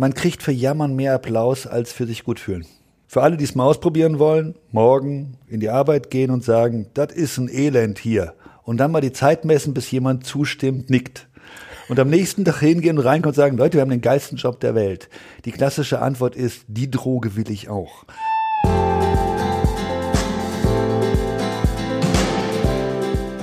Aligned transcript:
man 0.00 0.14
kriegt 0.14 0.42
für 0.42 0.50
Jammern 0.50 0.96
mehr 0.96 1.14
Applaus 1.14 1.66
als 1.66 1.92
für 1.92 2.06
sich 2.06 2.24
gut 2.24 2.40
fühlen. 2.40 2.64
Für 3.06 3.22
alle, 3.22 3.36
die 3.36 3.44
es 3.44 3.54
mal 3.54 3.66
ausprobieren 3.66 4.18
wollen, 4.18 4.54
morgen 4.72 5.36
in 5.46 5.60
die 5.60 5.68
Arbeit 5.68 6.10
gehen 6.10 6.30
und 6.30 6.42
sagen, 6.42 6.86
das 6.94 7.12
ist 7.12 7.36
ein 7.36 7.50
Elend 7.50 7.98
hier. 7.98 8.32
Und 8.62 8.78
dann 8.78 8.92
mal 8.92 9.02
die 9.02 9.12
Zeit 9.12 9.44
messen, 9.44 9.74
bis 9.74 9.90
jemand 9.90 10.24
zustimmt, 10.24 10.88
nickt. 10.88 11.28
Und 11.90 11.98
am 11.98 12.08
nächsten 12.08 12.46
Tag 12.46 12.60
hingehen 12.60 12.96
und 12.96 13.04
reinkommen 13.04 13.32
und 13.32 13.36
sagen, 13.36 13.58
Leute, 13.58 13.74
wir 13.74 13.82
haben 13.82 13.90
den 13.90 14.00
geilsten 14.00 14.38
Job 14.38 14.58
der 14.60 14.74
Welt. 14.74 15.10
Die 15.44 15.52
klassische 15.52 16.00
Antwort 16.00 16.34
ist, 16.34 16.64
die 16.66 16.90
Droge 16.90 17.36
will 17.36 17.50
ich 17.50 17.68
auch. 17.68 18.06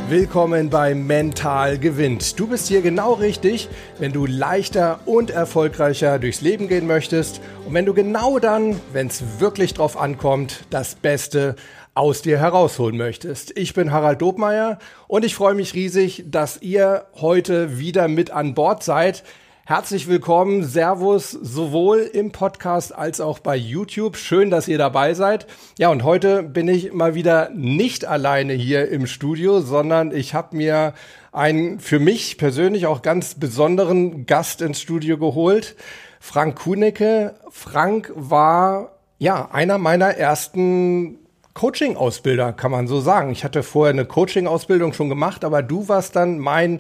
Willkommen 0.10 0.70
bei 0.70 0.96
Mental 0.96 1.78
gewinnt. 1.78 2.39
Du 2.39 2.48
bist 2.48 2.70
hier 2.70 2.82
genau 2.82 3.12
richtig, 3.12 3.68
wenn 4.00 4.14
du 4.14 4.26
leichter 4.26 5.02
und 5.06 5.32
erfolgreicher 5.32 6.18
durchs 6.18 6.39
Leben 6.39 6.70
gehen 6.70 6.88
möchtest 6.88 7.42
und 7.66 7.74
wenn 7.74 7.86
du 7.86 7.94
genau 7.94 8.39
dann, 8.39 8.79
wenn 8.93 9.07
es 9.07 9.21
wirklich 9.39 9.74
drauf 9.74 10.00
ankommt, 10.00 10.64
das 10.70 10.96
Beste 10.96 11.57
aus 11.93 12.21
dir 12.21 12.39
herausholen 12.39 12.96
möchtest. 12.96 13.57
Ich 13.57 13.74
bin 13.74 13.92
Harald 13.92 14.21
Dobmeier 14.21 14.79
und 15.10 15.25
ich 15.25 15.36
freue 15.36 15.56
mich 15.56 15.74
riesig, 15.74 16.24
dass 16.28 16.62
ihr 16.62 17.07
heute 17.15 17.78
wieder 17.78 18.07
mit 18.07 18.32
an 18.32 18.54
Bord 18.54 18.84
seid. 18.84 19.26
Herzlich 19.70 20.07
willkommen, 20.07 20.64
Servus, 20.64 21.32
sowohl 21.32 22.00
im 22.00 22.32
Podcast 22.32 22.96
als 22.96 23.20
auch 23.20 23.39
bei 23.39 23.57
YouTube. 23.57 24.16
Schön, 24.16 24.50
dass 24.50 24.70
ihr 24.70 24.78
dabei 24.78 25.14
seid. 25.14 25.46
Ja, 25.78 25.90
und 25.90 26.06
heute 26.06 26.42
bin 26.42 26.70
ich 26.70 26.93
mal 26.93 27.16
wieder 27.16 27.50
nicht 27.50 28.06
alleine 28.06 28.54
hier 28.54 28.88
im 28.88 29.07
Studio, 29.07 29.60
sondern 29.60 30.16
ich 30.16 30.34
habe 30.34 30.56
mir 30.56 30.93
einen 31.34 31.82
für 31.82 32.00
mich 32.00 32.38
persönlich 32.38 32.86
auch 32.86 33.02
ganz 33.02 33.36
besonderen 33.36 34.26
Gast 34.26 34.62
ins 34.62 34.80
Studio 34.80 35.17
geholt. 35.17 35.76
Frank 36.22 36.59
Kunecke. 36.59 37.36
Frank 37.50 38.14
war 38.16 38.94
ja 39.20 39.50
einer 39.52 39.78
meiner 39.78 40.12
ersten 40.12 41.20
Coaching-Ausbilder, 41.56 42.54
kann 42.54 42.72
man 42.72 42.88
so 42.88 43.02
sagen. 43.02 43.31
Ich 43.31 43.44
hatte 43.44 43.64
vorher 43.64 43.92
eine 43.92 44.06
Coaching-Ausbildung 44.06 44.94
schon 44.94 45.09
gemacht, 45.09 45.44
aber 45.44 45.62
du 45.62 45.90
warst 45.90 46.16
dann 46.16 46.40
mein 46.40 46.80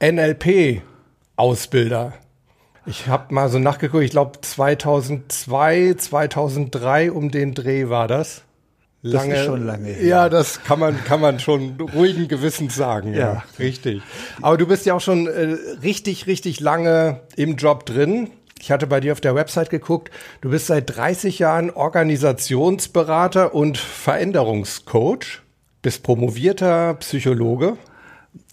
NLP-Ausbilder. 0.00 2.12
Ich 2.88 3.06
habe 3.06 3.34
mal 3.34 3.50
so 3.50 3.58
nachgeguckt, 3.58 4.02
ich 4.02 4.12
glaube 4.12 4.40
2002, 4.40 5.94
2003 5.98 7.12
um 7.12 7.30
den 7.30 7.52
Dreh 7.52 7.90
war 7.90 8.08
das. 8.08 8.44
Lange, 9.02 9.30
das 9.30 9.40
ist 9.40 9.46
schon 9.46 9.66
lange 9.66 9.88
her. 9.88 10.04
Ja, 10.04 10.28
das 10.30 10.64
kann 10.64 10.80
man, 10.80 11.04
kann 11.04 11.20
man 11.20 11.38
schon 11.38 11.78
ruhigen 11.94 12.28
Gewissens 12.28 12.74
sagen. 12.74 13.12
Ja, 13.12 13.18
ja 13.18 13.44
richtig. 13.58 14.02
Aber 14.40 14.56
du 14.56 14.66
bist 14.66 14.86
ja 14.86 14.94
auch 14.94 15.02
schon 15.02 15.26
äh, 15.26 15.56
richtig, 15.82 16.26
richtig 16.26 16.60
lange 16.60 17.20
im 17.36 17.56
Job 17.56 17.84
drin. 17.84 18.30
Ich 18.58 18.72
hatte 18.72 18.86
bei 18.86 19.00
dir 19.00 19.12
auf 19.12 19.20
der 19.20 19.34
Website 19.34 19.68
geguckt, 19.68 20.10
du 20.40 20.50
bist 20.50 20.66
seit 20.66 20.96
30 20.96 21.38
Jahren 21.38 21.70
Organisationsberater 21.70 23.54
und 23.54 23.76
Veränderungscoach, 23.76 25.42
bist 25.82 26.02
promovierter 26.02 26.94
Psychologe. 26.94 27.76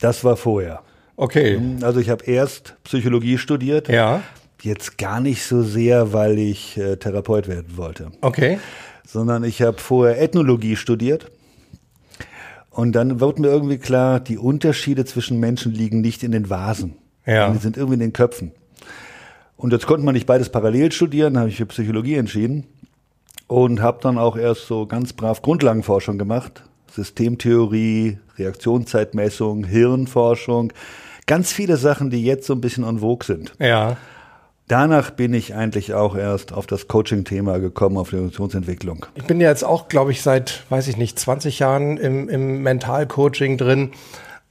Das 0.01 0.25
war 0.25 0.35
vorher. 0.35 0.83
Okay. 1.17 1.57
Hm, 1.57 1.79
also 1.81 1.99
ich 1.99 2.09
habe 2.09 2.25
erst 2.25 2.75
Psychologie 2.83 3.37
studiert. 3.37 3.89
Ja. 3.89 4.21
Jetzt 4.61 4.97
gar 4.97 5.19
nicht 5.19 5.43
so 5.43 5.61
sehr, 5.61 6.13
weil 6.13 6.39
ich 6.39 6.77
äh, 6.77 6.97
Therapeut 6.97 7.47
werden 7.47 7.77
wollte. 7.77 8.11
Okay. 8.21 8.59
Sondern 9.05 9.43
ich 9.43 9.61
habe 9.61 9.77
vorher 9.77 10.21
Ethnologie 10.21 10.75
studiert. 10.75 11.31
Und 12.71 12.93
dann 12.93 13.21
wurde 13.21 13.41
mir 13.41 13.47
irgendwie 13.47 13.77
klar, 13.77 14.19
die 14.19 14.37
Unterschiede 14.37 15.05
zwischen 15.05 15.39
Menschen 15.39 15.71
liegen 15.71 16.01
nicht 16.01 16.23
in 16.23 16.31
den 16.31 16.49
Vasen. 16.49 16.95
Ja. 17.25 17.49
Die 17.49 17.59
sind 17.59 17.77
irgendwie 17.77 17.93
in 17.93 17.99
den 18.01 18.13
Köpfen. 18.13 18.51
Und 19.55 19.71
jetzt 19.71 19.87
konnte 19.87 20.03
man 20.03 20.13
nicht 20.13 20.25
beides 20.25 20.49
parallel 20.49 20.91
studieren, 20.91 21.37
habe 21.37 21.49
ich 21.49 21.57
für 21.57 21.65
Psychologie 21.67 22.15
entschieden 22.15 22.65
und 23.47 23.81
habe 23.81 23.99
dann 24.01 24.17
auch 24.17 24.35
erst 24.35 24.67
so 24.67 24.85
ganz 24.85 25.13
brav 25.13 25.41
Grundlagenforschung 25.41 26.17
gemacht, 26.17 26.63
Systemtheorie, 26.91 28.17
Reaktionszeitmessung, 28.37 29.63
Hirnforschung, 29.65 30.73
Ganz 31.25 31.51
viele 31.51 31.77
Sachen, 31.77 32.09
die 32.09 32.23
jetzt 32.23 32.45
so 32.45 32.53
ein 32.53 32.61
bisschen 32.61 32.83
en 32.83 32.99
vogue 32.99 33.25
sind. 33.25 33.53
Ja. 33.59 33.97
Danach 34.67 35.11
bin 35.11 35.33
ich 35.33 35.53
eigentlich 35.53 35.93
auch 35.93 36.15
erst 36.15 36.51
auf 36.51 36.65
das 36.65 36.87
Coaching-Thema 36.87 37.59
gekommen, 37.59 37.97
auf 37.97 38.09
die 38.09 38.15
Emotionsentwicklung. 38.15 39.05
Ich 39.13 39.25
bin 39.25 39.39
ja 39.39 39.49
jetzt 39.49 39.63
auch, 39.63 39.87
glaube 39.87 40.11
ich, 40.11 40.23
seit, 40.23 40.63
weiß 40.69 40.87
ich 40.87 40.97
nicht, 40.97 41.19
20 41.19 41.59
Jahren 41.59 41.97
im, 41.97 42.29
im 42.29 42.63
Mental-Coaching 42.63 43.57
drin 43.59 43.91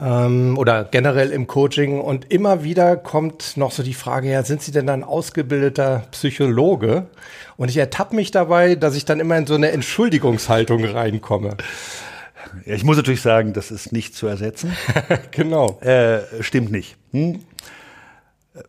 ähm, 0.01 0.57
oder 0.57 0.85
generell 0.85 1.31
im 1.31 1.49
Coaching 1.49 2.01
und 2.01 2.31
immer 2.31 2.63
wieder 2.63 2.97
kommt 2.97 3.57
noch 3.57 3.73
so 3.73 3.83
die 3.83 3.95
Frage, 3.95 4.31
ja, 4.31 4.45
sind 4.45 4.63
Sie 4.63 4.71
denn 4.71 4.87
dann 4.87 5.03
ausgebildeter 5.03 6.05
Psychologe? 6.13 7.07
Und 7.57 7.69
ich 7.69 7.77
ertappe 7.77 8.15
mich 8.15 8.31
dabei, 8.31 8.75
dass 8.75 8.97
ich 8.97 9.05
dann 9.05 9.21
immer 9.21 9.37
in 9.37 9.47
so 9.47 9.55
eine 9.55 9.71
Entschuldigungshaltung 9.71 10.85
reinkomme. 10.85 11.57
Ja, 12.65 12.75
ich 12.75 12.85
muss 12.85 12.97
natürlich 12.97 13.23
sagen, 13.23 13.53
das 13.53 13.71
ist 13.71 13.93
nicht 13.93 14.15
zu 14.15 14.27
ersetzen. 14.27 14.73
genau. 15.31 15.79
Äh, 15.81 16.21
stimmt 16.43 16.71
nicht. 16.71 16.97
Hm? 17.13 17.41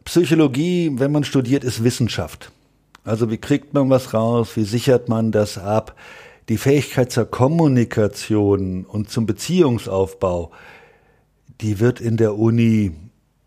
Psychologie, 0.03 0.91
wenn 0.95 1.11
man 1.11 1.23
studiert, 1.23 1.63
ist 1.63 1.83
Wissenschaft. 1.83 2.51
Also 3.03 3.29
wie 3.29 3.37
kriegt 3.37 3.73
man 3.73 3.89
was 3.89 4.13
raus? 4.13 4.55
Wie 4.55 4.63
sichert 4.63 5.09
man 5.09 5.31
das 5.31 5.57
ab? 5.57 5.95
Die 6.49 6.57
Fähigkeit 6.57 7.11
zur 7.11 7.25
Kommunikation 7.25 8.85
und 8.85 9.09
zum 9.09 9.25
Beziehungsaufbau, 9.25 10.51
die 11.61 11.79
wird 11.79 12.01
in 12.01 12.17
der 12.17 12.35
Uni 12.35 12.91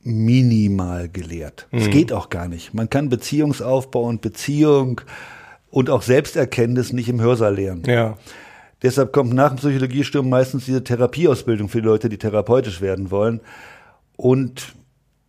minimal 0.03 1.09
gelehrt. 1.09 1.67
Es 1.71 1.87
mhm. 1.87 1.91
geht 1.91 2.13
auch 2.13 2.31
gar 2.31 2.49
nicht. 2.49 2.73
Man 2.73 2.89
kann 2.89 3.09
Beziehungsaufbau 3.09 4.05
und 4.05 4.21
Beziehung 4.21 5.01
und 5.71 5.91
auch 5.91 6.03
Selbsterkenntnis 6.03 6.93
nicht 6.93 7.09
im 7.09 7.21
Hörsaal 7.21 7.57
lernen. 7.57 7.83
Ja. 7.87 8.17
Deshalb 8.83 9.13
kommt 9.13 9.33
nach 9.33 9.49
dem 9.49 9.59
Psychologiestudium 9.59 10.29
meistens 10.29 10.65
diese 10.65 10.85
Therapieausbildung 10.85 11.69
für 11.69 11.81
die 11.81 11.87
Leute, 11.87 12.09
die 12.09 12.19
therapeutisch 12.19 12.81
werden 12.81 13.11
wollen. 13.11 13.41
Und 14.17 14.75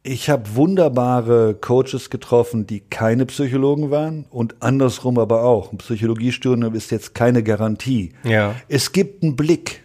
ich 0.04 0.30
habe 0.30 0.56
wunderbare 0.56 1.56
Coaches 1.56 2.10
getroffen, 2.10 2.66
die 2.66 2.80
keine 2.80 3.26
Psychologen 3.26 3.92
waren 3.92 4.26
und 4.30 4.56
andersrum 4.62 5.20
aber 5.20 5.44
auch. 5.44 5.72
Ein 5.72 5.78
Psychologiestudium 5.80 6.74
ist 6.74 6.92
jetzt 6.92 7.14
keine 7.14 7.44
Garantie. 7.44 8.14
Ja. 8.24 8.56
Es 8.68 8.92
gibt 8.92 9.24
einen 9.24 9.36
Blick 9.36 9.84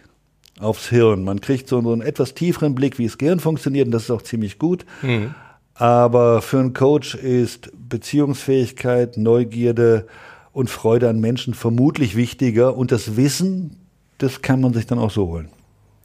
aufs 0.59 0.89
Hirn. 0.89 1.23
Man 1.23 1.41
kriegt 1.41 1.67
so 1.67 1.77
einen 1.77 2.01
etwas 2.01 2.33
tieferen 2.33 2.75
Blick, 2.75 2.97
wie 2.97 3.05
das 3.05 3.17
Gehirn 3.17 3.39
funktioniert 3.39 3.87
und 3.87 3.91
das 3.91 4.03
ist 4.03 4.11
auch 4.11 4.21
ziemlich 4.21 4.57
gut. 4.57 4.85
Mhm. 5.01 5.35
Aber 5.73 6.41
für 6.41 6.59
einen 6.59 6.73
Coach 6.73 7.15
ist 7.15 7.71
Beziehungsfähigkeit, 7.77 9.17
Neugierde, 9.17 10.07
und 10.55 10.69
Freude 10.69 11.09
an 11.09 11.19
Menschen 11.19 11.53
vermutlich 11.53 12.15
wichtiger. 12.15 12.77
Und 12.77 12.93
das 12.93 13.17
Wissen, 13.17 13.75
das 14.17 14.41
kann 14.41 14.61
man 14.61 14.73
sich 14.73 14.87
dann 14.87 14.99
auch 14.99 15.11
so 15.11 15.27
holen. 15.27 15.49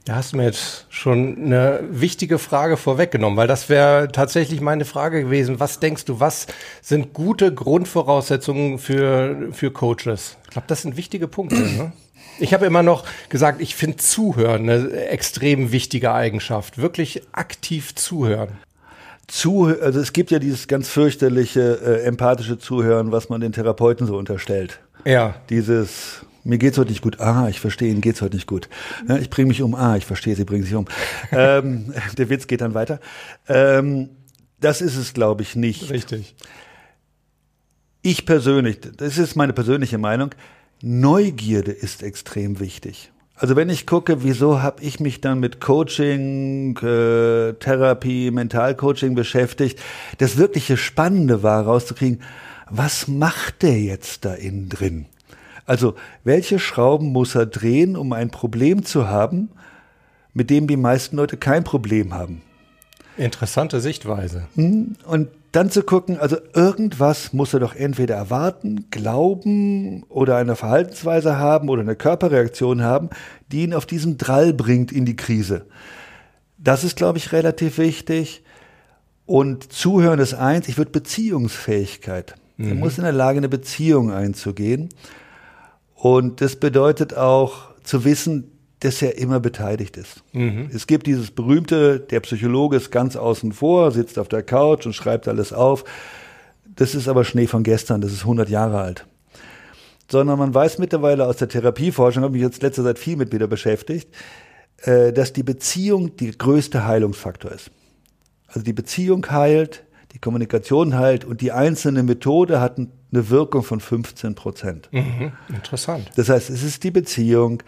Da 0.03 0.15
hast 0.15 0.33
du 0.33 0.37
mir 0.37 0.43
jetzt 0.43 0.87
schon 0.89 1.37
eine 1.37 1.79
wichtige 1.89 2.37
Frage 2.37 2.75
vorweggenommen, 2.75 3.37
weil 3.37 3.47
das 3.47 3.69
wäre 3.69 4.09
tatsächlich 4.11 4.59
meine 4.59 4.83
Frage 4.83 5.23
gewesen. 5.23 5.61
Was 5.61 5.79
denkst 5.79 6.03
du, 6.03 6.19
was 6.19 6.47
sind 6.81 7.13
gute 7.13 7.53
Grundvoraussetzungen 7.53 8.77
für, 8.77 9.53
für 9.53 9.71
Coaches? 9.71 10.37
Ich 10.43 10.49
glaube, 10.49 10.67
das 10.67 10.81
sind 10.81 10.97
wichtige 10.97 11.29
Punkte. 11.29 11.55
Ne? 11.55 11.93
Ich 12.39 12.53
habe 12.53 12.65
immer 12.65 12.83
noch 12.83 13.05
gesagt, 13.29 13.61
ich 13.61 13.75
finde 13.75 13.97
Zuhören 13.97 14.69
eine 14.69 14.91
extrem 14.91 15.71
wichtige 15.71 16.11
Eigenschaft. 16.11 16.77
Wirklich 16.77 17.21
aktiv 17.31 17.95
zuhören 17.95 18.57
zu, 19.27 19.65
also 19.81 19.99
es 19.99 20.13
gibt 20.13 20.31
ja 20.31 20.39
dieses 20.39 20.67
ganz 20.67 20.89
fürchterliche 20.89 21.79
äh, 21.83 22.03
empathische 22.03 22.57
Zuhören, 22.57 23.11
was 23.11 23.29
man 23.29 23.41
den 23.41 23.53
Therapeuten 23.53 24.07
so 24.07 24.17
unterstellt. 24.17 24.79
Ja. 25.05 25.35
Dieses 25.49 26.25
mir 26.43 26.57
geht's 26.57 26.77
heute 26.77 26.89
nicht 26.89 27.01
gut. 27.01 27.19
Ah, 27.19 27.47
ich 27.49 27.59
verstehe, 27.59 27.91
Ihnen 27.91 28.01
geht's 28.01 28.21
heute 28.21 28.35
nicht 28.35 28.47
gut. 28.47 28.67
Ja, 29.07 29.17
ich 29.17 29.29
bringe 29.29 29.49
mich 29.49 29.61
um. 29.61 29.75
Ah, 29.75 29.95
ich 29.97 30.05
verstehe, 30.05 30.35
Sie 30.35 30.43
bringen 30.43 30.63
sich 30.63 30.73
um. 30.73 30.85
ähm, 31.31 31.93
der 32.17 32.29
Witz 32.29 32.47
geht 32.47 32.61
dann 32.61 32.73
weiter. 32.73 32.99
Ähm, 33.47 34.09
das 34.59 34.81
ist 34.81 34.95
es, 34.95 35.13
glaube 35.13 35.43
ich, 35.43 35.55
nicht. 35.55 35.91
Richtig. 35.91 36.35
Ich 38.01 38.25
persönlich, 38.25 38.79
das 38.97 39.17
ist 39.19 39.35
meine 39.35 39.53
persönliche 39.53 39.99
Meinung, 39.99 40.31
Neugierde 40.81 41.71
ist 41.71 42.01
extrem 42.01 42.59
wichtig. 42.59 43.11
Also 43.41 43.55
wenn 43.55 43.71
ich 43.71 43.87
gucke, 43.87 44.21
wieso 44.21 44.61
habe 44.61 44.83
ich 44.83 44.99
mich 44.99 45.19
dann 45.19 45.39
mit 45.39 45.59
Coaching, 45.59 46.77
äh, 46.77 47.53
Therapie, 47.53 48.29
Mentalcoaching 48.29 49.15
beschäftigt, 49.15 49.79
das 50.19 50.37
wirkliche 50.37 50.77
Spannende 50.77 51.41
war 51.41 51.65
rauszukriegen, 51.65 52.21
was 52.69 53.07
macht 53.07 53.63
der 53.63 53.81
jetzt 53.81 54.25
da 54.25 54.35
innen 54.35 54.69
drin? 54.69 55.07
Also 55.65 55.95
welche 56.23 56.59
Schrauben 56.59 57.11
muss 57.11 57.33
er 57.33 57.47
drehen, 57.47 57.97
um 57.97 58.13
ein 58.13 58.29
Problem 58.29 58.85
zu 58.85 59.07
haben, 59.07 59.49
mit 60.35 60.51
dem 60.51 60.67
die 60.67 60.77
meisten 60.77 61.15
Leute 61.15 61.35
kein 61.35 61.63
Problem 61.63 62.13
haben? 62.13 62.43
Interessante 63.17 63.81
Sichtweise. 63.81 64.43
Hm? 64.53 64.97
Und 65.07 65.29
dann 65.51 65.69
zu 65.69 65.83
gucken, 65.83 66.17
also 66.17 66.37
irgendwas 66.53 67.33
muss 67.33 67.53
er 67.53 67.59
doch 67.59 67.75
entweder 67.75 68.15
erwarten, 68.15 68.89
glauben 68.89 70.03
oder 70.03 70.37
eine 70.37 70.55
Verhaltensweise 70.55 71.37
haben 71.37 71.67
oder 71.69 71.81
eine 71.81 71.95
Körperreaktion 71.95 72.83
haben, 72.83 73.09
die 73.51 73.63
ihn 73.63 73.73
auf 73.73 73.85
diesen 73.85 74.17
Drall 74.17 74.53
bringt 74.53 74.91
in 74.91 75.05
die 75.05 75.15
Krise. 75.15 75.65
Das 76.57 76.83
ist, 76.83 76.95
glaube 76.95 77.17
ich, 77.17 77.31
relativ 77.31 77.77
wichtig. 77.77 78.43
Und 79.25 79.73
Zuhören 79.73 80.19
ist 80.19 80.33
eins, 80.33 80.67
ich 80.67 80.77
würde 80.77 80.91
Beziehungsfähigkeit 80.91 82.35
Mhm. 82.61 82.69
Er 82.69 82.75
muss 82.75 82.97
in 82.97 83.03
der 83.03 83.13
Lage, 83.13 83.37
eine 83.37 83.49
Beziehung 83.49 84.11
einzugehen. 84.11 84.89
Und 85.95 86.41
das 86.41 86.55
bedeutet 86.55 87.15
auch 87.15 87.69
zu 87.83 88.05
wissen, 88.05 88.51
dass 88.81 89.01
er 89.01 89.17
immer 89.17 89.39
beteiligt 89.39 89.95
ist. 89.95 90.23
Mhm. 90.33 90.69
Es 90.73 90.87
gibt 90.87 91.07
dieses 91.07 91.31
berühmte, 91.31 91.99
der 91.99 92.19
Psychologe 92.21 92.77
ist 92.77 92.91
ganz 92.91 93.15
außen 93.15 93.53
vor, 93.53 93.91
sitzt 93.91 94.19
auf 94.19 94.27
der 94.27 94.43
Couch 94.43 94.85
und 94.85 94.93
schreibt 94.93 95.27
alles 95.27 95.53
auf. 95.53 95.85
Das 96.75 96.95
ist 96.95 97.07
aber 97.07 97.23
Schnee 97.23 97.47
von 97.47 97.63
gestern, 97.63 98.01
das 98.01 98.11
ist 98.11 98.21
100 98.21 98.49
Jahre 98.49 98.81
alt. 98.81 99.05
Sondern 100.09 100.39
man 100.39 100.53
weiß 100.53 100.79
mittlerweile 100.79 101.27
aus 101.27 101.37
der 101.37 101.47
Therapieforschung, 101.47 102.23
habe 102.23 102.33
mich 102.33 102.41
jetzt 102.41 102.63
letzter 102.63 102.83
Zeit 102.83 102.97
viel 102.97 103.17
mit 103.17 103.31
wieder 103.31 103.47
beschäftigt, 103.47 104.09
äh, 104.81 105.13
dass 105.13 105.31
die 105.31 105.43
Beziehung 105.43 106.17
der 106.17 106.31
größte 106.31 106.85
Heilungsfaktor 106.85 107.51
ist. 107.51 107.69
Also 108.47 108.61
die 108.61 108.73
Beziehung 108.73 109.29
heilt, 109.29 109.83
die 110.13 110.19
Kommunikation 110.19 110.97
heilt 110.97 111.23
und 111.23 111.41
die 111.41 111.51
einzelne 111.51 112.01
Methode 112.01 112.59
hat 112.59 112.77
eine 112.77 113.29
Wirkung 113.29 113.61
von 113.61 113.79
15 113.79 114.33
Prozent. 114.33 114.89
Mhm, 114.91 115.33
interessant. 115.49 116.09
Das 116.15 116.29
heißt, 116.29 116.49
es 116.49 116.63
ist 116.63 116.83
die 116.83 116.91
Beziehung, 116.91 117.61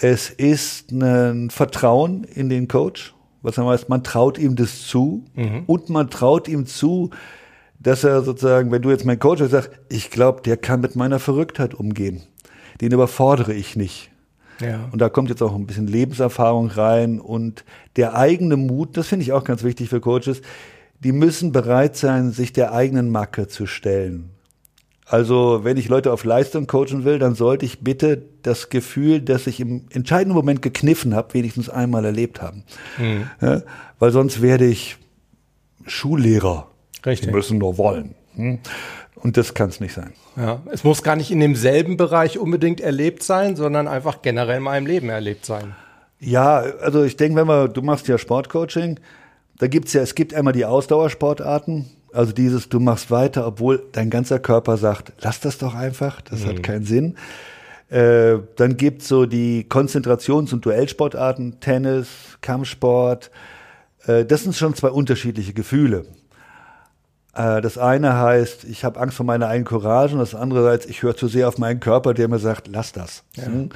es 0.00 0.30
ist 0.30 0.92
ein 0.92 1.50
Vertrauen 1.50 2.24
in 2.24 2.48
den 2.48 2.68
Coach, 2.68 3.14
was 3.42 3.58
heißt, 3.58 3.88
man 3.88 4.02
traut 4.02 4.38
ihm 4.38 4.56
das 4.56 4.82
zu 4.82 5.24
mhm. 5.34 5.64
und 5.66 5.88
man 5.88 6.10
traut 6.10 6.48
ihm 6.48 6.66
zu, 6.66 7.10
dass 7.78 8.04
er 8.04 8.22
sozusagen, 8.22 8.70
wenn 8.72 8.82
du 8.82 8.90
jetzt 8.90 9.04
mein 9.04 9.18
Coach 9.18 9.40
bist, 9.40 9.52
sagst, 9.52 9.70
ich 9.88 10.10
glaube, 10.10 10.42
der 10.42 10.56
kann 10.56 10.80
mit 10.80 10.96
meiner 10.96 11.18
Verrücktheit 11.18 11.74
umgehen. 11.74 12.22
Den 12.80 12.92
überfordere 12.92 13.54
ich 13.54 13.76
nicht. 13.76 14.10
Ja. 14.60 14.88
Und 14.90 15.00
da 15.00 15.08
kommt 15.08 15.28
jetzt 15.28 15.42
auch 15.42 15.54
ein 15.54 15.66
bisschen 15.66 15.86
Lebenserfahrung 15.86 16.68
rein 16.68 17.20
und 17.20 17.64
der 17.96 18.14
eigene 18.14 18.56
Mut, 18.56 18.96
das 18.96 19.06
finde 19.08 19.22
ich 19.22 19.32
auch 19.32 19.44
ganz 19.44 19.62
wichtig 19.62 19.88
für 19.90 20.00
Coaches, 20.00 20.40
die 21.00 21.12
müssen 21.12 21.52
bereit 21.52 21.96
sein, 21.96 22.32
sich 22.32 22.52
der 22.52 22.72
eigenen 22.72 23.10
Macke 23.10 23.48
zu 23.48 23.66
stellen. 23.66 24.30
Also, 25.08 25.60
wenn 25.62 25.76
ich 25.76 25.88
Leute 25.88 26.12
auf 26.12 26.24
Leistung 26.24 26.66
coachen 26.66 27.04
will, 27.04 27.20
dann 27.20 27.36
sollte 27.36 27.64
ich 27.64 27.80
bitte 27.80 28.22
das 28.42 28.70
Gefühl, 28.70 29.20
dass 29.20 29.46
ich 29.46 29.60
im 29.60 29.86
entscheidenden 29.90 30.34
Moment 30.34 30.62
gekniffen 30.62 31.14
habe, 31.14 31.34
wenigstens 31.34 31.70
einmal 31.70 32.04
erlebt 32.04 32.42
haben. 32.42 32.64
Mhm. 32.98 33.30
Ja, 33.40 33.62
weil 34.00 34.10
sonst 34.10 34.42
werde 34.42 34.66
ich 34.66 34.96
Schullehrer. 35.86 36.68
Richtig. 37.04 37.28
Die 37.28 37.34
müssen 37.34 37.58
nur 37.58 37.78
wollen. 37.78 38.16
Hm? 38.34 38.58
Und 39.14 39.36
das 39.36 39.54
kann 39.54 39.68
es 39.68 39.80
nicht 39.80 39.94
sein. 39.94 40.12
Ja, 40.36 40.62
es 40.72 40.82
muss 40.82 41.02
gar 41.02 41.16
nicht 41.16 41.30
in 41.30 41.40
demselben 41.40 41.96
Bereich 41.96 42.38
unbedingt 42.38 42.80
erlebt 42.80 43.22
sein, 43.22 43.54
sondern 43.54 43.86
einfach 43.88 44.22
generell 44.22 44.58
in 44.58 44.64
meinem 44.64 44.86
Leben 44.86 45.08
erlebt 45.08 45.46
sein. 45.46 45.74
Ja, 46.18 46.58
also 46.58 47.04
ich 47.04 47.16
denke, 47.16 47.36
wenn 47.36 47.46
man, 47.46 47.72
du 47.72 47.80
machst 47.80 48.08
ja 48.08 48.18
Sportcoaching, 48.18 48.98
da 49.58 49.68
gibt's 49.68 49.92
ja, 49.92 50.02
es 50.02 50.14
gibt 50.14 50.34
einmal 50.34 50.52
die 50.52 50.64
Ausdauersportarten, 50.64 51.86
also 52.16 52.32
dieses, 52.32 52.68
du 52.68 52.80
machst 52.80 53.10
weiter, 53.10 53.46
obwohl 53.46 53.82
dein 53.92 54.10
ganzer 54.10 54.38
Körper 54.38 54.76
sagt, 54.76 55.12
lass 55.20 55.40
das 55.40 55.58
doch 55.58 55.74
einfach, 55.74 56.20
das 56.22 56.40
mhm. 56.40 56.48
hat 56.48 56.62
keinen 56.62 56.84
Sinn. 56.84 57.16
Äh, 57.88 58.38
dann 58.56 58.76
gibt's 58.76 59.06
so 59.06 59.26
die 59.26 59.64
Konzentrations- 59.68 60.52
und 60.52 60.64
Duellsportarten, 60.64 61.60
Tennis, 61.60 62.08
Kampfsport. 62.40 63.30
Äh, 64.06 64.24
das 64.24 64.42
sind 64.42 64.56
schon 64.56 64.74
zwei 64.74 64.88
unterschiedliche 64.88 65.52
Gefühle. 65.52 66.06
Äh, 67.34 67.60
das 67.60 67.78
eine 67.78 68.18
heißt, 68.18 68.64
ich 68.64 68.84
habe 68.84 68.98
Angst 68.98 69.16
vor 69.16 69.26
meiner 69.26 69.48
eigenen 69.48 69.66
Courage 69.66 70.14
und 70.14 70.20
das 70.20 70.34
andere 70.34 70.70
heißt, 70.70 70.88
ich 70.88 71.02
höre 71.02 71.16
zu 71.16 71.28
sehr 71.28 71.46
auf 71.46 71.58
meinen 71.58 71.78
Körper, 71.80 72.14
der 72.14 72.28
mir 72.28 72.38
sagt, 72.38 72.66
lass 72.68 72.92
das. 72.92 73.22
Ja. 73.36 73.44
Hm? 73.44 73.68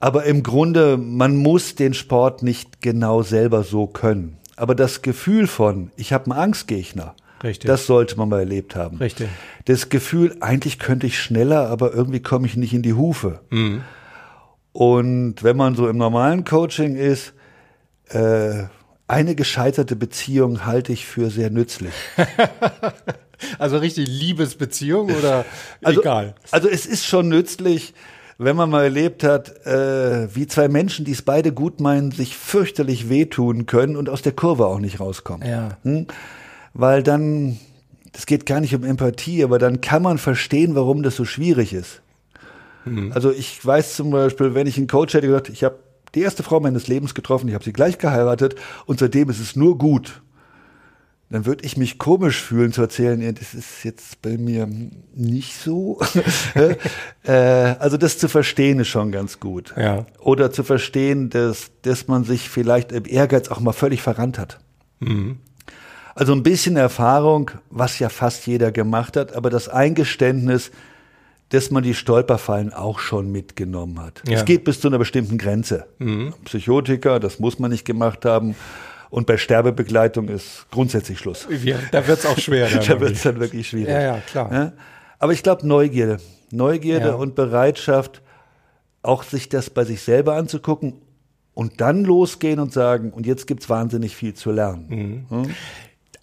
Aber 0.00 0.24
im 0.24 0.42
Grunde, 0.42 0.98
man 0.98 1.34
muss 1.34 1.76
den 1.76 1.94
Sport 1.94 2.42
nicht 2.42 2.82
genau 2.82 3.22
selber 3.22 3.62
so 3.62 3.86
können. 3.86 4.36
Aber 4.54 4.74
das 4.74 5.02
Gefühl 5.02 5.46
von, 5.46 5.90
ich 5.96 6.12
habe 6.12 6.30
einen 6.30 6.38
Angstgegner, 6.38 7.14
Richtig. 7.44 7.68
Das 7.68 7.86
sollte 7.86 8.16
man 8.16 8.30
mal 8.30 8.40
erlebt 8.40 8.74
haben. 8.74 8.96
Richtig. 8.96 9.28
Das 9.66 9.90
Gefühl, 9.90 10.36
eigentlich 10.40 10.78
könnte 10.78 11.06
ich 11.06 11.18
schneller, 11.18 11.68
aber 11.68 11.92
irgendwie 11.92 12.20
komme 12.20 12.46
ich 12.46 12.56
nicht 12.56 12.72
in 12.72 12.82
die 12.82 12.94
Hufe. 12.94 13.40
Mhm. 13.50 13.82
Und 14.72 15.44
wenn 15.44 15.56
man 15.56 15.76
so 15.76 15.86
im 15.86 15.98
normalen 15.98 16.44
Coaching 16.44 16.96
ist, 16.96 17.34
äh, 18.08 18.64
eine 19.06 19.34
gescheiterte 19.34 19.94
Beziehung 19.94 20.64
halte 20.64 20.92
ich 20.92 21.06
für 21.06 21.30
sehr 21.30 21.50
nützlich. 21.50 21.92
also 23.58 23.76
richtig 23.76 24.08
Liebesbeziehung 24.08 25.14
oder 25.14 25.44
also, 25.82 26.00
egal? 26.00 26.34
Also 26.50 26.68
es 26.68 26.86
ist 26.86 27.04
schon 27.04 27.28
nützlich, 27.28 27.92
wenn 28.38 28.56
man 28.56 28.70
mal 28.70 28.84
erlebt 28.84 29.22
hat, 29.22 29.66
äh, 29.66 30.34
wie 30.34 30.46
zwei 30.46 30.68
Menschen, 30.68 31.04
die 31.04 31.12
es 31.12 31.22
beide 31.22 31.52
gut 31.52 31.80
meinen, 31.80 32.10
sich 32.10 32.36
fürchterlich 32.36 33.10
wehtun 33.10 33.66
können 33.66 33.96
und 33.96 34.08
aus 34.08 34.22
der 34.22 34.32
Kurve 34.32 34.66
auch 34.66 34.80
nicht 34.80 34.98
rauskommen. 34.98 35.46
Ja. 35.46 35.76
Hm? 35.82 36.06
Weil 36.74 37.02
dann, 37.02 37.58
das 38.12 38.26
geht 38.26 38.44
gar 38.46 38.60
nicht 38.60 38.74
um 38.74 38.84
Empathie, 38.84 39.44
aber 39.44 39.58
dann 39.58 39.80
kann 39.80 40.02
man 40.02 40.18
verstehen, 40.18 40.74
warum 40.74 41.02
das 41.02 41.16
so 41.16 41.24
schwierig 41.24 41.72
ist. 41.72 42.02
Mhm. 42.84 43.12
Also 43.12 43.30
ich 43.30 43.64
weiß 43.64 43.96
zum 43.96 44.10
Beispiel, 44.10 44.54
wenn 44.54 44.66
ich 44.66 44.76
einen 44.76 44.88
Coach 44.88 45.14
hätte 45.14 45.28
gesagt, 45.28 45.48
ich 45.48 45.64
habe 45.64 45.78
die 46.14 46.20
erste 46.20 46.42
Frau 46.42 46.60
meines 46.60 46.86
Lebens 46.86 47.14
getroffen, 47.14 47.48
ich 47.48 47.54
habe 47.54 47.64
sie 47.64 47.72
gleich 47.72 47.98
geheiratet 47.98 48.56
und 48.86 48.98
seitdem 48.98 49.30
ist 49.30 49.40
es 49.40 49.56
nur 49.56 49.78
gut. 49.78 50.20
Dann 51.30 51.46
würde 51.46 51.64
ich 51.64 51.76
mich 51.76 51.98
komisch 51.98 52.42
fühlen 52.42 52.72
zu 52.72 52.82
erzählen, 52.82 53.20
ja, 53.20 53.32
das 53.32 53.54
ist 53.54 53.82
jetzt 53.82 54.20
bei 54.22 54.36
mir 54.36 54.68
nicht 55.14 55.56
so. 55.56 55.98
äh, 57.24 57.32
also 57.32 57.96
das 57.96 58.18
zu 58.18 58.28
verstehen 58.28 58.78
ist 58.78 58.88
schon 58.88 59.10
ganz 59.10 59.40
gut. 59.40 59.74
Ja. 59.76 60.06
Oder 60.20 60.52
zu 60.52 60.62
verstehen, 60.62 61.30
dass, 61.30 61.72
dass 61.82 62.06
man 62.06 62.24
sich 62.24 62.50
vielleicht 62.50 62.92
im 62.92 63.04
Ehrgeiz 63.06 63.48
auch 63.48 63.58
mal 63.58 63.72
völlig 63.72 64.02
verrannt 64.02 64.38
hat. 64.38 64.60
Mhm. 65.00 65.38
Also 66.14 66.32
ein 66.32 66.42
bisschen 66.42 66.76
Erfahrung, 66.76 67.50
was 67.70 67.98
ja 67.98 68.08
fast 68.08 68.46
jeder 68.46 68.70
gemacht 68.70 69.16
hat, 69.16 69.34
aber 69.34 69.50
das 69.50 69.68
Eingeständnis, 69.68 70.70
dass 71.48 71.70
man 71.70 71.82
die 71.82 71.94
Stolperfallen 71.94 72.72
auch 72.72 72.98
schon 72.98 73.30
mitgenommen 73.30 74.00
hat. 74.00 74.22
Es 74.24 74.30
ja. 74.30 74.42
geht 74.42 74.64
bis 74.64 74.80
zu 74.80 74.88
einer 74.88 74.98
bestimmten 74.98 75.38
Grenze. 75.38 75.86
Mhm. 75.98 76.34
Psychotiker, 76.44 77.20
das 77.20 77.38
muss 77.38 77.58
man 77.58 77.70
nicht 77.70 77.84
gemacht 77.84 78.24
haben. 78.24 78.54
Und 79.10 79.26
bei 79.26 79.36
Sterbebegleitung 79.36 80.28
ist 80.28 80.66
grundsätzlich 80.70 81.18
Schluss. 81.18 81.46
Ja, 81.62 81.78
da 81.92 82.06
wird 82.06 82.18
es 82.18 82.26
auch 82.26 82.38
schwer. 82.38 82.68
da 82.88 83.00
wird 83.00 83.12
es 83.12 83.22
dann 83.22 83.38
wirklich 83.38 83.68
schwierig. 83.68 83.88
Ja, 83.88 84.00
ja, 84.00 84.18
klar. 84.18 84.52
Ja? 84.52 84.72
Aber 85.18 85.32
ich 85.32 85.42
glaube, 85.42 85.66
Neugierde. 85.66 86.18
Neugierde 86.50 87.08
ja. 87.08 87.14
und 87.14 87.34
Bereitschaft, 87.34 88.22
auch 89.02 89.22
sich 89.22 89.48
das 89.48 89.70
bei 89.70 89.84
sich 89.84 90.02
selber 90.02 90.34
anzugucken 90.34 90.94
und 91.52 91.80
dann 91.80 92.04
losgehen 92.04 92.58
und 92.58 92.72
sagen, 92.72 93.12
und 93.12 93.26
jetzt 93.26 93.46
gibt 93.46 93.62
es 93.62 93.70
wahnsinnig 93.70 94.16
viel 94.16 94.34
zu 94.34 94.50
lernen. 94.50 95.26
Mhm. 95.30 95.44
Hm? 95.44 95.54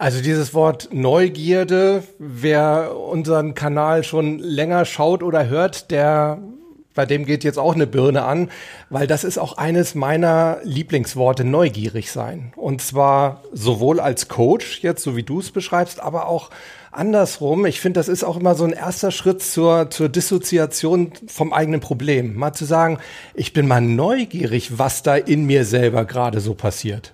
Also 0.01 0.19
dieses 0.19 0.55
Wort 0.55 0.89
Neugierde, 0.91 2.01
wer 2.17 2.97
unseren 2.97 3.53
Kanal 3.53 4.03
schon 4.03 4.39
länger 4.39 4.83
schaut 4.85 5.21
oder 5.21 5.47
hört, 5.47 5.91
der 5.91 6.39
bei 6.95 7.05
dem 7.05 7.23
geht 7.23 7.43
jetzt 7.43 7.59
auch 7.59 7.75
eine 7.75 7.85
Birne 7.85 8.23
an, 8.23 8.49
weil 8.89 9.05
das 9.05 9.23
ist 9.23 9.37
auch 9.37 9.59
eines 9.59 9.93
meiner 9.93 10.57
Lieblingsworte, 10.63 11.43
neugierig 11.43 12.11
sein. 12.11 12.51
Und 12.55 12.81
zwar 12.81 13.43
sowohl 13.53 13.99
als 13.99 14.27
Coach, 14.27 14.79
jetzt 14.81 15.03
so 15.03 15.15
wie 15.15 15.21
du 15.21 15.39
es 15.39 15.51
beschreibst, 15.51 15.99
aber 15.99 16.25
auch 16.25 16.49
andersrum. 16.91 17.67
Ich 17.67 17.79
finde, 17.79 17.99
das 17.99 18.07
ist 18.07 18.23
auch 18.23 18.37
immer 18.37 18.55
so 18.55 18.63
ein 18.63 18.73
erster 18.73 19.11
Schritt 19.11 19.43
zur, 19.43 19.91
zur 19.91 20.09
Dissoziation 20.09 21.11
vom 21.27 21.53
eigenen 21.53 21.79
Problem. 21.79 22.35
Mal 22.35 22.53
zu 22.53 22.65
sagen, 22.65 22.97
ich 23.35 23.53
bin 23.53 23.67
mal 23.67 23.81
neugierig, 23.81 24.79
was 24.79 25.03
da 25.03 25.15
in 25.15 25.45
mir 25.45 25.63
selber 25.63 26.05
gerade 26.05 26.39
so 26.39 26.55
passiert. 26.55 27.13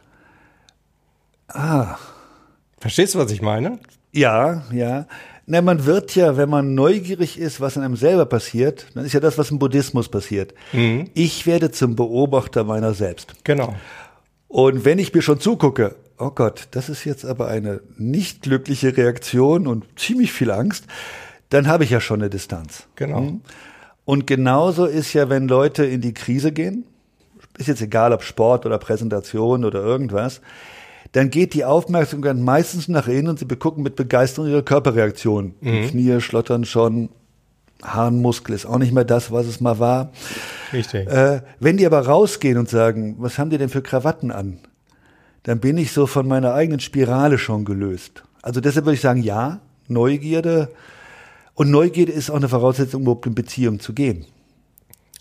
Ah, 1.50 1.98
Verstehst 2.80 3.16
du, 3.16 3.20
was 3.20 3.32
ich 3.32 3.42
meine? 3.42 3.80
Ja, 4.12 4.64
ja. 4.72 5.08
Na, 5.46 5.62
man 5.62 5.86
wird 5.86 6.14
ja, 6.16 6.36
wenn 6.36 6.50
man 6.50 6.76
neugierig 6.76 7.40
ist, 7.40 7.62
was 7.62 7.78
in 7.78 7.84
einem 7.84 7.96
selber 7.96 8.26
passiert, 8.26 8.88
dann 8.94 9.06
ist 9.06 9.14
ja 9.14 9.22
das, 9.22 9.38
was 9.38 9.50
im 9.50 9.60
Buddhismus 9.60 10.10
passiert. 10.10 10.54
Mhm. 10.74 11.10
Ich 11.14 11.46
werde 11.46 11.72
zum 11.72 11.96
Beobachter 11.96 12.66
meiner 12.66 12.94
selbst. 12.94 13.34
Genau. 13.46 13.74
Und 14.50 14.84
wenn 14.86 15.00
ich 15.00 15.14
mir 15.14 15.22
schon 15.22 15.40
zugucke, 15.40 15.96
oh 16.18 16.32
Gott, 16.32 16.68
das 16.72 16.90
ist 16.90 17.06
jetzt 17.06 17.26
aber 17.26 17.48
eine 17.48 17.82
nicht 17.98 18.42
glückliche 18.42 18.96
Reaktion 18.96 19.68
und 19.68 19.86
ziemlich 19.98 20.34
viel 20.34 20.52
Angst, 20.52 20.86
dann 21.50 21.68
habe 21.68 21.86
ich 21.86 21.92
ja 21.92 22.02
schon 22.02 22.22
eine 22.22 22.30
Distanz. 22.30 22.88
Genau. 22.96 23.22
Mhm. 23.22 23.42
Und 24.04 24.28
genauso 24.28 24.86
ist 24.86 25.14
ja, 25.14 25.30
wenn 25.30 25.48
Leute 25.48 25.86
in 25.86 26.02
die 26.02 26.14
Krise 26.14 26.52
gehen, 26.52 26.86
ist 27.58 27.68
jetzt 27.68 27.82
egal, 27.82 28.14
ob 28.14 28.24
Sport 28.24 28.66
oder 28.66 28.78
Präsentation 28.78 29.66
oder 29.66 29.82
irgendwas, 29.82 30.42
dann 31.18 31.32
geht 31.32 31.56
die 31.56 31.66
Aufmerksamkeit 31.66 32.38
meistens 32.38 32.88
nach 32.88 33.08
innen 33.08 33.30
und 33.30 33.40
sie 33.40 33.46
begucken 33.46 33.82
mit 33.82 33.96
Begeisterung 33.96 34.52
ihre 34.52 34.62
Körperreaktion. 34.62 35.56
Mhm. 35.62 35.88
Knie 35.88 36.22
schlottern 36.22 36.64
schon, 36.64 37.10
Harnmuskel 37.82 38.54
ist 38.54 38.68
auch 38.68 38.78
nicht 38.78 38.94
mehr 38.94 39.04
das, 39.04 39.32
was 39.32 39.48
es 39.48 39.60
mal 39.60 39.80
war. 39.80 40.12
Richtig. 40.72 41.08
Äh, 41.08 41.42
wenn 41.60 41.78
die 41.78 41.88
aber 41.88 42.06
rausgehen 42.06 42.60
und 42.60 42.70
sagen, 42.70 43.16
was 43.18 43.40
haben 43.40 43.50
die 43.50 43.58
denn 43.58 43.70
für 43.70 43.82
Krawatten 43.82 44.30
an? 44.30 44.60
Dann 45.42 45.60
bin 45.60 45.80
ich 45.80 45.92
so 45.92 46.06
von 46.06 46.28
meiner 46.28 46.54
eigenen 46.54 46.82
Spirale 46.82 47.40
schon 47.40 47.66
gelöst. 47.66 48.24
Also 48.44 48.62
deshalb 48.62 48.86
würde 48.86 48.94
ich 48.94 49.02
sagen, 49.02 49.24
ja, 49.24 49.60
Neugierde. 49.88 50.70
Und 51.56 51.72
Neugierde 51.72 52.12
ist 52.12 52.30
auch 52.30 52.36
eine 52.36 52.50
Voraussetzung, 52.50 53.02
überhaupt 53.02 53.26
in 53.26 53.34
Beziehung 53.34 53.80
zu 53.80 53.94
gehen. 53.94 54.26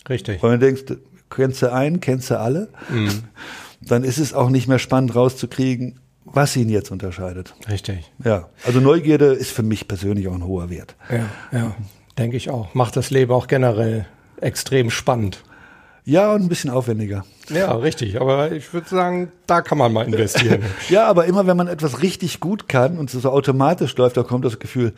Richtig. 0.07 0.43
Weil 0.43 0.59
du 0.59 0.65
denkst, 0.65 0.83
kennst 1.31 1.63
du 1.63 1.73
einen, 1.73 2.01
kennst 2.01 2.29
du 2.29 2.39
alle? 2.39 2.69
Mhm 2.87 3.23
dann 3.81 4.03
ist 4.03 4.17
es 4.17 4.33
auch 4.33 4.49
nicht 4.49 4.67
mehr 4.67 4.79
spannend 4.79 5.15
rauszukriegen, 5.15 5.99
was 6.25 6.55
ihn 6.55 6.69
jetzt 6.69 6.91
unterscheidet. 6.91 7.53
Richtig. 7.69 8.11
Ja, 8.23 8.49
also 8.65 8.79
Neugierde 8.79 9.27
ist 9.27 9.51
für 9.51 9.63
mich 9.63 9.87
persönlich 9.87 10.27
auch 10.27 10.35
ein 10.35 10.45
hoher 10.45 10.69
Wert. 10.69 10.95
Ja, 11.09 11.29
ja, 11.57 11.75
denke 12.17 12.37
ich 12.37 12.49
auch. 12.49 12.73
Macht 12.73 12.97
das 12.97 13.09
Leben 13.09 13.31
auch 13.31 13.47
generell 13.47 14.05
extrem 14.41 14.89
spannend. 14.89 15.43
Ja, 16.03 16.31
und 16.33 16.41
ein 16.41 16.47
bisschen 16.47 16.69
aufwendiger. 16.69 17.25
Ja, 17.49 17.73
richtig. 17.75 18.21
Aber 18.21 18.51
ich 18.53 18.73
würde 18.73 18.87
sagen, 18.87 19.31
da 19.45 19.61
kann 19.61 19.77
man 19.77 19.91
mal 19.91 20.05
investieren. 20.05 20.63
ja, 20.89 21.05
aber 21.05 21.25
immer 21.25 21.47
wenn 21.47 21.57
man 21.57 21.67
etwas 21.67 22.01
richtig 22.01 22.39
gut 22.39 22.69
kann 22.69 22.97
und 22.97 23.13
es 23.13 23.21
so 23.21 23.29
automatisch 23.29 23.95
läuft, 23.97 24.15
da 24.15 24.23
kommt 24.23 24.45
das 24.45 24.57
Gefühl, 24.57 24.93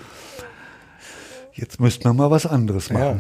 jetzt 1.54 1.80
müsste 1.80 2.08
man 2.08 2.18
mal 2.18 2.30
was 2.30 2.46
anderes 2.46 2.92
machen. 2.92 3.04
Ja, 3.04 3.18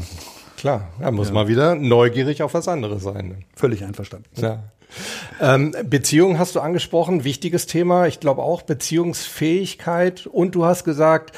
klar. 0.55 0.87
Da 0.99 1.09
muss 1.09 1.29
ja. 1.29 1.33
man 1.33 1.47
wieder 1.47 1.73
neugierig 1.73 2.43
auf 2.43 2.53
was 2.53 2.67
anderes 2.67 3.01
sein. 3.01 3.43
Völlig 3.55 3.83
einverstanden. 3.83 4.29
Ja. 4.35 4.63
Ähm, 5.41 5.75
Beziehung 5.83 6.39
hast 6.39 6.55
du 6.55 6.59
angesprochen, 6.59 7.23
wichtiges 7.23 7.65
Thema. 7.65 8.07
Ich 8.07 8.19
glaube 8.19 8.41
auch 8.41 8.61
Beziehungsfähigkeit. 8.63 10.27
Und 10.27 10.55
du 10.55 10.65
hast 10.65 10.83
gesagt, 10.83 11.35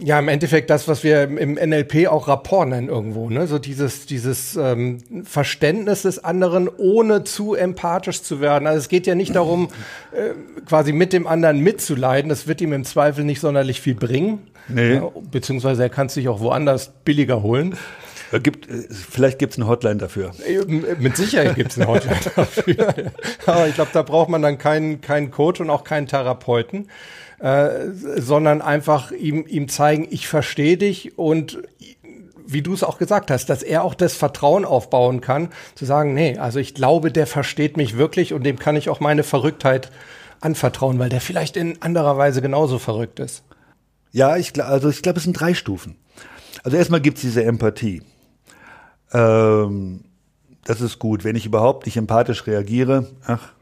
ja, 0.00 0.18
im 0.18 0.28
Endeffekt 0.28 0.70
das, 0.70 0.88
was 0.88 1.04
wir 1.04 1.22
im 1.22 1.54
NLP 1.54 2.08
auch 2.08 2.26
Rapport 2.26 2.68
nennen 2.68 2.88
irgendwo, 2.88 3.30
ne? 3.30 3.46
So 3.46 3.58
dieses, 3.58 4.06
dieses 4.06 4.56
ähm, 4.56 4.98
Verständnis 5.24 6.02
des 6.02 6.22
anderen, 6.22 6.68
ohne 6.68 7.24
zu 7.24 7.54
empathisch 7.54 8.22
zu 8.22 8.40
werden. 8.40 8.66
Also 8.66 8.80
es 8.80 8.88
geht 8.88 9.06
ja 9.06 9.14
nicht 9.14 9.36
darum, 9.36 9.68
äh, 10.12 10.30
quasi 10.66 10.92
mit 10.92 11.12
dem 11.12 11.26
anderen 11.26 11.60
mitzuleiden. 11.60 12.28
Das 12.28 12.48
wird 12.48 12.60
ihm 12.60 12.72
im 12.72 12.84
Zweifel 12.84 13.24
nicht 13.24 13.40
sonderlich 13.40 13.80
viel 13.80 13.94
bringen. 13.94 14.40
Nee. 14.68 14.94
Ja, 14.94 15.10
beziehungsweise 15.30 15.82
er 15.82 15.90
kann 15.90 16.06
es 16.06 16.14
sich 16.14 16.28
auch 16.28 16.40
woanders 16.40 16.92
billiger 17.04 17.42
holen. 17.42 17.76
Gibt, 18.38 18.68
äh, 18.68 18.84
vielleicht 18.90 19.38
gibt 19.38 19.52
es 19.52 19.58
eine 19.58 19.68
Hotline 19.68 19.96
dafür. 19.96 20.32
Äh, 20.46 20.94
mit 20.98 21.16
Sicherheit 21.16 21.54
gibt 21.56 21.72
es 21.72 21.78
eine 21.78 21.88
Hotline 21.88 22.18
dafür. 22.36 22.94
Aber 23.46 23.68
ich 23.68 23.74
glaube, 23.74 23.90
da 23.92 24.02
braucht 24.02 24.28
man 24.28 24.42
dann 24.42 24.58
keinen, 24.58 25.00
keinen 25.00 25.30
Coach 25.30 25.60
und 25.60 25.70
auch 25.70 25.84
keinen 25.84 26.06
Therapeuten, 26.06 26.88
äh, 27.38 27.68
sondern 28.16 28.62
einfach 28.62 29.10
ihm, 29.12 29.46
ihm 29.46 29.68
zeigen, 29.68 30.06
ich 30.10 30.28
verstehe 30.28 30.76
dich 30.76 31.18
und 31.18 31.58
wie 32.46 32.62
du 32.62 32.74
es 32.74 32.82
auch 32.82 32.98
gesagt 32.98 33.30
hast, 33.30 33.46
dass 33.46 33.62
er 33.62 33.84
auch 33.84 33.94
das 33.94 34.14
Vertrauen 34.14 34.64
aufbauen 34.64 35.20
kann, 35.20 35.48
zu 35.74 35.84
sagen, 35.84 36.14
nee, 36.14 36.38
also 36.38 36.58
ich 36.58 36.74
glaube, 36.74 37.10
der 37.10 37.26
versteht 37.26 37.76
mich 37.76 37.96
wirklich 37.96 38.34
und 38.34 38.44
dem 38.44 38.58
kann 38.58 38.76
ich 38.76 38.90
auch 38.90 39.00
meine 39.00 39.22
Verrücktheit 39.22 39.90
anvertrauen, 40.40 40.98
weil 40.98 41.08
der 41.08 41.20
vielleicht 41.20 41.56
in 41.56 41.80
anderer 41.82 42.18
Weise 42.18 42.42
genauso 42.42 42.78
verrückt 42.78 43.18
ist. 43.18 43.42
Ja, 44.12 44.36
ich, 44.36 44.62
also 44.62 44.90
ich 44.90 45.02
glaube, 45.02 45.18
es 45.18 45.24
sind 45.24 45.40
drei 45.40 45.54
Stufen. 45.54 45.96
Also 46.62 46.76
erstmal 46.76 47.00
gibt 47.00 47.16
es 47.18 47.22
diese 47.22 47.44
Empathie. 47.44 48.02
Ähm, 49.14 50.00
das 50.64 50.80
ist 50.80 50.98
gut. 50.98 51.24
Wenn 51.24 51.36
ich 51.36 51.46
überhaupt 51.46 51.86
nicht 51.86 51.96
empathisch 51.96 52.46
reagiere, 52.46 53.08
ach, 53.26 53.52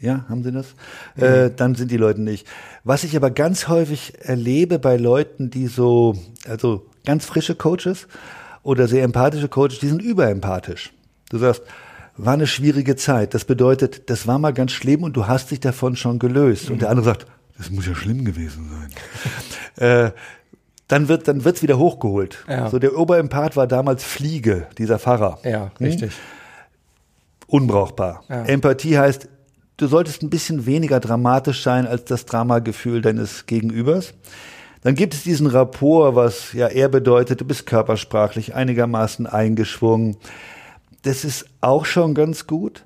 ja, 0.00 0.24
haben 0.28 0.42
Sie 0.42 0.52
das? 0.52 0.74
Mhm. 1.16 1.22
Äh, 1.22 1.50
dann 1.54 1.74
sind 1.74 1.90
die 1.90 1.96
Leute 1.96 2.22
nicht. 2.22 2.46
Was 2.84 3.04
ich 3.04 3.16
aber 3.16 3.30
ganz 3.30 3.68
häufig 3.68 4.14
erlebe 4.20 4.78
bei 4.78 4.96
Leuten, 4.96 5.50
die 5.50 5.66
so, 5.66 6.16
also 6.48 6.86
ganz 7.04 7.26
frische 7.26 7.54
Coaches 7.54 8.08
oder 8.62 8.88
sehr 8.88 9.04
empathische 9.04 9.48
Coaches, 9.48 9.78
die 9.78 9.88
sind 9.88 10.02
überempathisch. 10.02 10.92
Du 11.28 11.38
sagst, 11.38 11.62
war 12.16 12.34
eine 12.34 12.46
schwierige 12.46 12.96
Zeit. 12.96 13.34
Das 13.34 13.44
bedeutet, 13.44 14.10
das 14.10 14.26
war 14.26 14.38
mal 14.38 14.52
ganz 14.52 14.72
schlimm 14.72 15.02
und 15.02 15.16
du 15.16 15.26
hast 15.26 15.50
dich 15.50 15.60
davon 15.60 15.96
schon 15.96 16.18
gelöst. 16.18 16.66
Mhm. 16.66 16.74
Und 16.74 16.82
der 16.82 16.90
andere 16.90 17.04
sagt, 17.04 17.26
das 17.58 17.70
muss 17.70 17.86
ja 17.86 17.94
schlimm 17.94 18.24
gewesen 18.24 18.70
sein. 19.76 20.06
äh, 20.06 20.10
dann 20.90 21.06
wird 21.06 21.28
dann 21.28 21.44
wird's 21.44 21.62
wieder 21.62 21.78
hochgeholt. 21.78 22.44
Ja. 22.48 22.68
So 22.68 22.80
der 22.80 22.98
Oberempath 22.98 23.56
war 23.56 23.68
damals 23.68 24.02
Fliege, 24.02 24.66
dieser 24.76 24.98
Pfarrer. 24.98 25.38
Ja, 25.44 25.70
hm? 25.78 25.86
richtig. 25.86 26.12
Unbrauchbar. 27.46 28.24
Ja. 28.28 28.44
Empathie 28.44 28.98
heißt, 28.98 29.28
du 29.76 29.86
solltest 29.86 30.22
ein 30.22 30.30
bisschen 30.30 30.66
weniger 30.66 30.98
dramatisch 30.98 31.62
sein 31.62 31.86
als 31.86 32.04
das 32.06 32.26
Dramagefühl 32.26 33.02
deines 33.02 33.46
Gegenübers. 33.46 34.14
Dann 34.82 34.96
gibt 34.96 35.14
es 35.14 35.22
diesen 35.22 35.46
Rapport, 35.46 36.16
was 36.16 36.52
ja 36.54 36.66
eher 36.66 36.88
bedeutet, 36.88 37.40
du 37.40 37.44
bist 37.44 37.66
körpersprachlich 37.66 38.54
einigermaßen 38.54 39.26
eingeschwungen. 39.28 40.16
Das 41.02 41.24
ist 41.24 41.46
auch 41.60 41.84
schon 41.84 42.14
ganz 42.14 42.48
gut. 42.48 42.84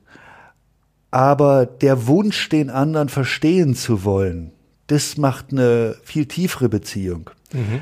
Aber 1.10 1.64
der 1.64 2.06
Wunsch, 2.06 2.48
den 2.50 2.68
anderen 2.68 3.08
verstehen 3.08 3.74
zu 3.74 4.04
wollen, 4.04 4.52
das 4.88 5.16
macht 5.16 5.52
eine 5.52 5.96
viel 6.02 6.26
tiefere 6.26 6.68
Beziehung. 6.68 7.30
Mhm. 7.54 7.80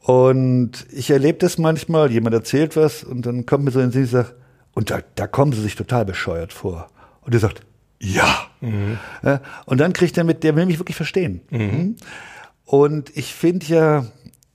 Und 0.00 0.86
ich 0.92 1.10
erlebe 1.10 1.38
das 1.38 1.58
manchmal, 1.58 2.12
jemand 2.12 2.34
erzählt 2.34 2.76
was 2.76 3.02
und 3.02 3.26
dann 3.26 3.44
kommt 3.44 3.64
mir 3.64 3.72
so 3.72 3.80
in 3.80 3.86
den 3.86 3.92
Sinn, 3.92 4.04
ich 4.04 4.10
sage, 4.10 4.36
und 4.72 4.90
da, 4.90 5.00
da 5.16 5.26
kommen 5.26 5.52
sie 5.52 5.62
sich 5.62 5.74
total 5.74 6.04
bescheuert 6.04 6.52
vor. 6.52 6.88
Und 7.22 7.34
er 7.34 7.40
sagt, 7.40 7.62
ja. 7.98 8.46
Mhm. 8.60 8.98
Und 9.64 9.80
dann 9.80 9.92
kriegt 9.92 10.16
er 10.18 10.24
mit, 10.24 10.44
der 10.44 10.54
will 10.54 10.66
mich 10.66 10.78
wirklich 10.78 10.96
verstehen. 10.96 11.40
Mhm. 11.50 11.96
Und 12.64 13.16
ich 13.16 13.34
finde 13.34 13.66
ja, 13.66 14.06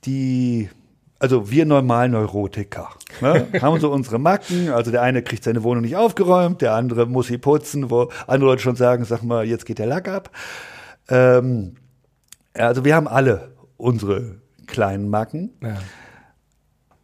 die, 0.04 0.70
also 1.18 1.50
wir 1.50 1.66
normal 1.66 2.08
Neurotiker 2.08 2.90
ne, 3.20 3.46
haben 3.60 3.80
so 3.80 3.90
unsere 3.90 4.18
Macken. 4.18 4.70
Also 4.70 4.90
der 4.90 5.02
eine 5.02 5.22
kriegt 5.22 5.44
seine 5.44 5.62
Wohnung 5.62 5.82
nicht 5.82 5.96
aufgeräumt, 5.96 6.62
der 6.62 6.74
andere 6.74 7.06
muss 7.06 7.26
sie 7.26 7.38
putzen, 7.38 7.90
wo 7.90 8.10
andere 8.26 8.50
Leute 8.50 8.62
schon 8.62 8.76
sagen, 8.76 9.04
sag 9.04 9.22
mal, 9.22 9.44
jetzt 9.44 9.66
geht 9.66 9.78
der 9.78 9.86
Lack 9.86 10.08
ab. 10.08 10.30
Ähm, 11.08 11.76
also 12.54 12.84
wir 12.84 12.94
haben 12.94 13.08
alle 13.08 13.52
unsere 13.76 14.41
kleinen 14.66 15.08
Macken. 15.08 15.50
Ja. 15.62 15.78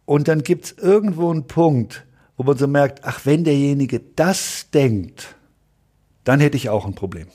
Und 0.05 0.27
dann 0.27 0.43
gibt 0.43 0.65
es 0.65 0.71
irgendwo 0.77 1.29
einen 1.29 1.47
Punkt, 1.47 2.05
wo 2.37 2.43
man 2.43 2.57
so 2.57 2.67
merkt, 2.67 3.01
ach, 3.03 3.21
wenn 3.25 3.43
derjenige 3.43 3.99
das 4.15 4.69
denkt, 4.71 5.35
dann 6.23 6.39
hätte 6.39 6.57
ich 6.57 6.69
auch 6.69 6.85
ein 6.85 6.95
Problem. 6.95 7.27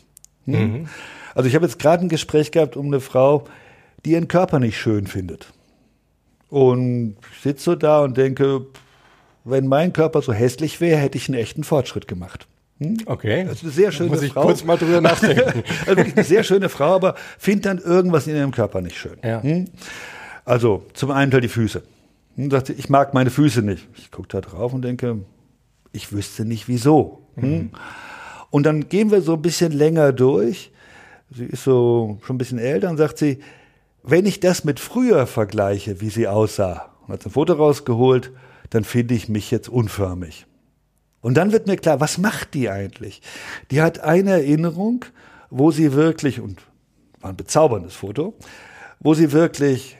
Hm? 0.46 0.54
Mhm. 0.54 0.88
Also 1.34 1.48
ich 1.48 1.54
habe 1.54 1.66
jetzt 1.66 1.78
gerade 1.78 2.04
ein 2.04 2.08
Gespräch 2.08 2.52
gehabt 2.52 2.76
um 2.76 2.86
eine 2.86 3.00
Frau, 3.00 3.44
die 4.04 4.12
ihren 4.12 4.28
Körper 4.28 4.58
nicht 4.58 4.78
schön 4.78 5.06
findet. 5.06 5.52
Und 6.48 7.16
ich 7.34 7.42
sitze 7.42 7.64
so 7.64 7.74
da 7.74 8.02
und 8.02 8.16
denke, 8.16 8.66
wenn 9.44 9.66
mein 9.66 9.92
Körper 9.92 10.22
so 10.22 10.32
hässlich 10.32 10.80
wäre, 10.80 10.98
hätte 10.98 11.18
ich 11.18 11.28
einen 11.28 11.38
echten 11.38 11.64
Fortschritt 11.64 12.08
gemacht. 12.08 12.46
Hm? 12.78 12.98
Okay. 13.06 13.44
Das 13.44 13.56
ist 13.56 13.62
eine 13.64 13.72
sehr 13.72 13.92
schöne 13.92 14.10
Muss 14.10 14.22
ich 14.22 14.32
Frau. 14.32 14.42
kurz 14.42 14.64
mal 14.64 14.76
drüber 14.76 15.00
nachdenken. 15.02 15.62
also 15.80 15.96
wirklich 15.96 16.16
eine 16.16 16.24
sehr 16.24 16.42
schöne 16.44 16.68
Frau, 16.68 16.94
aber 16.94 17.14
findet 17.38 17.66
dann 17.66 17.78
irgendwas 17.78 18.26
in 18.26 18.36
ihrem 18.36 18.50
Körper 18.50 18.80
nicht 18.80 18.96
schön. 18.96 19.18
Ja. 19.22 19.42
Hm? 19.42 19.66
Also 20.44 20.84
zum 20.92 21.10
einen 21.10 21.30
Teil 21.30 21.40
die 21.40 21.48
Füße. 21.48 21.82
Hm, 22.36 22.50
sagte, 22.50 22.72
ich 22.72 22.88
mag 22.88 23.14
meine 23.14 23.30
Füße 23.30 23.62
nicht. 23.62 23.88
Ich 23.96 24.10
gucke 24.10 24.28
da 24.28 24.40
drauf 24.40 24.72
und 24.72 24.82
denke, 24.82 25.20
ich 25.92 26.12
wüsste 26.12 26.44
nicht 26.44 26.68
wieso. 26.68 27.22
Hm? 27.36 27.50
Mhm. 27.50 27.70
Und 28.50 28.64
dann 28.64 28.88
gehen 28.88 29.10
wir 29.10 29.20
so 29.20 29.34
ein 29.34 29.42
bisschen 29.42 29.72
länger 29.72 30.12
durch. 30.12 30.70
Sie 31.30 31.44
ist 31.44 31.64
so 31.64 32.18
schon 32.24 32.36
ein 32.36 32.38
bisschen 32.38 32.58
älter 32.58 32.90
und 32.90 32.98
sagt 32.98 33.18
sie, 33.18 33.40
wenn 34.02 34.26
ich 34.26 34.38
das 34.38 34.64
mit 34.64 34.78
früher 34.80 35.26
vergleiche, 35.26 36.00
wie 36.00 36.10
sie 36.10 36.28
aussah, 36.28 36.90
und 37.06 37.14
hat 37.14 37.26
ein 37.26 37.30
Foto 37.30 37.54
rausgeholt, 37.54 38.30
dann 38.70 38.84
finde 38.84 39.14
ich 39.14 39.28
mich 39.28 39.50
jetzt 39.50 39.68
unförmig. 39.68 40.46
Und 41.20 41.34
dann 41.34 41.52
wird 41.52 41.66
mir 41.66 41.76
klar, 41.76 42.00
was 42.00 42.18
macht 42.18 42.54
die 42.54 42.68
eigentlich? 42.68 43.22
Die 43.70 43.80
hat 43.80 44.00
eine 44.00 44.32
Erinnerung, 44.32 45.06
wo 45.48 45.70
sie 45.70 45.94
wirklich, 45.94 46.40
und 46.40 46.60
war 47.20 47.30
ein 47.30 47.36
bezauberndes 47.36 47.94
Foto, 47.94 48.34
wo 49.00 49.14
sie 49.14 49.32
wirklich 49.32 49.96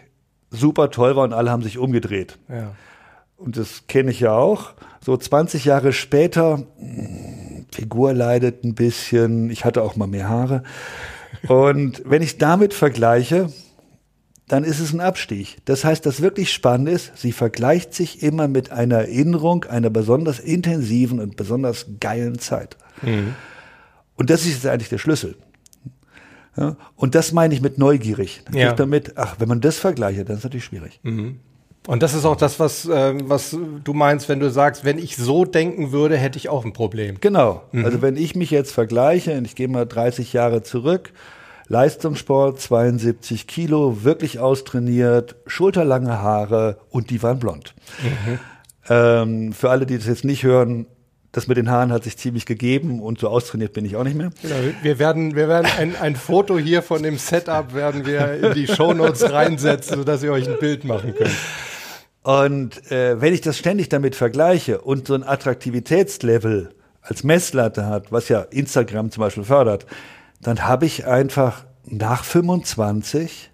super 0.54 0.90
toll 0.90 1.16
war 1.16 1.24
und 1.24 1.32
alle 1.32 1.50
haben 1.50 1.62
sich 1.62 1.78
umgedreht. 1.78 2.38
Ja. 2.48 2.72
Und 3.36 3.56
das 3.56 3.86
kenne 3.88 4.10
ich 4.10 4.20
ja 4.20 4.32
auch. 4.32 4.72
So 5.04 5.16
20 5.16 5.64
Jahre 5.64 5.92
später, 5.92 6.62
hm, 6.78 7.66
Figur 7.70 8.14
leidet 8.14 8.64
ein 8.64 8.74
bisschen, 8.74 9.50
ich 9.50 9.64
hatte 9.64 9.82
auch 9.82 9.96
mal 9.96 10.06
mehr 10.06 10.28
Haare. 10.28 10.62
Und 11.48 12.02
wenn 12.06 12.22
ich 12.22 12.38
damit 12.38 12.72
vergleiche, 12.72 13.50
dann 14.48 14.64
ist 14.64 14.80
es 14.80 14.92
ein 14.92 15.00
Abstieg. 15.00 15.58
Das 15.64 15.84
heißt, 15.84 16.04
das 16.06 16.20
wirklich 16.20 16.52
spannend 16.52 16.88
ist, 16.88 17.16
sie 17.16 17.32
vergleicht 17.32 17.94
sich 17.94 18.22
immer 18.22 18.46
mit 18.46 18.70
einer 18.70 18.96
Erinnerung 18.96 19.64
einer 19.64 19.90
besonders 19.90 20.38
intensiven 20.38 21.18
und 21.18 21.36
besonders 21.36 21.86
geilen 22.00 22.38
Zeit. 22.38 22.76
Mhm. 23.02 23.34
Und 24.16 24.30
das 24.30 24.42
ist 24.42 24.54
jetzt 24.54 24.66
eigentlich 24.66 24.90
der 24.90 24.98
Schlüssel. 24.98 25.36
Ja, 26.56 26.76
und 26.96 27.14
das 27.14 27.32
meine 27.32 27.54
ich 27.54 27.60
mit 27.60 27.78
neugierig. 27.78 28.42
Dann 28.46 28.54
ja. 28.54 28.70
ich 28.70 28.74
damit, 28.74 29.14
ach, 29.16 29.36
wenn 29.38 29.48
man 29.48 29.60
das 29.60 29.78
vergleicht, 29.78 30.18
dann 30.18 30.26
ist 30.28 30.38
es 30.38 30.44
natürlich 30.44 30.64
schwierig. 30.64 31.00
Mhm. 31.02 31.40
Und 31.86 32.02
das 32.02 32.14
ist 32.14 32.24
auch 32.24 32.36
das, 32.36 32.58
was, 32.58 32.86
äh, 32.86 33.14
was 33.24 33.56
du 33.84 33.92
meinst, 33.92 34.28
wenn 34.28 34.40
du 34.40 34.50
sagst, 34.50 34.84
wenn 34.84 34.98
ich 34.98 35.16
so 35.16 35.44
denken 35.44 35.92
würde, 35.92 36.16
hätte 36.16 36.38
ich 36.38 36.48
auch 36.48 36.64
ein 36.64 36.72
Problem. 36.72 37.16
Genau. 37.20 37.62
Mhm. 37.72 37.84
Also 37.84 38.00
wenn 38.00 38.16
ich 38.16 38.34
mich 38.34 38.50
jetzt 38.50 38.72
vergleiche 38.72 39.36
und 39.36 39.44
ich 39.44 39.54
gehe 39.54 39.68
mal 39.68 39.84
30 39.84 40.32
Jahre 40.32 40.62
zurück, 40.62 41.12
Leistungssport, 41.68 42.60
72 42.60 43.46
Kilo, 43.46 44.02
wirklich 44.02 44.38
austrainiert, 44.38 45.36
schulterlange 45.46 46.20
Haare 46.20 46.78
und 46.90 47.10
die 47.10 47.22
waren 47.22 47.38
blond. 47.38 47.74
Mhm. 48.02 48.38
Ähm, 48.88 49.52
für 49.52 49.70
alle, 49.70 49.86
die 49.86 49.96
das 49.96 50.06
jetzt 50.06 50.24
nicht 50.24 50.42
hören, 50.42 50.86
das 51.34 51.48
mit 51.48 51.56
den 51.56 51.68
Haaren 51.68 51.90
hat 51.92 52.04
sich 52.04 52.16
ziemlich 52.16 52.46
gegeben 52.46 53.00
und 53.00 53.18
so 53.18 53.28
austrainiert 53.28 53.72
bin 53.72 53.84
ich 53.84 53.96
auch 53.96 54.04
nicht 54.04 54.16
mehr. 54.16 54.30
Genau, 54.40 54.54
wir 54.82 54.98
werden, 55.00 55.34
wir 55.34 55.48
werden 55.48 55.66
ein, 55.76 55.96
ein 55.96 56.14
Foto 56.14 56.56
hier 56.58 56.80
von 56.80 57.02
dem 57.02 57.18
Setup 57.18 57.74
werden 57.74 58.06
wir 58.06 58.34
in 58.34 58.54
die 58.54 58.68
Shownotes 58.68 59.32
reinsetzen, 59.32 59.96
sodass 59.96 60.22
ihr 60.22 60.30
euch 60.30 60.48
ein 60.48 60.58
Bild 60.60 60.84
machen 60.84 61.12
könnt. 61.16 61.34
Und 62.22 62.90
äh, 62.92 63.20
wenn 63.20 63.34
ich 63.34 63.40
das 63.40 63.58
ständig 63.58 63.88
damit 63.88 64.14
vergleiche 64.14 64.80
und 64.80 65.08
so 65.08 65.14
ein 65.14 65.24
Attraktivitätslevel 65.24 66.70
als 67.02 67.24
Messlatte 67.24 67.86
hat, 67.86 68.12
was 68.12 68.28
ja 68.28 68.40
Instagram 68.40 69.10
zum 69.10 69.22
Beispiel 69.22 69.44
fördert, 69.44 69.86
dann 70.40 70.64
habe 70.66 70.86
ich 70.86 71.04
einfach 71.04 71.64
nach 71.84 72.22
25 72.22 73.50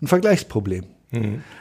ein 0.00 0.06
Vergleichsproblem. 0.06 0.86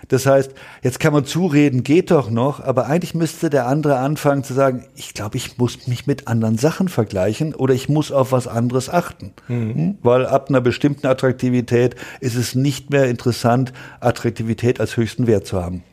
Das 0.10 0.26
heißt, 0.26 0.52
jetzt 0.84 1.00
kann 1.00 1.14
man 1.14 1.24
zureden, 1.24 1.84
geht 1.84 2.12
doch 2.12 2.30
noch, 2.30 2.60
aber 2.60 2.88
eigentlich 2.88 3.16
müsste 3.16 3.50
der 3.50 3.66
andere 3.66 3.98
anfangen 3.98 4.44
zu 4.44 4.54
sagen, 4.54 4.86
ich 4.96 5.14
glaube, 5.14 5.38
ich 5.38 5.58
muss 5.58 5.88
mich 5.88 6.06
mit 6.06 6.28
anderen 6.28 6.58
Sachen 6.58 6.90
vergleichen 6.90 7.56
oder 7.56 7.74
ich 7.74 7.88
muss 7.88 8.12
auf 8.12 8.34
was 8.34 8.48
anderes 8.48 8.90
achten. 8.90 9.32
Mhm. 9.48 9.98
Weil 10.02 10.26
ab 10.26 10.50
einer 10.50 10.60
bestimmten 10.60 11.08
Attraktivität 11.08 11.96
ist 12.20 12.36
es 12.36 12.56
nicht 12.56 12.90
mehr 12.90 13.06
interessant, 13.06 13.72
Attraktivität 14.02 14.82
als 14.82 14.98
höchsten 14.98 15.28
Wert 15.28 15.48
zu 15.48 15.62
haben. 15.62 15.84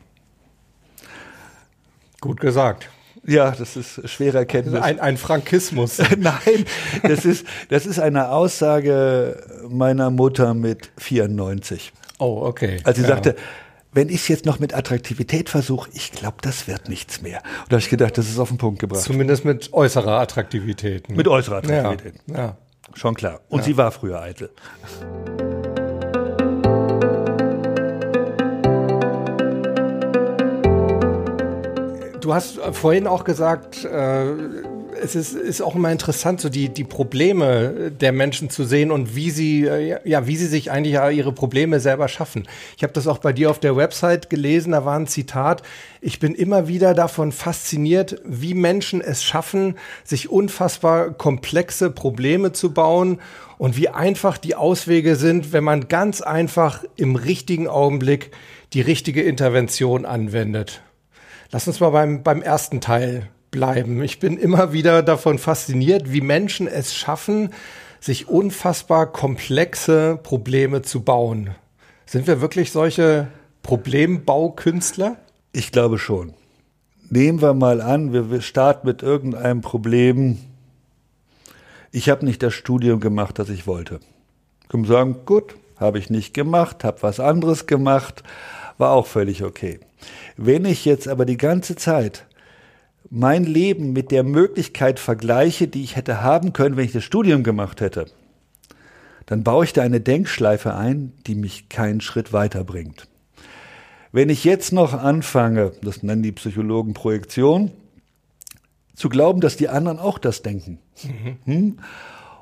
Gut 2.19 2.41
gesagt. 2.41 2.89
Ja, 3.25 3.51
das 3.51 3.77
ist 3.77 4.07
schwere 4.09 4.39
Erkenntnis. 4.39 4.81
Ein, 4.81 4.99
ein 4.99 5.17
Frankismus. 5.17 5.97
Nein, 6.17 6.65
das 7.03 7.23
ist, 7.23 7.45
das 7.69 7.85
ist 7.85 7.99
eine 7.99 8.29
Aussage 8.29 9.41
meiner 9.69 10.11
Mutter 10.11 10.53
mit 10.53 10.91
94. 10.97 11.93
Oh, 12.19 12.41
okay. 12.45 12.79
Als 12.83 12.97
sie 12.97 13.03
ja. 13.03 13.09
sagte, 13.09 13.35
wenn 13.91 14.09
ich 14.09 14.15
es 14.15 14.27
jetzt 14.27 14.45
noch 14.45 14.59
mit 14.59 14.73
Attraktivität 14.73 15.49
versuche, 15.49 15.89
ich 15.93 16.11
glaube, 16.11 16.37
das 16.41 16.67
wird 16.67 16.89
nichts 16.89 17.21
mehr. 17.21 17.37
Und 17.63 17.71
da 17.71 17.75
habe 17.75 17.79
ich 17.79 17.89
gedacht, 17.89 18.17
das 18.17 18.27
ist 18.27 18.39
auf 18.39 18.49
den 18.49 18.57
Punkt 18.57 18.79
gebracht. 18.79 19.01
Zumindest 19.01 19.45
mit 19.45 19.71
äußerer 19.73 20.19
Attraktivität. 20.19 21.09
Ne? 21.09 21.15
Mit 21.15 21.27
äußerer 21.27 21.57
Attraktivität. 21.57 22.21
Ja, 22.27 22.37
ja. 22.37 22.57
Schon 22.93 23.15
klar. 23.15 23.41
Und 23.49 23.59
ja. 23.59 23.65
sie 23.65 23.77
war 23.77 23.91
früher 23.91 24.21
eitel. 24.21 24.49
Du 32.21 32.33
hast 32.33 32.59
vorhin 32.71 33.07
auch 33.07 33.23
gesagt, 33.23 33.85
äh, 33.85 34.25
es 35.01 35.15
ist, 35.15 35.33
ist 35.33 35.61
auch 35.61 35.75
immer 35.75 35.91
interessant, 35.91 36.41
so 36.41 36.49
die, 36.49 36.69
die 36.69 36.83
Probleme 36.83 37.91
der 37.91 38.11
Menschen 38.11 38.49
zu 38.49 38.63
sehen 38.63 38.91
und 38.91 39.15
wie 39.15 39.29
sie, 39.29 39.65
äh, 39.65 39.99
ja, 40.07 40.27
wie 40.27 40.35
sie 40.35 40.47
sich 40.47 40.71
eigentlich 40.71 40.95
ihre 41.15 41.31
Probleme 41.31 41.79
selber 41.79 42.07
schaffen. 42.07 42.47
Ich 42.77 42.83
habe 42.83 42.93
das 42.93 43.07
auch 43.07 43.17
bei 43.17 43.33
dir 43.33 43.49
auf 43.49 43.59
der 43.59 43.75
Website 43.75 44.29
gelesen, 44.29 44.71
da 44.71 44.85
war 44.85 44.97
ein 44.97 45.07
Zitat. 45.07 45.61
Ich 46.01 46.19
bin 46.19 46.35
immer 46.35 46.67
wieder 46.67 46.93
davon 46.93 47.31
fasziniert, 47.31 48.21
wie 48.25 48.53
Menschen 48.53 49.01
es 49.01 49.23
schaffen, 49.23 49.75
sich 50.03 50.29
unfassbar 50.29 51.11
komplexe 51.11 51.89
Probleme 51.89 52.51
zu 52.51 52.73
bauen 52.73 53.19
und 53.57 53.77
wie 53.77 53.89
einfach 53.89 54.37
die 54.37 54.55
Auswege 54.55 55.15
sind, 55.15 55.53
wenn 55.53 55.63
man 55.63 55.87
ganz 55.87 56.21
einfach 56.21 56.83
im 56.95 57.15
richtigen 57.15 57.67
Augenblick 57.67 58.31
die 58.73 58.81
richtige 58.81 59.21
Intervention 59.23 60.05
anwendet. 60.05 60.81
Lass 61.51 61.67
uns 61.67 61.79
mal 61.79 61.91
beim, 61.91 62.23
beim 62.23 62.41
ersten 62.41 62.81
Teil 62.81 63.29
bleiben. 63.55 64.03
Ich 64.03 64.19
bin 64.19 64.37
immer 64.37 64.73
wieder 64.73 65.01
davon 65.01 65.39
fasziniert, 65.39 66.11
wie 66.11 66.19
Menschen 66.19 66.67
es 66.67 66.93
schaffen, 66.93 67.51
sich 68.01 68.27
unfassbar 68.27 69.09
komplexe 69.13 70.19
Probleme 70.21 70.81
zu 70.81 71.03
bauen. 71.03 71.55
Sind 72.05 72.27
wir 72.27 72.41
wirklich 72.41 72.73
solche 72.73 73.29
Problembaukünstler? 73.63 75.15
Ich 75.53 75.71
glaube 75.71 75.99
schon. 75.99 76.33
Nehmen 77.09 77.41
wir 77.41 77.53
mal 77.53 77.79
an, 77.79 78.11
wir 78.11 78.41
starten 78.41 78.87
mit 78.87 79.01
irgendeinem 79.01 79.61
Problem. 79.61 80.37
Ich 81.93 82.09
habe 82.09 82.25
nicht 82.25 82.43
das 82.43 82.53
Studium 82.53 82.99
gemacht, 82.99 83.39
das 83.39 83.47
ich 83.47 83.67
wollte. 83.67 84.01
Können 84.67 84.83
sagen, 84.83 85.21
gut, 85.25 85.55
habe 85.77 85.97
ich 85.97 86.09
nicht 86.09 86.33
gemacht, 86.33 86.83
habe 86.83 87.01
was 87.03 87.21
anderes 87.21 87.67
gemacht, 87.67 88.21
war 88.77 88.91
auch 88.91 89.07
völlig 89.07 89.45
okay. 89.45 89.79
Wenn 90.35 90.65
ich 90.65 90.83
jetzt 90.83 91.07
aber 91.07 91.23
die 91.23 91.37
ganze 91.37 91.77
Zeit 91.77 92.25
mein 93.09 93.43
Leben 93.43 93.93
mit 93.93 94.11
der 94.11 94.23
Möglichkeit 94.23 94.99
vergleiche, 94.99 95.67
die 95.67 95.83
ich 95.83 95.95
hätte 95.95 96.21
haben 96.21 96.53
können, 96.53 96.77
wenn 96.77 96.85
ich 96.85 96.91
das 96.91 97.03
Studium 97.03 97.43
gemacht 97.43 97.81
hätte, 97.81 98.05
dann 99.25 99.43
baue 99.43 99.65
ich 99.65 99.73
da 99.73 99.81
eine 99.81 100.01
Denkschleife 100.01 100.75
ein, 100.75 101.13
die 101.25 101.35
mich 101.35 101.69
keinen 101.69 102.01
Schritt 102.01 102.33
weiterbringt. 102.33 103.07
Wenn 104.11 104.29
ich 104.29 104.43
jetzt 104.43 104.71
noch 104.71 104.93
anfange, 104.93 105.73
das 105.81 106.03
nennen 106.03 106.23
die 106.23 106.31
Psychologen 106.31 106.93
Projektion, 106.93 107.71
zu 108.95 109.09
glauben, 109.09 109.41
dass 109.41 109.57
die 109.57 109.67
anderen 109.67 109.99
auch 109.99 110.17
das 110.17 110.41
denken. 110.41 110.79
Mhm. 111.03 111.37
Hm? 111.45 111.79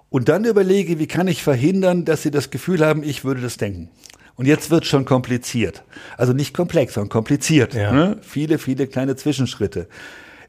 Und 0.10 0.30
dann 0.30 0.45
überlege, 0.45 0.99
wie 0.99 1.08
kann 1.08 1.28
ich 1.28 1.41
verhindern, 1.41 2.06
dass 2.06 2.21
sie 2.21 2.30
das 2.30 2.52
Gefühl 2.52 2.86
haben, 2.86 3.02
ich 3.02 3.26
würde 3.26 3.41
das 3.41 3.58
denken. 3.58 3.89
Und 4.36 4.45
jetzt 4.45 4.69
wird 4.69 4.86
schon 4.86 5.06
kompliziert. 5.06 5.84
Also 6.17 6.34
nicht 6.34 6.54
komplex, 6.54 6.93
sondern 6.93 7.10
kompliziert. 7.10 7.73
Ja. 7.73 7.91
Ne? 7.91 8.17
Viele, 8.21 8.60
viele 8.60 8.88
kleine 8.88 9.15
Zwischenschritte. 9.15 9.88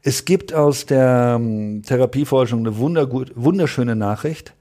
Es 0.07 0.23
gibt 0.23 0.53
aus 0.53 0.85
der 0.85 1.37
ähm, 1.39 1.81
Therapieforschung 1.81 2.59
eine 2.59 2.77
wunderschöne 2.77 3.95
Nachricht. 3.95 4.53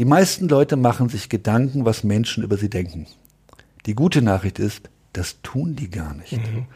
Die 0.00 0.04
meisten 0.04 0.48
Leute 0.48 0.74
machen 0.74 1.08
sich 1.08 1.28
Gedanken, 1.28 1.84
was 1.84 2.02
Menschen 2.02 2.42
über 2.42 2.56
sie 2.56 2.68
denken. 2.68 3.06
Die 3.86 3.94
gute 3.94 4.22
Nachricht 4.22 4.58
ist, 4.58 4.90
das 5.12 5.40
tun 5.42 5.76
die 5.76 5.88
gar 5.88 6.14
nicht. 6.14 6.32
Mhm. 6.32 6.66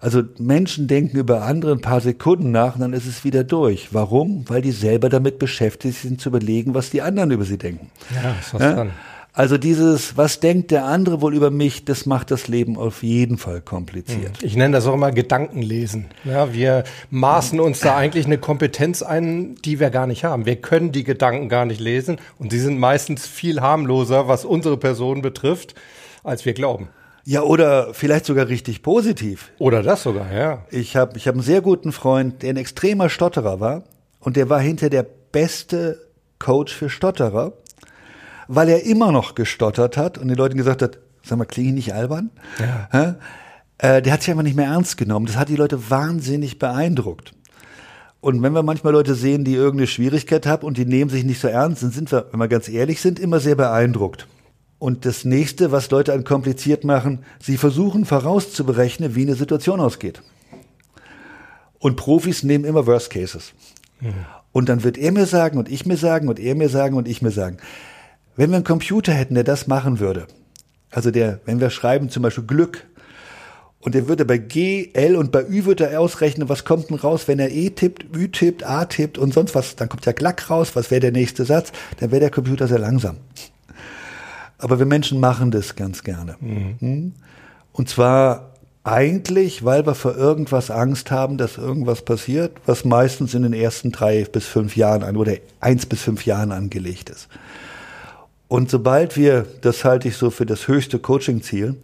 Also 0.00 0.22
Menschen 0.38 0.86
denken 0.86 1.16
über 1.16 1.44
andere 1.44 1.72
ein 1.72 1.80
paar 1.80 2.02
Sekunden 2.02 2.50
nach 2.50 2.74
und 2.74 2.82
dann 2.82 2.92
ist 2.92 3.06
es 3.06 3.24
wieder 3.24 3.42
durch. 3.42 3.94
Warum? 3.94 4.46
Weil 4.50 4.60
die 4.60 4.72
selber 4.72 5.08
damit 5.08 5.38
beschäftigt 5.38 6.02
sind 6.02 6.20
zu 6.20 6.28
überlegen, 6.28 6.74
was 6.74 6.90
die 6.90 7.00
anderen 7.00 7.30
über 7.30 7.46
sie 7.46 7.56
denken. 7.56 7.90
Ja, 8.14 8.34
ist 8.38 8.52
was 8.52 8.60
ja? 8.60 8.74
dran. 8.74 8.90
Also 9.36 9.58
dieses, 9.58 10.16
was 10.16 10.38
denkt 10.38 10.70
der 10.70 10.84
andere 10.84 11.20
wohl 11.20 11.34
über 11.34 11.50
mich, 11.50 11.84
das 11.84 12.06
macht 12.06 12.30
das 12.30 12.46
Leben 12.46 12.78
auf 12.78 13.02
jeden 13.02 13.36
Fall 13.36 13.60
kompliziert. 13.60 14.40
Ich 14.44 14.54
nenne 14.54 14.76
das 14.76 14.86
auch 14.86 14.94
immer 14.94 15.10
Gedankenlesen. 15.10 16.06
Ja, 16.22 16.54
wir 16.54 16.84
maßen 17.10 17.58
uns 17.58 17.80
da 17.80 17.96
eigentlich 17.96 18.26
eine 18.26 18.38
Kompetenz 18.38 19.02
ein, 19.02 19.56
die 19.64 19.80
wir 19.80 19.90
gar 19.90 20.06
nicht 20.06 20.22
haben. 20.22 20.46
Wir 20.46 20.54
können 20.54 20.92
die 20.92 21.02
Gedanken 21.02 21.48
gar 21.48 21.64
nicht 21.64 21.80
lesen 21.80 22.18
und 22.38 22.52
sie 22.52 22.60
sind 22.60 22.78
meistens 22.78 23.26
viel 23.26 23.60
harmloser, 23.60 24.28
was 24.28 24.44
unsere 24.44 24.76
Person 24.76 25.20
betrifft, 25.20 25.74
als 26.22 26.44
wir 26.44 26.52
glauben. 26.52 26.88
Ja, 27.24 27.42
oder 27.42 27.92
vielleicht 27.92 28.26
sogar 28.26 28.46
richtig 28.46 28.82
positiv. 28.82 29.50
Oder 29.58 29.82
das 29.82 30.04
sogar, 30.04 30.32
ja. 30.32 30.64
Ich 30.70 30.94
habe 30.94 31.16
ich 31.16 31.26
hab 31.26 31.34
einen 31.34 31.42
sehr 31.42 31.60
guten 31.60 31.90
Freund, 31.90 32.44
der 32.44 32.50
ein 32.50 32.56
extremer 32.56 33.08
Stotterer 33.08 33.58
war 33.58 33.82
und 34.20 34.36
der 34.36 34.48
war 34.48 34.60
hinter 34.60 34.90
der 34.90 35.04
beste 35.32 35.98
Coach 36.38 36.72
für 36.72 36.88
Stotterer 36.88 37.52
weil 38.48 38.68
er 38.68 38.84
immer 38.84 39.12
noch 39.12 39.34
gestottert 39.34 39.96
hat 39.96 40.18
und 40.18 40.28
den 40.28 40.36
Leuten 40.36 40.56
gesagt 40.56 40.82
hat, 40.82 40.98
sag 41.22 41.38
mal, 41.38 41.44
klinge 41.44 41.70
ich 41.70 41.74
nicht 41.74 41.94
albern? 41.94 42.30
Ja. 42.92 43.16
Äh, 43.78 44.02
der 44.02 44.12
hat 44.12 44.22
sich 44.22 44.30
einfach 44.30 44.44
nicht 44.44 44.56
mehr 44.56 44.66
ernst 44.66 44.96
genommen. 44.96 45.26
Das 45.26 45.36
hat 45.36 45.48
die 45.48 45.56
Leute 45.56 45.90
wahnsinnig 45.90 46.58
beeindruckt. 46.58 47.32
Und 48.20 48.42
wenn 48.42 48.54
wir 48.54 48.62
manchmal 48.62 48.92
Leute 48.94 49.14
sehen, 49.14 49.44
die 49.44 49.54
irgendeine 49.54 49.86
Schwierigkeit 49.86 50.46
haben 50.46 50.66
und 50.66 50.78
die 50.78 50.86
nehmen 50.86 51.10
sich 51.10 51.24
nicht 51.24 51.40
so 51.40 51.48
ernst, 51.48 51.82
dann 51.82 51.90
sind 51.90 52.10
wir, 52.10 52.26
wenn 52.30 52.40
wir 52.40 52.48
ganz 52.48 52.68
ehrlich 52.68 53.00
sind, 53.00 53.18
immer 53.18 53.40
sehr 53.40 53.54
beeindruckt. 53.54 54.26
Und 54.78 55.04
das 55.04 55.24
nächste, 55.24 55.72
was 55.72 55.90
Leute 55.90 56.12
an 56.12 56.24
kompliziert 56.24 56.84
machen, 56.84 57.24
sie 57.40 57.56
versuchen 57.56 58.04
vorauszuberechnen, 58.04 59.14
wie 59.14 59.22
eine 59.22 59.34
Situation 59.34 59.80
ausgeht. 59.80 60.22
Und 61.78 61.96
Profis 61.96 62.42
nehmen 62.42 62.64
immer 62.64 62.86
Worst 62.86 63.10
Cases. 63.10 63.52
Mhm. 64.00 64.14
Und 64.52 64.68
dann 64.68 64.84
wird 64.84 64.96
er 64.96 65.12
mir 65.12 65.26
sagen 65.26 65.58
und 65.58 65.68
ich 65.68 65.84
mir 65.84 65.96
sagen 65.96 66.28
und 66.28 66.38
er 66.38 66.54
mir 66.54 66.68
sagen 66.68 66.96
und 66.96 67.08
ich 67.08 67.20
mir 67.20 67.30
sagen. 67.30 67.58
Wenn 68.36 68.50
wir 68.50 68.56
einen 68.56 68.64
Computer 68.64 69.12
hätten, 69.12 69.34
der 69.34 69.44
das 69.44 69.66
machen 69.66 70.00
würde, 70.00 70.26
also 70.90 71.10
der, 71.10 71.40
wenn 71.44 71.60
wir 71.60 71.70
schreiben 71.70 72.08
zum 72.08 72.22
Beispiel 72.22 72.44
Glück, 72.44 72.86
und 73.80 73.94
der 73.94 74.08
würde 74.08 74.24
bei 74.24 74.38
G, 74.38 74.88
L 74.94 75.14
und 75.14 75.30
bei 75.30 75.42
Ü 75.46 75.66
würde 75.66 75.90
er 75.90 76.00
ausrechnen, 76.00 76.48
was 76.48 76.64
kommt 76.64 76.88
denn 76.88 76.96
raus, 76.96 77.28
wenn 77.28 77.38
er 77.38 77.50
E 77.50 77.68
tippt, 77.68 78.16
Ü 78.16 78.28
tippt, 78.28 78.64
A 78.64 78.86
tippt 78.86 79.18
und 79.18 79.34
sonst 79.34 79.54
was, 79.54 79.76
dann 79.76 79.90
kommt 79.90 80.06
ja 80.06 80.12
Glack 80.12 80.48
raus, 80.48 80.74
was 80.74 80.90
wäre 80.90 81.02
der 81.02 81.12
nächste 81.12 81.44
Satz, 81.44 81.70
dann 82.00 82.10
wäre 82.10 82.20
der 82.20 82.30
Computer 82.30 82.66
sehr 82.66 82.78
langsam. 82.78 83.18
Aber 84.56 84.78
wir 84.78 84.86
Menschen 84.86 85.20
machen 85.20 85.50
das 85.50 85.76
ganz 85.76 86.02
gerne. 86.02 86.36
Mhm. 86.40 86.76
Hm? 86.78 87.12
Und 87.72 87.90
zwar 87.90 88.54
eigentlich, 88.84 89.66
weil 89.66 89.86
wir 89.86 89.94
vor 89.94 90.16
irgendwas 90.16 90.70
Angst 90.70 91.10
haben, 91.10 91.36
dass 91.36 91.58
irgendwas 91.58 92.02
passiert, 92.02 92.52
was 92.64 92.86
meistens 92.86 93.34
in 93.34 93.42
den 93.42 93.52
ersten 93.52 93.92
drei 93.92 94.24
bis 94.24 94.46
fünf 94.46 94.76
Jahren 94.76 95.02
an, 95.02 95.18
oder 95.18 95.34
eins 95.60 95.84
bis 95.84 96.00
fünf 96.00 96.24
Jahren 96.24 96.52
angelegt 96.52 97.10
ist. 97.10 97.28
Und 98.48 98.70
sobald 98.70 99.16
wir, 99.16 99.46
das 99.62 99.84
halte 99.84 100.08
ich 100.08 100.16
so 100.16 100.30
für 100.30 100.46
das 100.46 100.68
höchste 100.68 100.98
Coaching-Ziel, 100.98 101.76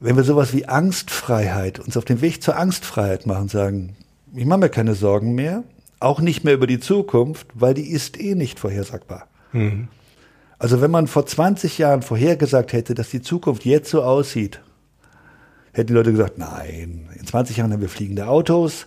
wenn 0.00 0.16
wir 0.16 0.24
sowas 0.24 0.52
wie 0.52 0.66
Angstfreiheit, 0.66 1.78
uns 1.78 1.96
auf 1.96 2.04
den 2.04 2.20
Weg 2.20 2.42
zur 2.42 2.56
Angstfreiheit 2.56 3.26
machen, 3.26 3.48
sagen, 3.48 3.96
ich 4.34 4.44
mache 4.44 4.60
mir 4.60 4.68
keine 4.68 4.94
Sorgen 4.94 5.34
mehr, 5.34 5.64
auch 6.00 6.20
nicht 6.20 6.44
mehr 6.44 6.54
über 6.54 6.66
die 6.66 6.80
Zukunft, 6.80 7.48
weil 7.54 7.74
die 7.74 7.88
ist 7.88 8.20
eh 8.20 8.34
nicht 8.34 8.58
vorhersagbar. 8.58 9.26
Mhm. 9.52 9.88
Also 10.58 10.80
wenn 10.80 10.90
man 10.90 11.06
vor 11.06 11.26
20 11.26 11.78
Jahren 11.78 12.02
vorhergesagt 12.02 12.72
hätte, 12.72 12.94
dass 12.94 13.10
die 13.10 13.22
Zukunft 13.22 13.64
jetzt 13.64 13.90
so 13.90 14.02
aussieht, 14.02 14.60
hätten 15.72 15.88
die 15.88 15.94
Leute 15.94 16.12
gesagt, 16.12 16.38
nein, 16.38 17.08
in 17.18 17.26
20 17.26 17.58
Jahren 17.58 17.72
haben 17.72 17.82
wir 17.82 17.88
fliegende 17.88 18.28
Autos 18.28 18.86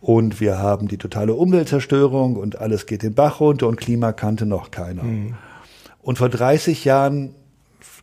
und 0.00 0.40
wir 0.40 0.58
haben 0.58 0.88
die 0.88 0.98
totale 0.98 1.34
Umweltzerstörung 1.34 2.36
und 2.36 2.58
alles 2.58 2.86
geht 2.86 3.02
den 3.02 3.14
Bach 3.14 3.40
runter 3.40 3.68
und 3.68 3.76
Klima 3.76 4.12
kannte 4.12 4.46
noch 4.46 4.70
keiner. 4.70 5.02
Mhm. 5.02 5.34
Und 6.02 6.18
vor 6.18 6.28
30 6.28 6.84
Jahren, 6.84 7.34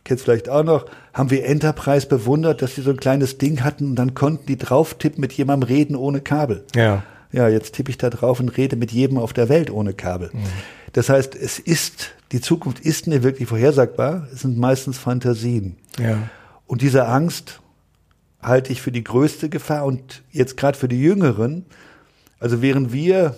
kennst 0.04 0.24
vielleicht 0.24 0.48
auch 0.48 0.64
noch, 0.64 0.86
haben 1.12 1.30
wir 1.30 1.44
Enterprise 1.44 2.06
bewundert, 2.06 2.62
dass 2.62 2.74
sie 2.74 2.82
so 2.82 2.90
ein 2.90 2.96
kleines 2.96 3.38
Ding 3.38 3.62
hatten 3.62 3.90
und 3.90 3.96
dann 3.96 4.14
konnten 4.14 4.46
die 4.46 4.56
drauf 4.56 4.94
tippen, 4.94 5.20
mit 5.20 5.32
jemandem 5.32 5.68
reden 5.68 5.96
ohne 5.96 6.20
Kabel. 6.20 6.64
Ja. 6.74 7.02
Ja, 7.32 7.48
jetzt 7.48 7.74
tippe 7.76 7.90
ich 7.90 7.98
da 7.98 8.10
drauf 8.10 8.40
und 8.40 8.48
rede 8.56 8.74
mit 8.74 8.90
jedem 8.90 9.18
auf 9.18 9.32
der 9.32 9.48
Welt 9.48 9.70
ohne 9.70 9.94
Kabel. 9.94 10.30
Mhm. 10.32 10.42
Das 10.92 11.08
heißt, 11.08 11.36
es 11.36 11.60
ist, 11.60 12.10
die 12.32 12.40
Zukunft 12.40 12.80
ist 12.80 13.06
nicht 13.06 13.22
wirklich 13.22 13.48
vorhersagbar, 13.48 14.26
es 14.32 14.40
sind 14.40 14.58
meistens 14.58 14.98
Fantasien. 14.98 15.76
Ja. 15.98 16.18
Und 16.66 16.82
diese 16.82 17.06
Angst 17.06 17.60
halte 18.42 18.72
ich 18.72 18.82
für 18.82 18.90
die 18.90 19.04
größte 19.04 19.48
Gefahr 19.48 19.84
und 19.84 20.22
jetzt 20.32 20.56
gerade 20.56 20.76
für 20.76 20.88
die 20.88 21.00
Jüngeren, 21.00 21.66
also 22.40 22.62
während 22.62 22.92
wir, 22.92 23.36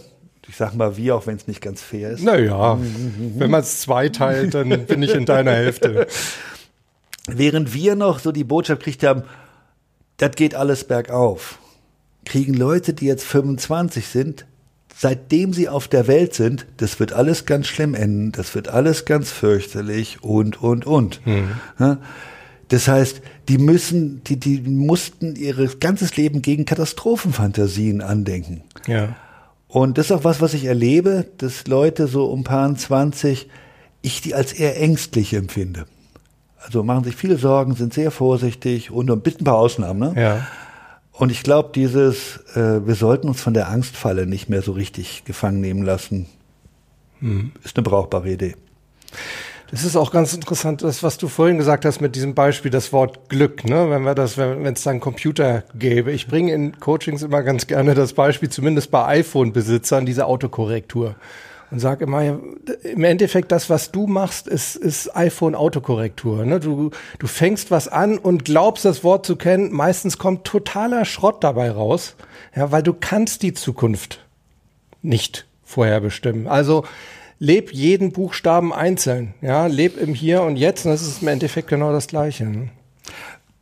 ich 0.52 0.58
sag 0.58 0.74
mal 0.74 0.98
wir, 0.98 1.16
auch 1.16 1.26
wenn 1.26 1.36
es 1.36 1.48
nicht 1.48 1.62
ganz 1.62 1.80
fair 1.80 2.10
ist. 2.10 2.22
Naja, 2.22 2.78
wenn 3.38 3.50
man 3.50 3.62
es 3.62 3.80
zweiteilt, 3.80 4.52
dann 4.52 4.84
bin 4.84 5.02
ich 5.02 5.14
in 5.14 5.24
deiner 5.24 5.52
Hälfte. 5.52 6.06
Während 7.26 7.72
wir 7.72 7.94
noch 7.94 8.18
so 8.18 8.32
die 8.32 8.44
Botschaft 8.44 8.80
gekriegt 8.80 9.02
haben, 9.02 9.22
das 10.18 10.32
geht 10.32 10.54
alles 10.54 10.84
bergauf, 10.84 11.58
kriegen 12.26 12.52
Leute, 12.52 12.92
die 12.92 13.06
jetzt 13.06 13.24
25 13.24 14.06
sind, 14.06 14.44
seitdem 14.94 15.54
sie 15.54 15.70
auf 15.70 15.88
der 15.88 16.06
Welt 16.06 16.34
sind, 16.34 16.66
das 16.76 17.00
wird 17.00 17.14
alles 17.14 17.46
ganz 17.46 17.66
schlimm 17.66 17.94
enden, 17.94 18.32
das 18.32 18.54
wird 18.54 18.68
alles 18.68 19.06
ganz 19.06 19.30
fürchterlich 19.30 20.22
und, 20.22 20.62
und, 20.62 20.84
und. 20.84 21.26
Mhm. 21.26 21.52
Das 22.68 22.88
heißt, 22.88 23.22
die 23.48 23.56
müssen, 23.56 24.22
die, 24.24 24.38
die 24.38 24.60
mussten 24.60 25.34
ihr 25.34 25.54
ganzes 25.80 26.18
Leben 26.18 26.42
gegen 26.42 26.66
Katastrophenfantasien 26.66 28.02
andenken. 28.02 28.64
Ja. 28.86 29.16
Und 29.72 29.96
das 29.96 30.06
ist 30.06 30.12
auch 30.12 30.24
was, 30.24 30.42
was 30.42 30.52
ich 30.52 30.66
erlebe, 30.66 31.24
dass 31.38 31.66
Leute 31.66 32.06
so 32.06 32.26
um 32.26 32.44
paar 32.44 32.76
20, 32.76 33.48
ich 34.02 34.20
die 34.20 34.34
als 34.34 34.52
eher 34.52 34.78
ängstlich 34.78 35.32
empfinde. 35.32 35.86
Also 36.58 36.82
machen 36.82 37.04
sich 37.04 37.16
viele 37.16 37.38
Sorgen, 37.38 37.74
sind 37.74 37.94
sehr 37.94 38.10
vorsichtig 38.10 38.90
und 38.90 39.10
ein 39.10 39.22
bisschen 39.22 39.40
ein 39.40 39.44
paar 39.46 39.56
Ausnahmen. 39.56 39.98
Ne? 39.98 40.22
Ja. 40.22 40.46
Und 41.12 41.32
ich 41.32 41.42
glaube, 41.42 41.70
dieses, 41.74 42.36
äh, 42.54 42.86
wir 42.86 42.94
sollten 42.94 43.28
uns 43.28 43.40
von 43.40 43.54
der 43.54 43.70
Angstfalle 43.70 44.26
nicht 44.26 44.50
mehr 44.50 44.60
so 44.60 44.72
richtig 44.72 45.24
gefangen 45.24 45.62
nehmen 45.62 45.82
lassen, 45.82 46.26
hm. 47.20 47.52
ist 47.64 47.74
eine 47.78 47.84
brauchbare 47.84 48.30
Idee. 48.30 48.56
Das 49.72 49.84
ist 49.84 49.96
auch 49.96 50.10
ganz 50.10 50.34
interessant, 50.34 50.82
das, 50.82 51.02
was 51.02 51.16
du 51.16 51.28
vorhin 51.28 51.56
gesagt 51.56 51.86
hast 51.86 52.02
mit 52.02 52.14
diesem 52.14 52.34
Beispiel, 52.34 52.70
das 52.70 52.92
Wort 52.92 53.30
Glück, 53.30 53.64
ne? 53.64 53.88
Wenn 53.88 54.02
wir 54.02 54.14
das, 54.14 54.36
wenn 54.36 54.66
es 54.66 54.82
da 54.82 54.90
einen 54.90 55.00
Computer 55.00 55.64
gäbe. 55.74 56.12
Ich 56.12 56.26
bringe 56.26 56.52
in 56.52 56.78
Coachings 56.78 57.22
immer 57.22 57.42
ganz 57.42 57.66
gerne 57.66 57.94
das 57.94 58.12
Beispiel, 58.12 58.50
zumindest 58.50 58.90
bei 58.90 59.06
iPhone-Besitzern, 59.06 60.04
diese 60.04 60.26
Autokorrektur. 60.26 61.14
Und 61.70 61.78
sag 61.78 62.02
immer, 62.02 62.38
im 62.82 63.02
Endeffekt, 63.02 63.50
das, 63.50 63.70
was 63.70 63.90
du 63.90 64.06
machst, 64.06 64.46
ist, 64.46 64.76
ist 64.76 65.16
iPhone-Autokorrektur. 65.16 66.44
Ne? 66.44 66.60
Du, 66.60 66.90
du 67.18 67.26
fängst 67.26 67.70
was 67.70 67.88
an 67.88 68.18
und 68.18 68.44
glaubst, 68.44 68.84
das 68.84 69.02
Wort 69.04 69.24
zu 69.24 69.36
kennen. 69.36 69.72
Meistens 69.72 70.18
kommt 70.18 70.44
totaler 70.44 71.06
Schrott 71.06 71.42
dabei 71.42 71.70
raus, 71.70 72.14
ja, 72.54 72.72
weil 72.72 72.82
du 72.82 72.92
kannst 72.92 73.42
die 73.42 73.54
Zukunft 73.54 74.22
nicht 75.00 75.46
vorherbestimmen. 75.64 76.46
Also 76.46 76.84
leb 77.42 77.72
jeden 77.72 78.12
Buchstaben 78.12 78.72
einzeln. 78.72 79.34
Ja, 79.42 79.66
leb 79.66 80.00
im 80.00 80.14
Hier 80.14 80.42
und 80.42 80.54
Jetzt. 80.54 80.86
Und 80.86 80.92
das 80.92 81.02
ist 81.02 81.22
im 81.22 81.28
Endeffekt 81.28 81.66
genau 81.66 81.90
das 81.90 82.06
Gleiche. 82.06 82.44
Ne? 82.44 82.68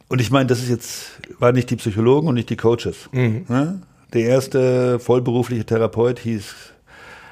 Und 0.09 0.21
ich 0.21 0.31
meine, 0.31 0.49
das 0.49 0.59
ist 0.59 0.69
jetzt, 0.69 1.13
war 1.39 1.53
nicht 1.53 1.71
die 1.71 1.77
Psychologen 1.77 2.29
und 2.29 2.35
nicht 2.35 2.51
die 2.51 2.59
Coaches. 2.59 3.09
Mhm. 3.13 3.47
Ne? 3.49 3.81
Der 4.13 4.23
erste 4.23 4.99
vollberufliche 4.99 5.65
Therapeut 5.65 6.19
hieß 6.19 6.55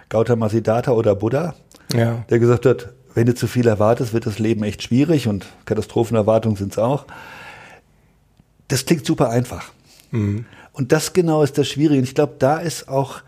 Gautama 0.08 0.48
Siddhartha 0.48 0.92
oder 0.92 1.14
Buddha, 1.14 1.54
ja. 1.92 2.24
der 2.30 2.38
gesagt 2.38 2.64
hat, 2.64 2.94
wenn 3.12 3.26
du 3.26 3.34
zu 3.34 3.46
viel 3.46 3.68
erwartest, 3.68 4.14
wird 4.14 4.24
das 4.24 4.38
Leben 4.38 4.62
echt 4.62 4.82
schwierig 4.82 5.28
und 5.28 5.44
Katastrophenerwartungen 5.66 6.56
sind 6.56 6.72
es 6.72 6.78
auch. 6.78 7.04
Das 8.68 8.86
klingt 8.86 9.04
super 9.04 9.28
einfach. 9.28 9.70
Mhm. 10.12 10.46
Und 10.72 10.92
das 10.92 11.12
genau 11.12 11.42
ist 11.42 11.58
das 11.58 11.68
Schwierige. 11.68 11.98
Und 11.98 12.04
ich 12.04 12.14
glaube, 12.14 12.36
da 12.38 12.58
ist 12.58 12.88
auch 12.88 13.20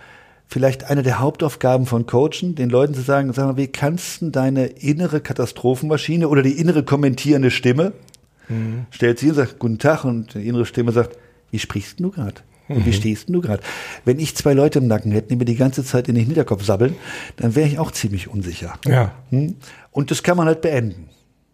vielleicht 0.51 0.91
eine 0.91 1.03
der 1.03 1.21
Hauptaufgaben 1.21 1.87
von 1.87 2.07
Coachen, 2.07 2.57
den 2.57 2.69
Leuten 2.71 2.93
zu 2.93 3.03
sagen, 3.03 3.33
sag 3.33 3.47
mal, 3.47 3.57
wie 3.57 3.69
kannst 3.69 4.21
du 4.21 4.31
deine 4.31 4.67
innere 4.67 5.21
Katastrophenmaschine 5.21 6.29
oder 6.29 6.43
die 6.43 6.59
innere 6.59 6.83
kommentierende 6.83 7.53
Stimme, 7.53 7.93
mhm. 8.49 8.87
stellt 8.91 9.21
sie 9.21 9.29
und 9.29 9.37
sagt, 9.37 9.61
guten 9.61 9.79
Tag, 9.79 10.05
und 10.05 10.35
die 10.35 10.47
innere 10.49 10.67
Stimme 10.67 10.91
sagt, 10.91 11.17
wie 11.53 11.59
sprichst 11.61 12.01
du 12.01 12.11
gerade? 12.11 12.43
Und 12.69 12.85
wie 12.85 12.91
mhm. 12.91 12.95
stehst 12.95 13.29
du 13.29 13.41
gerade? 13.41 13.63
Wenn 14.05 14.21
ich 14.21 14.37
zwei 14.37 14.53
Leute 14.53 14.79
im 14.79 14.87
Nacken 14.87 15.11
hätte, 15.11 15.29
die 15.29 15.37
mir 15.37 15.45
die 15.45 15.57
ganze 15.57 15.85
Zeit 15.85 16.09
in 16.09 16.15
den 16.15 16.25
Hinterkopf 16.25 16.65
sabbeln, 16.65 16.95
dann 17.37 17.57
wäre 17.57 17.67
ich 17.67 17.81
auch 17.81 17.91
ziemlich 17.91 18.29
unsicher. 18.29 18.75
Ja. 18.87 19.13
Hm? 19.31 19.57
Und 19.91 20.13
das 20.13 20.23
kann 20.23 20.37
man 20.37 20.47
halt 20.47 20.61
beenden. 20.61 21.09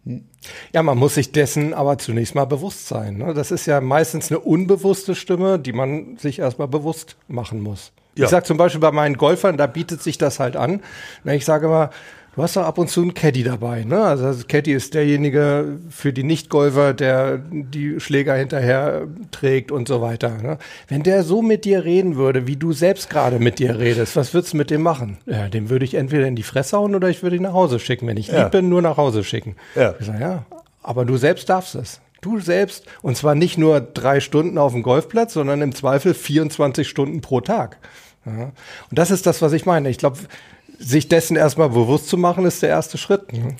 Hm? 0.05 0.25
Ja, 0.73 0.83
man 0.83 0.97
muss 0.97 1.15
sich 1.15 1.31
dessen 1.31 1.73
aber 1.73 1.97
zunächst 1.97 2.35
mal 2.35 2.45
bewusst 2.45 2.87
sein. 2.87 3.17
Ne? 3.17 3.33
Das 3.33 3.49
ist 3.49 3.65
ja 3.65 3.81
meistens 3.81 4.29
eine 4.29 4.39
unbewusste 4.39 5.15
Stimme, 5.15 5.57
die 5.57 5.73
man 5.73 6.17
sich 6.17 6.37
erstmal 6.37 6.67
bewusst 6.67 7.17
machen 7.27 7.61
muss. 7.61 7.93
Ja. 8.17 8.25
Ich 8.25 8.31
sage 8.31 8.45
zum 8.45 8.57
Beispiel 8.57 8.81
bei 8.81 8.91
meinen 8.91 9.17
Golfern, 9.17 9.57
da 9.57 9.67
bietet 9.67 10.01
sich 10.01 10.17
das 10.17 10.39
halt 10.39 10.55
an. 10.55 10.81
Ich 11.25 11.45
sage 11.45 11.67
mal, 11.67 11.89
du 12.35 12.43
hast 12.43 12.55
doch 12.55 12.63
ab 12.63 12.77
und 12.77 12.89
zu 12.89 13.01
einen 13.01 13.13
Caddy 13.13 13.43
dabei. 13.43 13.83
Ne? 13.83 13.99
Also 13.99 14.45
Caddy 14.47 14.71
ist 14.71 14.93
derjenige 14.93 15.79
für 15.89 16.13
die 16.13 16.23
Nicht-Golfer, 16.23 16.93
der 16.93 17.37
die 17.37 17.99
Schläger 17.99 18.35
hinterher 18.35 19.07
trägt 19.31 19.71
und 19.71 19.87
so 19.87 20.01
weiter. 20.01 20.37
Ne? 20.41 20.57
Wenn 20.87 21.03
der 21.03 21.23
so 21.23 21.41
mit 21.41 21.65
dir 21.65 21.83
reden 21.83 22.15
würde, 22.15 22.47
wie 22.47 22.55
du 22.55 22.73
selbst 22.73 23.09
gerade 23.09 23.39
mit 23.39 23.59
dir 23.59 23.79
redest, 23.79 24.15
was 24.15 24.33
würdest 24.33 24.53
du 24.53 24.57
mit 24.57 24.69
dem 24.69 24.83
machen? 24.83 25.17
Ja, 25.25 25.49
dem 25.49 25.69
würde 25.69 25.85
ich 25.85 25.95
entweder 25.95 26.27
in 26.27 26.35
die 26.35 26.43
Fresse 26.43 26.77
hauen 26.77 26.95
oder 26.95 27.09
ich 27.09 27.23
würde 27.23 27.35
ihn 27.35 27.43
nach 27.43 27.53
Hause 27.53 27.79
schicken. 27.79 28.07
Wenn 28.07 28.17
ich 28.17 28.27
ja. 28.27 28.43
lieb 28.43 28.51
bin, 28.51 28.69
nur 28.69 28.81
nach 28.81 28.97
Hause 28.97 29.23
schicken. 29.23 29.55
Ja. 29.75 29.95
Ich 29.99 30.05
sag, 30.05 30.19
ja, 30.19 30.45
aber 30.83 31.05
du 31.05 31.17
selbst 31.17 31.49
darfst 31.49 31.75
es. 31.75 32.01
Du 32.21 32.39
selbst, 32.39 32.85
und 33.01 33.15
zwar 33.15 33.35
nicht 33.35 33.57
nur 33.57 33.79
drei 33.79 34.19
Stunden 34.21 34.57
auf 34.57 34.73
dem 34.73 34.81
Golfplatz, 34.81 35.33
sondern 35.33 35.61
im 35.61 35.75
Zweifel 35.75 36.13
24 36.13 36.87
Stunden 36.87 37.21
pro 37.21 37.41
Tag. 37.41 37.77
Ja. 38.27 38.43
Und 38.89 38.99
das 38.99 39.11
ist 39.11 39.25
das, 39.25 39.41
was 39.41 39.53
ich 39.53 39.65
meine. 39.65 39.89
Ich 39.89 39.97
glaube, 39.97 40.17
sich 40.79 41.07
dessen 41.07 41.35
erstmal 41.35 41.69
bewusst 41.69 42.07
zu 42.07 42.17
machen, 42.17 42.45
ist 42.45 42.61
der 42.61 42.69
erste 42.69 42.97
Schritt. 42.97 43.31
Ne? 43.33 43.55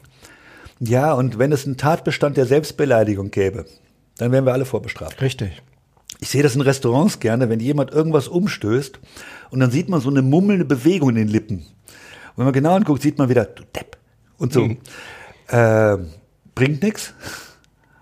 Ja, 0.79 1.13
und 1.13 1.39
wenn 1.39 1.51
es 1.51 1.65
einen 1.65 1.77
Tatbestand 1.77 2.37
der 2.37 2.45
Selbstbeleidigung 2.45 3.31
gäbe, 3.31 3.65
dann 4.17 4.31
wären 4.31 4.45
wir 4.45 4.53
alle 4.53 4.65
vorbestraft. 4.65 5.21
Richtig. 5.21 5.61
Ich 6.19 6.29
sehe 6.29 6.43
das 6.43 6.55
in 6.55 6.61
Restaurants 6.61 7.19
gerne, 7.19 7.49
wenn 7.49 7.59
jemand 7.59 7.91
irgendwas 7.91 8.27
umstößt 8.27 8.99
und 9.51 9.59
dann 9.59 9.71
sieht 9.71 9.89
man 9.89 10.01
so 10.01 10.09
eine 10.09 10.21
mummelnde 10.21 10.65
Bewegung 10.65 11.09
in 11.09 11.15
den 11.15 11.27
Lippen. 11.27 11.57
Und 11.57 12.37
wenn 12.37 12.45
man 12.45 12.53
genau 12.53 12.75
anguckt, 12.75 13.01
sieht 13.01 13.17
man 13.17 13.29
wieder, 13.29 13.45
du 13.45 13.63
Depp. 13.75 13.97
Und 14.37 14.53
so. 14.53 14.65
Mhm. 14.65 14.77
Äh, 15.47 15.97
bringt 16.55 16.83
nichts, 16.83 17.13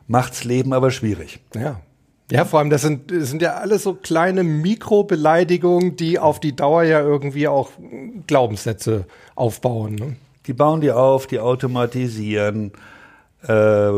macht's 0.08 0.43
Leben 0.43 0.73
aber 0.73 0.91
schwierig. 0.91 1.39
Ja. 1.54 1.82
Ja, 2.31 2.43
vor 2.43 2.59
allem, 2.59 2.71
das 2.71 2.81
sind, 2.81 3.11
das 3.11 3.29
sind 3.29 3.41
ja 3.41 3.55
alles 3.55 3.83
so 3.83 3.93
kleine 3.93 4.43
Mikrobeleidigungen, 4.43 5.95
die 5.95 6.17
auf 6.17 6.39
die 6.39 6.55
Dauer 6.55 6.83
ja 6.83 6.99
irgendwie 7.01 7.47
auch 7.47 7.69
Glaubenssätze 8.25 9.05
aufbauen. 9.35 9.95
Ne? 9.95 10.15
Die 10.47 10.53
bauen 10.53 10.81
die 10.81 10.91
auf, 10.91 11.27
die 11.27 11.39
automatisieren. 11.39 12.71
Äh, 13.47 13.91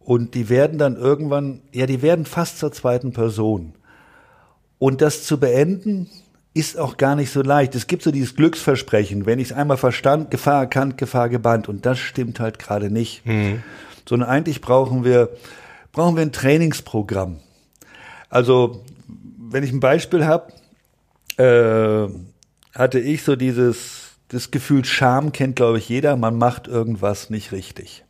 und 0.00 0.34
die 0.34 0.48
werden 0.48 0.78
dann 0.78 0.96
irgendwann, 0.96 1.62
ja, 1.72 1.86
die 1.86 2.02
werden 2.02 2.26
fast 2.26 2.58
zur 2.58 2.72
zweiten 2.72 3.12
Person. 3.12 3.74
Und 4.78 5.00
das 5.00 5.24
zu 5.24 5.38
beenden, 5.38 6.08
ist 6.54 6.78
auch 6.78 6.96
gar 6.96 7.16
nicht 7.16 7.30
so 7.30 7.42
leicht. 7.42 7.74
Es 7.74 7.86
gibt 7.86 8.02
so 8.02 8.10
dieses 8.10 8.34
Glücksversprechen, 8.34 9.26
wenn 9.26 9.38
ich 9.38 9.50
es 9.50 9.56
einmal 9.56 9.76
verstand, 9.76 10.30
Gefahr 10.30 10.62
erkannt, 10.62 10.96
Gefahr 10.96 11.28
gebannt. 11.28 11.68
Und 11.68 11.86
das 11.86 11.98
stimmt 11.98 12.40
halt 12.40 12.58
gerade 12.58 12.90
nicht. 12.90 13.26
Mhm. 13.26 13.62
Sondern 14.08 14.28
eigentlich 14.28 14.60
brauchen 14.60 15.04
wir 15.04 15.30
brauchen 15.96 16.14
wir 16.14 16.22
ein 16.22 16.30
Trainingsprogramm. 16.30 17.40
Also, 18.28 18.84
wenn 19.38 19.64
ich 19.64 19.72
ein 19.72 19.80
Beispiel 19.80 20.26
habe, 20.26 20.52
äh, 21.38 22.12
hatte 22.78 23.00
ich 23.00 23.24
so 23.24 23.34
dieses, 23.34 24.10
das 24.28 24.50
Gefühl, 24.50 24.84
Scham 24.84 25.32
kennt, 25.32 25.56
glaube 25.56 25.78
ich, 25.78 25.88
jeder, 25.88 26.16
man 26.16 26.36
macht 26.36 26.68
irgendwas 26.68 27.30
nicht 27.30 27.50
richtig. 27.50 28.04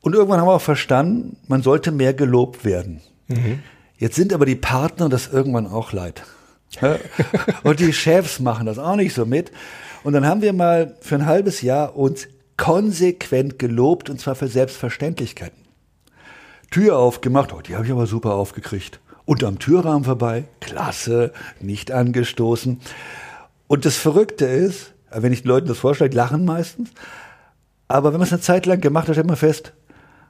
Und 0.00 0.14
irgendwann 0.14 0.40
haben 0.40 0.46
wir 0.46 0.54
auch 0.54 0.62
verstanden, 0.62 1.36
man 1.48 1.62
sollte 1.62 1.90
mehr 1.90 2.14
gelobt 2.14 2.64
werden. 2.64 3.00
Mhm. 3.26 3.58
Jetzt 3.96 4.14
sind 4.14 4.32
aber 4.32 4.46
die 4.46 4.54
Partner 4.54 5.08
das 5.08 5.26
irgendwann 5.26 5.66
auch 5.66 5.92
leid. 5.92 6.22
Und 7.64 7.80
die 7.80 7.92
Chefs 7.92 8.38
machen 8.38 8.66
das 8.66 8.78
auch 8.78 8.94
nicht 8.94 9.14
so 9.14 9.26
mit. 9.26 9.50
Und 10.04 10.12
dann 10.12 10.24
haben 10.24 10.42
wir 10.42 10.52
mal 10.52 10.94
für 11.00 11.16
ein 11.16 11.26
halbes 11.26 11.60
Jahr 11.60 11.96
uns 11.96 12.28
konsequent 12.56 13.58
gelobt, 13.58 14.10
und 14.10 14.20
zwar 14.20 14.36
für 14.36 14.46
Selbstverständlichkeiten. 14.46 15.67
Tür 16.70 16.98
aufgemacht, 16.98 17.52
oh, 17.52 17.60
die 17.60 17.74
habe 17.74 17.86
ich 17.86 17.92
aber 17.92 18.06
super 18.06 18.34
aufgekriegt. 18.34 19.00
Und 19.24 19.44
am 19.44 19.58
Türrahmen 19.58 20.04
vorbei, 20.04 20.44
klasse, 20.60 21.32
nicht 21.60 21.92
angestoßen. 21.92 22.80
Und 23.66 23.84
das 23.84 23.96
Verrückte 23.96 24.46
ist, 24.46 24.94
wenn 25.10 25.32
ich 25.32 25.42
den 25.42 25.48
Leuten 25.48 25.68
das 25.68 25.78
vorstelle, 25.78 26.14
lachen 26.14 26.44
meistens. 26.44 26.90
Aber 27.88 28.12
wenn 28.12 28.20
man 28.20 28.26
es 28.26 28.32
eine 28.32 28.40
Zeit 28.40 28.66
lang 28.66 28.80
gemacht 28.80 29.08
hat, 29.08 29.14
stellt 29.14 29.26
man 29.26 29.36
fest, 29.36 29.72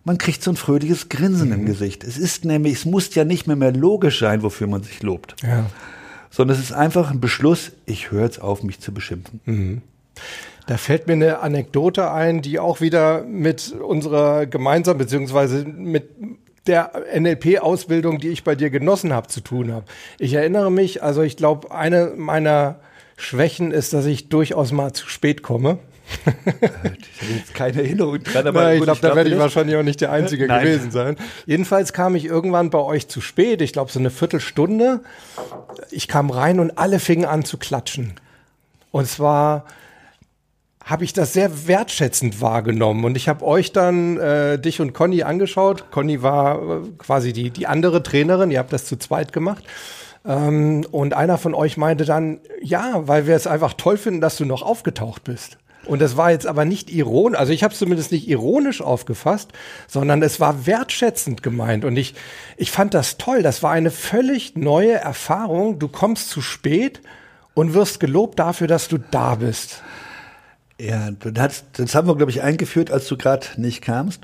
man 0.05 0.18
kriegt 0.18 0.42
so 0.42 0.51
ein 0.51 0.57
fröhliches 0.57 1.09
Grinsen 1.09 1.48
mhm. 1.48 1.55
im 1.55 1.66
Gesicht. 1.66 2.05
Es 2.05 2.18
ist 2.18 2.44
nämlich, 2.44 2.74
es 2.74 2.85
muss 2.85 3.14
ja 3.14 3.24
nicht 3.24 3.46
mehr 3.46 3.57
mehr 3.57 3.72
logisch 3.72 4.20
sein, 4.20 4.42
wofür 4.42 4.66
man 4.66 4.83
sich 4.83 5.03
lobt. 5.03 5.37
Ja. 5.42 5.66
Sondern 6.31 6.57
es 6.57 6.62
ist 6.62 6.72
einfach 6.72 7.11
ein 7.11 7.20
Beschluss, 7.20 7.72
ich 7.87 8.11
höre 8.11 8.24
jetzt 8.24 8.40
auf, 8.40 8.62
mich 8.62 8.81
zu 8.81 8.92
beschimpfen. 8.92 9.40
Mhm. 9.44 9.83
Da 10.68 10.76
fällt 10.76 11.07
mir 11.07 11.14
eine 11.14 11.38
Anekdote 11.38 12.11
ein, 12.11 12.42
die 12.42 12.59
auch 12.59 12.83
wieder 12.83 13.22
mit 13.22 13.72
unserer 13.72 14.44
gemeinsamen, 14.44 14.98
beziehungsweise 14.98 15.64
mit 15.64 16.11
der 16.66 16.92
NLP-Ausbildung, 17.18 18.18
die 18.18 18.28
ich 18.28 18.44
bei 18.44 18.54
dir 18.54 18.68
genossen 18.68 19.14
habe, 19.14 19.28
zu 19.28 19.40
tun 19.40 19.72
habe. 19.72 19.87
Ich 20.18 20.35
erinnere 20.35 20.70
mich, 20.70 21.02
also 21.02 21.22
ich 21.22 21.38
glaube, 21.38 21.70
eine 21.70 22.12
meiner 22.18 22.81
Schwächen 23.16 23.72
ist, 23.72 23.94
dass 23.94 24.04
ich 24.04 24.28
durchaus 24.28 24.70
mal 24.70 24.92
zu 24.92 25.09
spät 25.09 25.42
komme. 25.42 25.78
ich 26.26 27.22
habe 27.22 27.33
jetzt 27.35 27.54
keine 27.54 27.78
Erinnerung 27.78 28.22
dran, 28.22 28.46
aber 28.46 28.61
Nein, 28.64 28.76
ich 28.76 28.83
glaube, 28.83 29.00
da 29.00 29.16
werde 29.16 29.31
ich 29.31 29.38
wahrscheinlich 29.38 29.74
auch 29.76 29.83
nicht 29.83 30.02
der 30.02 30.12
Einzige 30.12 30.48
Nein. 30.48 30.64
gewesen 30.64 30.90
sein. 30.90 31.16
Jedenfalls 31.46 31.94
kam 31.94 32.14
ich 32.14 32.26
irgendwann 32.26 32.68
bei 32.68 32.81
euch 32.81 33.09
zu 33.09 33.22
spät, 33.22 33.62
ich 33.62 33.72
glaube 33.72 33.90
so 33.90 34.00
eine 34.00 34.11
Viertelstunde. 34.11 35.00
Ich 35.90 36.09
kam 36.09 36.28
rein 36.28 36.61
und 36.61 36.76
alle 36.76 36.98
fingen 36.98 37.24
an 37.24 37.46
zu 37.46 37.57
klatschen. 37.57 38.12
Und 38.90 39.09
zwar 39.09 39.64
habe 40.88 41.05
ich 41.05 41.12
das 41.12 41.35
sehr 41.35 41.68
wertschätzend 41.68 42.40
wahrgenommen. 42.40 43.05
Und 43.05 43.16
ich 43.16 43.29
habe 43.29 43.44
euch 43.44 43.72
dann, 43.72 44.16
äh, 44.16 44.59
dich 44.59 44.81
und 44.81 44.94
Conny 44.94 45.22
angeschaut. 45.22 45.90
Conny 45.90 46.22
war 46.22 46.62
äh, 46.62 46.81
quasi 46.96 47.35
die, 47.35 47.51
die 47.51 47.66
andere 47.66 48.03
Trainerin, 48.03 48.51
ihr 48.51 48.59
habt 48.59 48.72
das 48.72 48.87
zu 48.87 48.96
zweit 48.96 49.35
gemacht. 49.35 49.64
Ähm, 50.24 50.87
und 50.90 51.12
einer 51.12 51.37
von 51.37 51.55
euch 51.55 51.77
meinte 51.77 52.07
dann, 52.07 52.40
ja, 52.62 53.07
weil 53.07 53.27
wir 53.27 53.37
es 53.37 53.46
einfach 53.46 53.74
toll 53.74 53.98
finden, 53.98 54.22
dass 54.22 54.38
du 54.38 54.46
noch 54.46 54.62
aufgetaucht 54.62 55.24
bist. 55.24 55.59
Und 55.85 56.01
das 56.01 56.16
war 56.16 56.31
jetzt 56.31 56.46
aber 56.46 56.64
nicht 56.64 56.90
ironisch, 56.90 57.38
also 57.38 57.53
ich 57.53 57.62
habe 57.62 57.72
es 57.72 57.79
zumindest 57.79 58.11
nicht 58.11 58.27
ironisch 58.27 58.81
aufgefasst, 58.81 59.53
sondern 59.87 60.22
es 60.22 60.40
war 60.40 60.66
wertschätzend 60.66 61.42
gemeint. 61.42 61.85
Und 61.85 61.96
ich, 61.96 62.14
ich 62.57 62.70
fand 62.70 62.94
das 62.94 63.18
toll. 63.18 63.42
Das 63.42 63.62
war 63.62 63.72
eine 63.72 63.90
völlig 63.90 64.57
neue 64.57 64.94
Erfahrung. 64.94 65.79
Du 65.79 65.88
kommst 65.88 66.31
zu 66.31 66.40
spät 66.40 67.03
und 67.53 67.74
wirst 67.74 68.01
gelobt 68.01 68.38
dafür, 68.38 68.66
dass 68.66 68.88
du 68.88 68.98
da 68.98 69.35
bist. 69.35 69.83
Ja, 70.80 71.10
das, 71.10 71.64
das 71.72 71.94
haben 71.94 72.06
wir, 72.06 72.16
glaube 72.16 72.30
ich, 72.30 72.42
eingeführt, 72.42 72.90
als 72.90 73.08
du 73.08 73.16
gerade 73.16 73.46
nicht 73.56 73.82
kamst. 73.82 74.22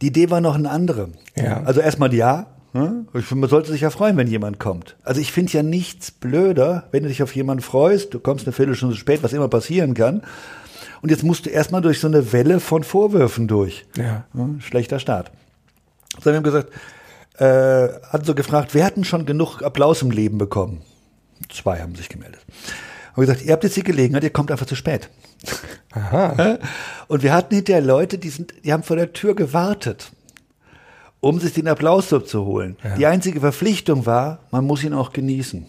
Die 0.00 0.08
Idee 0.08 0.30
war 0.30 0.40
noch 0.40 0.54
eine 0.54 0.70
andere. 0.70 1.10
Ja. 1.36 1.62
Also 1.64 1.80
erstmal 1.80 2.14
ja. 2.14 2.46
Ne? 2.72 3.04
Man 3.34 3.50
sollte 3.50 3.70
sich 3.70 3.82
ja 3.82 3.90
freuen, 3.90 4.16
wenn 4.16 4.28
jemand 4.28 4.58
kommt. 4.58 4.96
Also 5.02 5.20
ich 5.20 5.30
finde 5.30 5.52
ja 5.52 5.62
nichts 5.62 6.10
blöder, 6.10 6.84
wenn 6.90 7.02
du 7.02 7.08
dich 7.08 7.22
auf 7.22 7.34
jemanden 7.34 7.62
freust, 7.62 8.14
du 8.14 8.18
kommst 8.18 8.46
eine 8.46 8.52
Viertelstunde 8.52 8.96
spät, 8.96 9.22
was 9.22 9.32
immer 9.32 9.48
passieren 9.48 9.94
kann. 9.94 10.22
Und 11.02 11.10
jetzt 11.10 11.22
musst 11.22 11.46
du 11.46 11.50
erstmal 11.50 11.82
durch 11.82 12.00
so 12.00 12.06
eine 12.06 12.32
Welle 12.32 12.60
von 12.60 12.84
Vorwürfen 12.84 13.48
durch. 13.48 13.84
Ja. 13.96 14.24
Ne? 14.32 14.56
Schlechter 14.60 15.00
Start. 15.00 15.30
So, 16.20 16.26
wir 16.26 16.36
haben 16.36 16.44
gesagt, 16.44 16.72
äh, 17.38 17.88
hat 18.08 18.24
so 18.24 18.34
gefragt, 18.34 18.74
wer 18.74 18.84
hatten 18.84 19.04
schon 19.04 19.26
genug 19.26 19.62
Applaus 19.62 20.02
im 20.02 20.10
Leben 20.10 20.38
bekommen? 20.38 20.82
Zwei 21.48 21.80
haben 21.80 21.94
sich 21.94 22.08
gemeldet. 22.08 22.40
Haben 23.12 23.20
gesagt, 23.20 23.42
ihr 23.42 23.52
habt 23.52 23.64
jetzt 23.64 23.76
die 23.76 23.82
Gelegenheit, 23.82 24.24
ihr 24.24 24.30
kommt 24.30 24.50
einfach 24.50 24.66
zu 24.66 24.74
spät. 24.74 25.10
Aha. 25.92 26.58
Und 27.08 27.22
wir 27.22 27.34
hatten 27.34 27.54
hinterher 27.54 27.82
Leute, 27.82 28.18
die 28.18 28.30
sind, 28.30 28.54
die 28.64 28.72
haben 28.72 28.82
vor 28.82 28.96
der 28.96 29.12
Tür 29.12 29.34
gewartet, 29.34 30.12
um 31.20 31.38
sich 31.38 31.52
den 31.52 31.68
Applaus 31.68 32.08
so 32.08 32.20
zu 32.20 32.46
holen. 32.46 32.76
Ja. 32.82 32.96
Die 32.96 33.06
einzige 33.06 33.40
Verpflichtung 33.40 34.06
war, 34.06 34.40
man 34.50 34.64
muss 34.64 34.82
ihn 34.82 34.94
auch 34.94 35.12
genießen. 35.12 35.66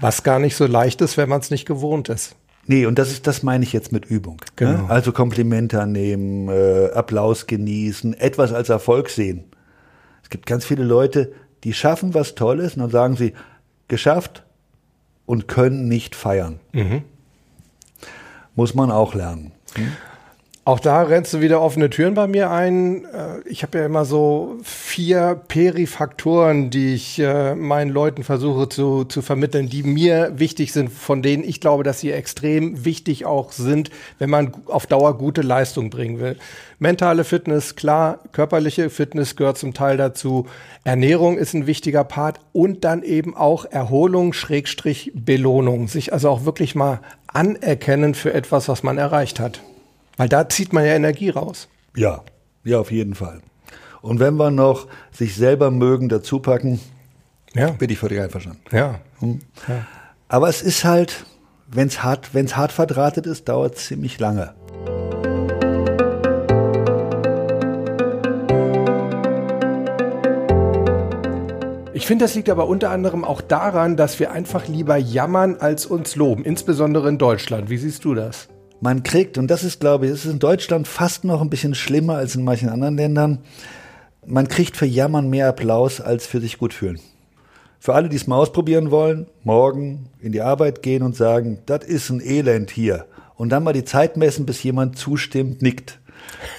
Was 0.00 0.22
gar 0.22 0.38
nicht 0.38 0.56
so 0.56 0.66
leicht 0.66 1.00
ist, 1.00 1.16
wenn 1.16 1.28
man 1.28 1.40
es 1.40 1.50
nicht 1.50 1.66
gewohnt 1.66 2.08
ist. 2.08 2.36
Nee, 2.66 2.86
und 2.86 2.98
das 2.98 3.10
ist, 3.10 3.26
das 3.26 3.42
meine 3.42 3.64
ich 3.64 3.72
jetzt 3.72 3.90
mit 3.90 4.06
Übung. 4.06 4.36
Ne? 4.36 4.46
Genau. 4.56 4.82
Ne? 4.82 4.90
Also 4.90 5.12
Komplimente 5.12 5.80
annehmen, 5.80 6.48
äh, 6.48 6.90
Applaus 6.94 7.46
genießen, 7.46 8.14
etwas 8.14 8.52
als 8.52 8.68
Erfolg 8.68 9.10
sehen. 9.10 9.44
Es 10.22 10.30
gibt 10.30 10.46
ganz 10.46 10.64
viele 10.64 10.84
Leute, 10.84 11.32
die 11.64 11.72
schaffen 11.72 12.14
was 12.14 12.36
Tolles 12.36 12.74
und 12.74 12.80
dann 12.80 12.90
sagen 12.90 13.16
sie, 13.16 13.34
geschafft 13.88 14.41
und 15.32 15.48
können 15.48 15.88
nicht 15.88 16.14
feiern. 16.14 16.60
Mhm 16.72 17.02
muss 18.54 18.74
man 18.74 18.90
auch 18.90 19.14
lernen. 19.14 19.52
Hm? 19.74 19.92
Auch 20.64 20.78
da 20.78 21.02
rennst 21.02 21.34
du 21.34 21.40
wieder 21.40 21.60
offene 21.60 21.90
Türen 21.90 22.14
bei 22.14 22.28
mir 22.28 22.52
ein. 22.52 23.04
Äh, 23.06 23.40
ich 23.46 23.64
habe 23.64 23.78
ja 23.78 23.86
immer 23.86 24.04
so 24.04 24.58
vier 24.62 25.40
Perifaktoren, 25.48 26.70
die 26.70 26.94
ich 26.94 27.18
äh, 27.18 27.56
meinen 27.56 27.90
Leuten 27.90 28.22
versuche 28.22 28.68
zu, 28.68 29.02
zu 29.02 29.22
vermitteln, 29.22 29.68
die 29.68 29.82
mir 29.82 30.34
wichtig 30.36 30.72
sind, 30.72 30.92
von 30.92 31.20
denen 31.20 31.42
ich 31.42 31.60
glaube, 31.60 31.82
dass 31.82 31.98
sie 31.98 32.12
extrem 32.12 32.84
wichtig 32.84 33.26
auch 33.26 33.50
sind, 33.50 33.90
wenn 34.20 34.30
man 34.30 34.52
auf 34.66 34.86
Dauer 34.86 35.18
gute 35.18 35.42
Leistung 35.42 35.90
bringen 35.90 36.20
will. 36.20 36.36
Mentale 36.78 37.24
Fitness, 37.24 37.74
klar, 37.74 38.20
körperliche 38.30 38.88
Fitness 38.88 39.34
gehört 39.34 39.58
zum 39.58 39.74
Teil 39.74 39.96
dazu. 39.96 40.46
Ernährung 40.84 41.38
ist 41.38 41.54
ein 41.54 41.66
wichtiger 41.66 42.04
Part 42.04 42.38
und 42.52 42.84
dann 42.84 43.02
eben 43.02 43.36
auch 43.36 43.64
Erholung, 43.64 44.32
Schrägstrich, 44.32 45.10
Belohnung. 45.12 45.88
Sich 45.88 46.12
also 46.12 46.30
auch 46.30 46.44
wirklich 46.44 46.76
mal 46.76 47.00
anerkennen 47.26 48.14
für 48.14 48.32
etwas, 48.32 48.68
was 48.68 48.84
man 48.84 48.96
erreicht 48.96 49.40
hat. 49.40 49.60
Weil 50.16 50.28
da 50.28 50.48
zieht 50.48 50.72
man 50.72 50.84
ja 50.84 50.94
Energie 50.94 51.30
raus. 51.30 51.68
Ja, 51.96 52.22
ja, 52.64 52.78
auf 52.78 52.90
jeden 52.90 53.14
Fall. 53.14 53.40
Und 54.02 54.20
wenn 54.20 54.34
wir 54.34 54.50
noch 54.50 54.88
sich 55.12 55.36
selber 55.36 55.70
mögen 55.70 56.08
dazu 56.08 56.40
packen, 56.40 56.80
ja. 57.54 57.70
bin 57.70 57.90
ich 57.90 57.98
völlig 57.98 58.20
einverstanden. 58.20 58.62
Ja. 58.72 59.00
Hm. 59.20 59.40
ja. 59.68 59.86
Aber 60.28 60.48
es 60.48 60.62
ist 60.62 60.84
halt, 60.84 61.24
wenn 61.68 61.88
es 61.88 62.02
hart, 62.02 62.34
wenn's 62.34 62.56
hart 62.56 62.72
verdrahtet 62.72 63.26
ist, 63.26 63.48
dauert 63.48 63.76
es 63.76 63.86
ziemlich 63.86 64.18
lange. 64.18 64.54
Ich 71.94 72.06
finde, 72.06 72.24
das 72.24 72.34
liegt 72.34 72.50
aber 72.50 72.66
unter 72.66 72.90
anderem 72.90 73.24
auch 73.24 73.40
daran, 73.40 73.96
dass 73.96 74.18
wir 74.18 74.32
einfach 74.32 74.66
lieber 74.66 74.96
jammern 74.96 75.56
als 75.60 75.86
uns 75.86 76.16
loben, 76.16 76.44
insbesondere 76.44 77.08
in 77.08 77.16
Deutschland. 77.16 77.70
Wie 77.70 77.76
siehst 77.76 78.04
du 78.04 78.14
das? 78.14 78.48
Man 78.82 79.04
kriegt, 79.04 79.38
und 79.38 79.46
das 79.46 79.62
ist, 79.62 79.78
glaube 79.78 80.06
ich, 80.06 80.12
es 80.12 80.24
ist 80.24 80.32
in 80.32 80.40
Deutschland 80.40 80.88
fast 80.88 81.22
noch 81.22 81.40
ein 81.40 81.50
bisschen 81.50 81.76
schlimmer 81.76 82.16
als 82.16 82.34
in 82.34 82.42
manchen 82.42 82.68
anderen 82.68 82.96
Ländern, 82.96 83.38
man 84.26 84.48
kriegt 84.48 84.76
für 84.76 84.86
Jammern 84.86 85.30
mehr 85.30 85.48
Applaus 85.48 86.00
als 86.00 86.26
für 86.26 86.40
sich 86.40 86.58
gut 86.58 86.74
fühlen. 86.74 86.98
Für 87.78 87.94
alle, 87.94 88.08
die 88.08 88.16
es 88.16 88.26
mal 88.26 88.38
ausprobieren 88.38 88.90
wollen, 88.90 89.28
morgen 89.44 90.06
in 90.20 90.32
die 90.32 90.40
Arbeit 90.40 90.82
gehen 90.82 91.04
und 91.04 91.14
sagen, 91.14 91.58
das 91.66 91.84
ist 91.84 92.10
ein 92.10 92.20
Elend 92.20 92.72
hier. 92.72 93.06
Und 93.36 93.50
dann 93.50 93.62
mal 93.62 93.72
die 93.72 93.84
Zeit 93.84 94.16
messen, 94.16 94.46
bis 94.46 94.60
jemand 94.64 94.98
zustimmt, 94.98 95.62
nickt. 95.62 96.00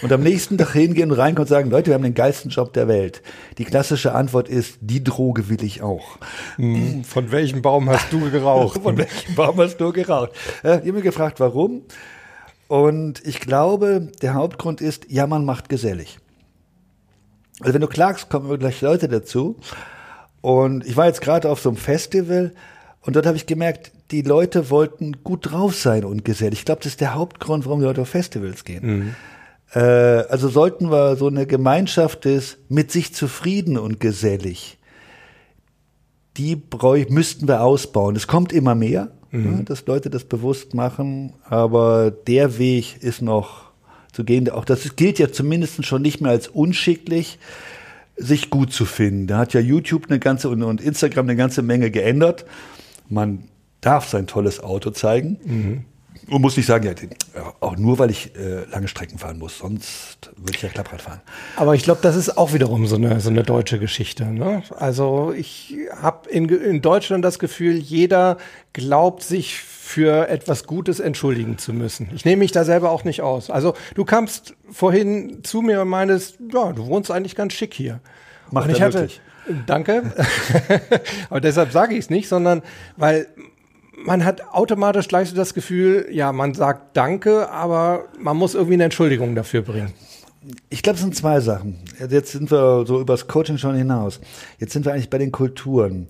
Und 0.02 0.12
am 0.12 0.22
nächsten 0.22 0.58
Tag 0.58 0.74
hingehen 0.74 1.12
und 1.12 1.18
reinkommen 1.18 1.44
und 1.46 1.50
sagen, 1.50 1.70
Leute, 1.70 1.88
wir 1.88 1.96
haben 1.96 2.04
den 2.04 2.14
geilsten 2.14 2.52
Job 2.52 2.72
der 2.74 2.88
Welt. 2.88 3.22
Die 3.58 3.66
klassische 3.66 4.14
Antwort 4.14 4.48
ist, 4.48 4.78
die 4.82 5.04
Droge 5.04 5.50
will 5.50 5.64
ich 5.64 5.82
auch. 5.82 6.18
Hm, 6.56 7.04
von 7.04 7.32
welchem 7.32 7.62
Baum 7.62 7.90
hast 7.90 8.12
du 8.12 8.30
geraucht? 8.32 8.82
Von 8.84 8.98
welchem 8.98 9.36
Baum 9.36 9.58
hast 9.58 9.78
du 9.78 9.92
geraucht? 9.92 10.32
Äh, 10.64 10.76
ich 10.76 10.82
habe 10.82 10.94
mir 10.94 11.02
gefragt, 11.02 11.40
warum? 11.40 11.84
Und 12.74 13.24
ich 13.24 13.40
glaube, 13.40 14.12
der 14.24 14.34
Hauptgrund 14.34 14.82
ist, 14.82 15.06
ja, 15.08 15.28
man 15.28 15.46
macht 15.46 15.70
gesellig. 15.70 16.18
Also 17.60 17.76
wenn 17.76 17.82
du 17.82 17.88
klagst, 17.88 18.32
kommen 18.32 18.58
gleich 18.58 18.82
Leute 18.82 19.08
dazu. 19.08 19.58
Und 20.42 20.84
ich 20.84 20.98
war 20.98 21.06
jetzt 21.06 21.22
gerade 21.22 21.52
auf 21.52 21.60
so 21.60 21.70
einem 21.70 21.78
Festival 21.78 22.52
und 23.02 23.16
dort 23.16 23.28
habe 23.28 23.38
ich 23.38 23.46
gemerkt, 23.46 23.92
die 24.10 24.24
Leute 24.24 24.72
wollten 24.72 25.24
gut 25.24 25.52
drauf 25.52 25.76
sein 25.76 26.04
und 26.04 26.26
gesellig. 26.26 26.62
Ich 26.62 26.66
glaube, 26.66 26.82
das 26.82 26.94
ist 26.94 27.02
der 27.02 27.14
Hauptgrund, 27.14 27.68
warum 27.68 27.80
die 27.80 27.86
Leute 27.86 28.02
auf 28.02 28.10
Festivals 28.10 28.64
gehen. 28.64 28.86
Mhm. 28.86 29.16
Äh, 29.76 29.80
also 29.80 30.50
sollten 30.50 30.90
wir 30.90 31.16
so 31.16 31.28
eine 31.28 31.46
Gemeinschaft 31.46 32.26
des 32.26 32.58
mit 32.70 32.92
sich 32.92 33.14
zufrieden 33.14 33.78
und 33.78 34.00
gesellig, 34.00 34.80
die 36.38 36.56
bräuch, 36.56 37.10
müssten 37.10 37.48
wir 37.48 37.62
ausbauen. 37.62 38.16
Es 38.16 38.26
kommt 38.26 38.52
immer 38.52 38.74
mehr, 38.74 39.12
mhm. 39.34 39.58
ne, 39.58 39.64
dass 39.64 39.86
Leute 39.86 40.10
das 40.10 40.24
bewusst 40.24 40.74
machen, 40.74 41.34
aber 41.44 42.12
der 42.12 42.58
Weg 42.58 43.02
ist 43.02 43.22
noch 43.22 43.72
zu 44.14 44.24
gehen. 44.24 44.50
Auch 44.50 44.66
das 44.66 44.96
gilt 44.96 45.20
ja 45.20 45.32
zumindest 45.32 45.86
schon 45.86 46.02
nicht 46.02 46.22
mehr 46.22 46.32
als 46.32 46.48
unschicklich, 46.48 47.40
sich 48.16 48.50
gut 48.50 48.72
zu 48.72 48.86
finden. 48.86 49.28
Da 49.28 49.40
hat 49.40 49.54
ja 49.54 49.60
YouTube 49.60 50.06
eine 50.08 50.20
ganze 50.20 50.50
und, 50.50 50.82
Instagram 50.82 51.26
eine 51.26 51.36
ganze 51.36 51.64
Menge 51.64 51.90
geändert. 51.90 52.46
Man 53.10 53.46
darf 53.82 54.08
sein 54.08 54.28
tolles 54.28 54.62
Auto 54.62 54.92
zeigen. 54.92 55.40
Mhm. 55.44 55.86
Und 56.30 56.42
muss 56.42 56.56
nicht 56.56 56.66
sagen, 56.66 56.86
ja, 56.86 57.54
auch 57.60 57.76
nur, 57.76 58.00
weil 58.00 58.10
ich 58.10 58.36
äh, 58.36 58.66
lange 58.72 58.88
Strecken 58.88 59.18
fahren 59.18 59.40
muss, 59.40 59.58
sonst 59.58 60.32
würde 60.38 60.54
ich 60.56 60.62
ja 60.62 60.70
Klapprad 60.70 61.02
fahren. 61.02 61.22
Aber 61.56 61.76
ich 61.76 61.84
glaube, 61.84 62.00
das 62.02 62.16
ist 62.16 62.38
auch 62.38 62.54
wiederum 62.54 62.88
so 62.88 62.96
eine, 62.96 63.20
so 63.20 63.30
eine 63.30 63.44
deutsche 63.44 63.80
Geschichte. 63.80 64.26
Ne? 64.26 64.64
Also 64.78 65.34
ich 65.36 65.76
habe 66.02 66.30
in, 66.30 66.48
in 66.50 66.82
Deutschland 66.82 67.26
das 67.26 67.40
Gefühl, 67.40 67.76
jeder 67.76 68.38
glaubt 68.72 69.24
sich 69.24 69.60
für 69.60 70.30
etwas 70.30 70.66
Gutes 70.66 71.00
entschuldigen 71.00 71.58
zu 71.58 71.74
müssen. 71.74 72.10
Ich 72.16 72.26
nehme 72.26 72.40
mich 72.40 72.52
da 72.52 72.64
selber 72.64 72.92
auch 72.92 73.04
nicht 73.04 73.22
aus. 73.22 73.50
Also 73.50 73.74
du 73.96 74.06
kamst 74.06 74.56
vorhin 74.72 75.44
zu 75.44 75.62
mir 75.62 75.82
und 75.82 75.90
meintest, 75.90 76.38
ja, 76.54 76.72
du 76.72 76.88
wohnst 76.88 77.12
eigentlich 77.12 77.36
ganz 77.36 77.54
schick 77.54 77.74
hier. 77.74 78.00
Macht 78.50 78.68
und 78.68 78.76
ich 78.76 78.82
hatte, 78.82 79.02
wirklich. 79.02 79.22
Danke. 79.66 80.14
Aber 81.30 81.42
deshalb 81.42 81.72
sage 81.72 81.94
ich 81.94 82.00
es 82.00 82.10
nicht, 82.10 82.30
sondern 82.30 82.62
weil 82.96 83.28
man 84.06 84.26
hat 84.26 84.42
automatisch 84.52 85.08
gleich 85.08 85.30
so 85.30 85.36
das 85.36 85.54
Gefühl, 85.54 86.08
ja, 86.12 86.32
man 86.32 86.54
sagt 86.54 86.96
Danke, 86.96 87.50
aber 87.50 88.06
man 88.20 88.38
muss 88.38 88.54
irgendwie 88.54 88.76
eine 88.76 88.86
Entschuldigung 88.86 89.36
dafür 89.36 89.62
bringen. 89.62 89.94
Ich 90.70 90.84
glaube, 90.84 90.96
es 90.96 91.02
sind 91.02 91.16
zwei 91.16 91.40
Sachen. 91.40 91.80
Jetzt 92.10 92.34
sind 92.34 92.52
wir 92.52 92.86
so 92.86 93.00
übers 93.00 93.28
Coaching 93.28 93.58
schon 93.58 93.76
hinaus. 93.76 94.20
Jetzt 94.60 94.74
sind 94.74 94.86
wir 94.86 94.94
eigentlich 94.94 95.10
bei 95.10 95.18
den 95.18 95.32
Kulturen. 95.32 96.08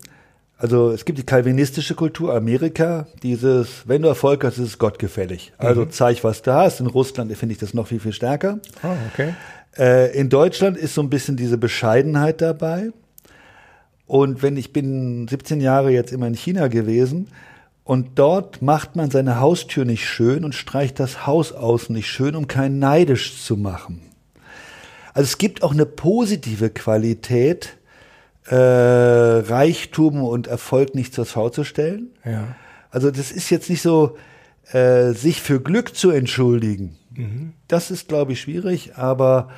Also 0.56 0.90
es 0.90 1.04
gibt 1.04 1.18
die 1.18 1.24
kalvinistische 1.24 1.94
Kultur 1.94 2.34
Amerika, 2.34 3.06
dieses, 3.22 3.86
wenn 3.86 4.02
du 4.02 4.08
Erfolg 4.08 4.44
hast, 4.44 4.58
ist 4.58 4.66
es 4.66 4.78
gottgefällig. 4.78 5.52
Also 5.58 5.82
mhm. 5.82 5.90
zeig, 5.90 6.24
was 6.24 6.42
du 6.42 6.52
hast. 6.52 6.80
In 6.80 6.86
Russland 6.86 7.36
finde 7.36 7.52
ich 7.52 7.58
das 7.58 7.74
noch 7.74 7.86
viel, 7.86 8.00
viel 8.00 8.12
stärker. 8.12 8.58
Oh, 8.82 8.88
okay. 9.12 9.34
Äh, 9.76 10.18
in 10.18 10.30
Deutschland 10.30 10.76
ist 10.76 10.94
so 10.94 11.02
ein 11.02 11.10
bisschen 11.10 11.36
diese 11.36 11.58
Bescheidenheit 11.58 12.40
dabei. 12.40 12.90
Und 14.06 14.42
wenn 14.42 14.56
ich 14.56 14.72
bin 14.72 15.28
17 15.28 15.60
Jahre 15.60 15.90
jetzt 15.90 16.12
immer 16.12 16.26
in 16.26 16.34
China 16.34 16.68
gewesen, 16.68 17.28
Und 17.84 18.18
dort 18.18 18.62
macht 18.62 18.96
man 18.96 19.10
seine 19.10 19.40
Haustür 19.40 19.84
nicht 19.84 20.08
schön 20.08 20.44
und 20.44 20.54
streicht 20.54 20.98
das 20.98 21.26
Haus 21.26 21.52
außen 21.52 21.94
nicht 21.94 22.08
schön, 22.08 22.34
um 22.34 22.48
keinen 22.48 22.78
neidisch 22.78 23.42
zu 23.42 23.56
machen. 23.56 24.00
Also 25.12 25.26
es 25.26 25.38
gibt 25.38 25.62
auch 25.62 25.72
eine 25.72 25.86
positive 25.86 26.70
Qualität, 26.70 27.76
äh, 28.46 28.54
Reichtum 28.56 30.22
und 30.22 30.46
Erfolg 30.46 30.94
nicht 30.94 31.14
zur 31.14 31.26
Schau 31.26 31.50
zu 31.50 31.62
stellen. 31.64 32.10
Ja. 32.24 32.56
Also 32.90 33.10
das 33.10 33.30
ist 33.30 33.50
jetzt 33.50 33.68
nicht 33.68 33.82
so, 33.82 34.16
äh, 34.72 35.12
sich 35.12 35.42
für 35.42 35.60
Glück 35.60 35.94
zu 35.94 36.10
entschuldigen. 36.10 36.96
Mhm. 37.14 37.52
Das 37.68 37.90
ist, 37.90 38.08
glaube 38.08 38.32
ich, 38.32 38.40
schwierig, 38.40 38.96
aber 38.96 39.50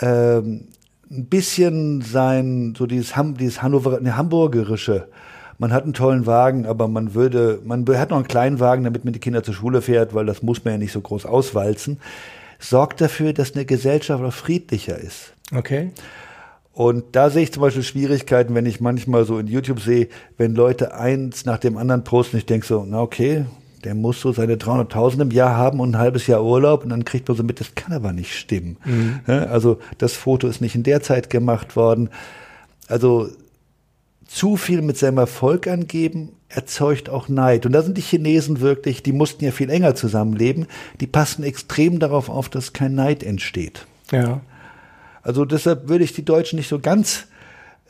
ähm, 0.00 0.68
ein 1.10 1.26
bisschen 1.26 2.00
sein, 2.02 2.74
so 2.76 2.86
dieses, 2.86 3.16
Ham, 3.16 3.36
dieses 3.36 3.62
Hannover, 3.62 3.96
eine 3.96 4.16
hamburgerische. 4.16 5.08
Man 5.62 5.72
hat 5.72 5.84
einen 5.84 5.94
tollen 5.94 6.26
Wagen, 6.26 6.66
aber 6.66 6.88
man 6.88 7.14
würde, 7.14 7.60
man 7.62 7.86
hat 7.96 8.10
noch 8.10 8.16
einen 8.16 8.26
kleinen 8.26 8.58
Wagen, 8.58 8.82
damit 8.82 9.04
man 9.04 9.12
die 9.12 9.20
Kinder 9.20 9.44
zur 9.44 9.54
Schule 9.54 9.80
fährt, 9.80 10.12
weil 10.12 10.26
das 10.26 10.42
muss 10.42 10.64
man 10.64 10.74
ja 10.74 10.78
nicht 10.78 10.90
so 10.90 11.00
groß 11.00 11.24
auswalzen. 11.24 12.00
Sorgt 12.58 13.00
dafür, 13.00 13.32
dass 13.32 13.54
eine 13.54 13.64
Gesellschaft 13.64 14.24
auch 14.24 14.32
friedlicher 14.32 14.98
ist. 14.98 15.34
Okay. 15.54 15.92
Und 16.72 17.04
da 17.12 17.30
sehe 17.30 17.44
ich 17.44 17.52
zum 17.52 17.60
Beispiel 17.60 17.84
Schwierigkeiten, 17.84 18.56
wenn 18.56 18.66
ich 18.66 18.80
manchmal 18.80 19.24
so 19.24 19.38
in 19.38 19.46
YouTube 19.46 19.78
sehe, 19.78 20.08
wenn 20.36 20.56
Leute 20.56 20.94
eins 20.94 21.44
nach 21.44 21.58
dem 21.58 21.76
anderen 21.76 22.02
posten, 22.02 22.38
ich 22.38 22.46
denke 22.46 22.66
so, 22.66 22.84
na 22.84 23.00
okay, 23.00 23.44
der 23.84 23.94
muss 23.94 24.20
so 24.20 24.32
seine 24.32 24.56
300.000 24.56 25.22
im 25.22 25.30
Jahr 25.30 25.56
haben 25.56 25.78
und 25.78 25.90
ein 25.90 25.98
halbes 25.98 26.26
Jahr 26.26 26.42
Urlaub 26.42 26.82
und 26.82 26.90
dann 26.90 27.04
kriegt 27.04 27.28
man 27.28 27.36
so 27.36 27.44
mit, 27.44 27.60
das 27.60 27.76
kann 27.76 27.92
aber 27.92 28.12
nicht 28.12 28.34
stimmen. 28.34 28.78
Mhm. 28.84 29.20
Also 29.26 29.78
das 29.98 30.14
Foto 30.14 30.48
ist 30.48 30.60
nicht 30.60 30.74
in 30.74 30.82
der 30.82 31.02
Zeit 31.02 31.30
gemacht 31.30 31.76
worden. 31.76 32.10
Also 32.88 33.28
zu 34.32 34.56
viel 34.56 34.80
mit 34.80 34.96
seinem 34.96 35.18
Erfolg 35.18 35.66
angeben 35.66 36.30
erzeugt 36.48 37.10
auch 37.10 37.28
Neid. 37.28 37.66
Und 37.66 37.72
da 37.72 37.82
sind 37.82 37.98
die 37.98 38.02
Chinesen 38.02 38.60
wirklich, 38.60 39.02
die 39.02 39.12
mussten 39.12 39.44
ja 39.44 39.50
viel 39.50 39.68
enger 39.68 39.94
zusammenleben, 39.94 40.66
die 41.00 41.06
passen 41.06 41.42
extrem 41.44 41.98
darauf 41.98 42.30
auf, 42.30 42.48
dass 42.48 42.72
kein 42.72 42.94
Neid 42.94 43.22
entsteht. 43.22 43.86
Ja. 44.10 44.40
Also 45.22 45.44
deshalb 45.44 45.88
würde 45.88 46.04
ich 46.04 46.14
die 46.14 46.24
Deutschen 46.24 46.56
nicht 46.56 46.68
so 46.68 46.78
ganz 46.78 47.26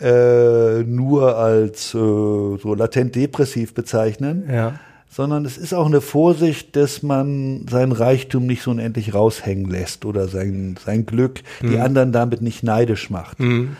äh, 0.01 0.83
nur 0.83 1.37
als 1.37 1.95
äh, 1.95 1.99
so 1.99 2.75
latent 2.77 3.15
depressiv 3.15 3.73
bezeichnen, 3.73 4.49
ja. 4.51 4.81
sondern 5.09 5.45
es 5.45 5.57
ist 5.57 5.75
auch 5.75 5.87
eine 5.87 6.01
Vorsicht, 6.01 6.75
dass 6.75 7.05
man 7.05 7.67
sein 7.71 7.93
Reichtum 7.93 8.47
nicht 8.47 8.63
so 8.63 8.73
unendlich 8.73 9.15
raushängen 9.15 9.71
lässt 9.71 10.05
oder 10.05 10.27
sein, 10.27 10.77
sein 10.85 11.07
Glück 11.07 11.43
mhm. 11.61 11.71
die 11.71 11.79
anderen 11.79 12.11
damit 12.11 12.43
nicht 12.43 12.65
neidisch 12.65 13.11
macht. 13.11 13.39
Mhm. 13.39 13.77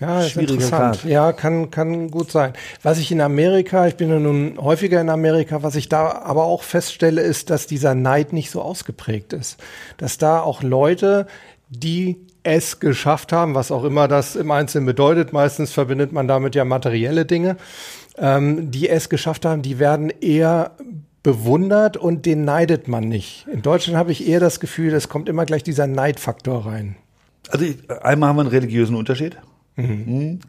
Ja, 0.00 0.22
ist 0.22 0.36
interessant. 0.36 1.00
Grad. 1.00 1.04
Ja, 1.04 1.32
kann, 1.32 1.70
kann 1.70 2.10
gut 2.10 2.30
sein. 2.30 2.52
Was 2.82 2.98
ich 2.98 3.12
in 3.12 3.20
Amerika, 3.20 3.86
ich 3.86 3.96
bin 3.96 4.10
ja 4.10 4.18
nun 4.18 4.58
häufiger 4.60 5.00
in 5.00 5.08
Amerika, 5.08 5.62
was 5.62 5.74
ich 5.74 5.88
da 5.88 6.10
aber 6.22 6.44
auch 6.44 6.62
feststelle, 6.62 7.20
ist, 7.20 7.50
dass 7.50 7.66
dieser 7.66 7.94
Neid 7.94 8.32
nicht 8.32 8.50
so 8.50 8.62
ausgeprägt 8.62 9.32
ist. 9.32 9.58
Dass 9.96 10.18
da 10.18 10.40
auch 10.40 10.62
Leute, 10.62 11.26
die 11.68 12.18
es 12.42 12.80
geschafft 12.80 13.32
haben, 13.32 13.54
was 13.54 13.70
auch 13.70 13.84
immer 13.84 14.08
das 14.08 14.36
im 14.36 14.50
Einzelnen 14.50 14.86
bedeutet. 14.86 15.32
Meistens 15.32 15.72
verbindet 15.72 16.12
man 16.12 16.28
damit 16.28 16.54
ja 16.54 16.64
materielle 16.64 17.24
Dinge. 17.24 17.56
Ähm, 18.18 18.70
die 18.70 18.88
es 18.88 19.08
geschafft 19.08 19.44
haben, 19.44 19.62
die 19.62 19.78
werden 19.78 20.10
eher 20.10 20.72
bewundert 21.22 21.96
und 21.96 22.26
den 22.26 22.44
neidet 22.44 22.88
man 22.88 23.08
nicht. 23.08 23.46
In 23.50 23.62
Deutschland 23.62 23.96
habe 23.96 24.12
ich 24.12 24.26
eher 24.26 24.40
das 24.40 24.60
Gefühl, 24.60 24.92
es 24.92 25.08
kommt 25.08 25.28
immer 25.28 25.46
gleich 25.46 25.62
dieser 25.62 25.86
Neidfaktor 25.86 26.66
rein. 26.66 26.96
Also 27.48 27.66
einmal 28.02 28.30
haben 28.30 28.36
wir 28.36 28.40
einen 28.42 28.50
religiösen 28.50 28.96
Unterschied. 28.96 29.36
Mhm. 29.76 30.40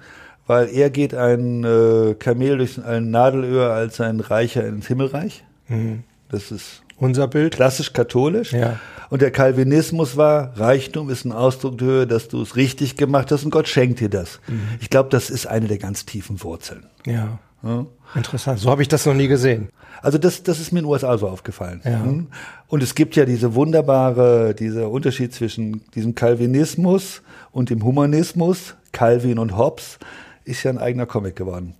Weil 0.46 0.70
er 0.70 0.90
geht 0.90 1.14
ein 1.14 1.64
äh, 1.64 2.16
Kamel 2.16 2.58
durch 2.58 2.84
ein 2.84 3.12
Nadelöhr 3.12 3.72
als 3.72 4.02
ein 4.02 4.20
Reicher 4.20 4.68
ins 4.68 4.88
Himmelreich. 4.88 5.44
Mhm. 5.68 6.04
Das 6.30 6.52
ist 6.52 6.84
unser 6.98 7.28
Bild. 7.28 7.56
Klassisch 7.56 7.94
katholisch. 7.94 8.54
Ja. 8.54 8.80
Und 9.10 9.22
der 9.22 9.32
Calvinismus 9.32 10.18
war, 10.18 10.58
Reichtum 10.58 11.10
ist 11.10 11.26
ein 11.26 11.32
Ausdruck 11.32 11.78
der 11.78 11.88
Höhe, 11.88 12.08
dass 12.08 12.28
du 12.30 12.42
es 12.42 12.56
richtig 12.56 12.98
gemacht 12.98 13.32
hast 13.32 13.44
und 13.44 13.52
Gott 13.52 13.68
schenkt 13.68 14.00
dir 14.00 14.10
das. 14.10 14.40
Mhm. 14.48 14.62
Ich 14.80 14.90
glaube, 14.90 15.10
das 15.10 15.30
ist 15.30 15.46
eine 15.46 15.68
der 15.68 15.78
ganz 15.78 16.06
tiefen 16.06 16.42
Wurzeln. 16.44 16.88
Ja. 17.06 17.40
ja. 17.62 17.86
Interessant. 18.16 18.60
So 18.60 18.70
habe 18.70 18.82
ich 18.82 18.88
das 18.88 19.06
noch 19.06 19.14
nie 19.14 19.28
gesehen. 19.28 19.70
Also 20.02 20.18
das, 20.18 20.44
das 20.44 20.60
ist 20.60 20.72
mir 20.72 20.80
in 20.80 20.86
den 20.86 20.92
USA 20.92 21.18
so 21.18 21.28
aufgefallen. 21.28 21.82
Ja. 21.84 22.00
Mhm. 22.00 22.28
Und 22.68 22.84
es 22.84 22.96
gibt 22.96 23.16
ja 23.16 23.26
diese 23.26 23.56
wunderbare, 23.56 24.56
dieser 24.56 24.90
Unterschied 24.90 25.34
zwischen 25.34 25.84
diesem 25.92 26.16
Calvinismus 26.16 27.22
und 27.52 27.70
dem 27.70 27.84
Humanismus. 27.84 28.76
Calvin 28.94 29.40
und 29.40 29.58
Hobbes 29.58 30.00
ist 30.46 30.64
ja 30.64 30.72
ein 30.72 30.78
eigener 30.78 31.06
Comic 31.06 31.36
geworden. 31.36 31.76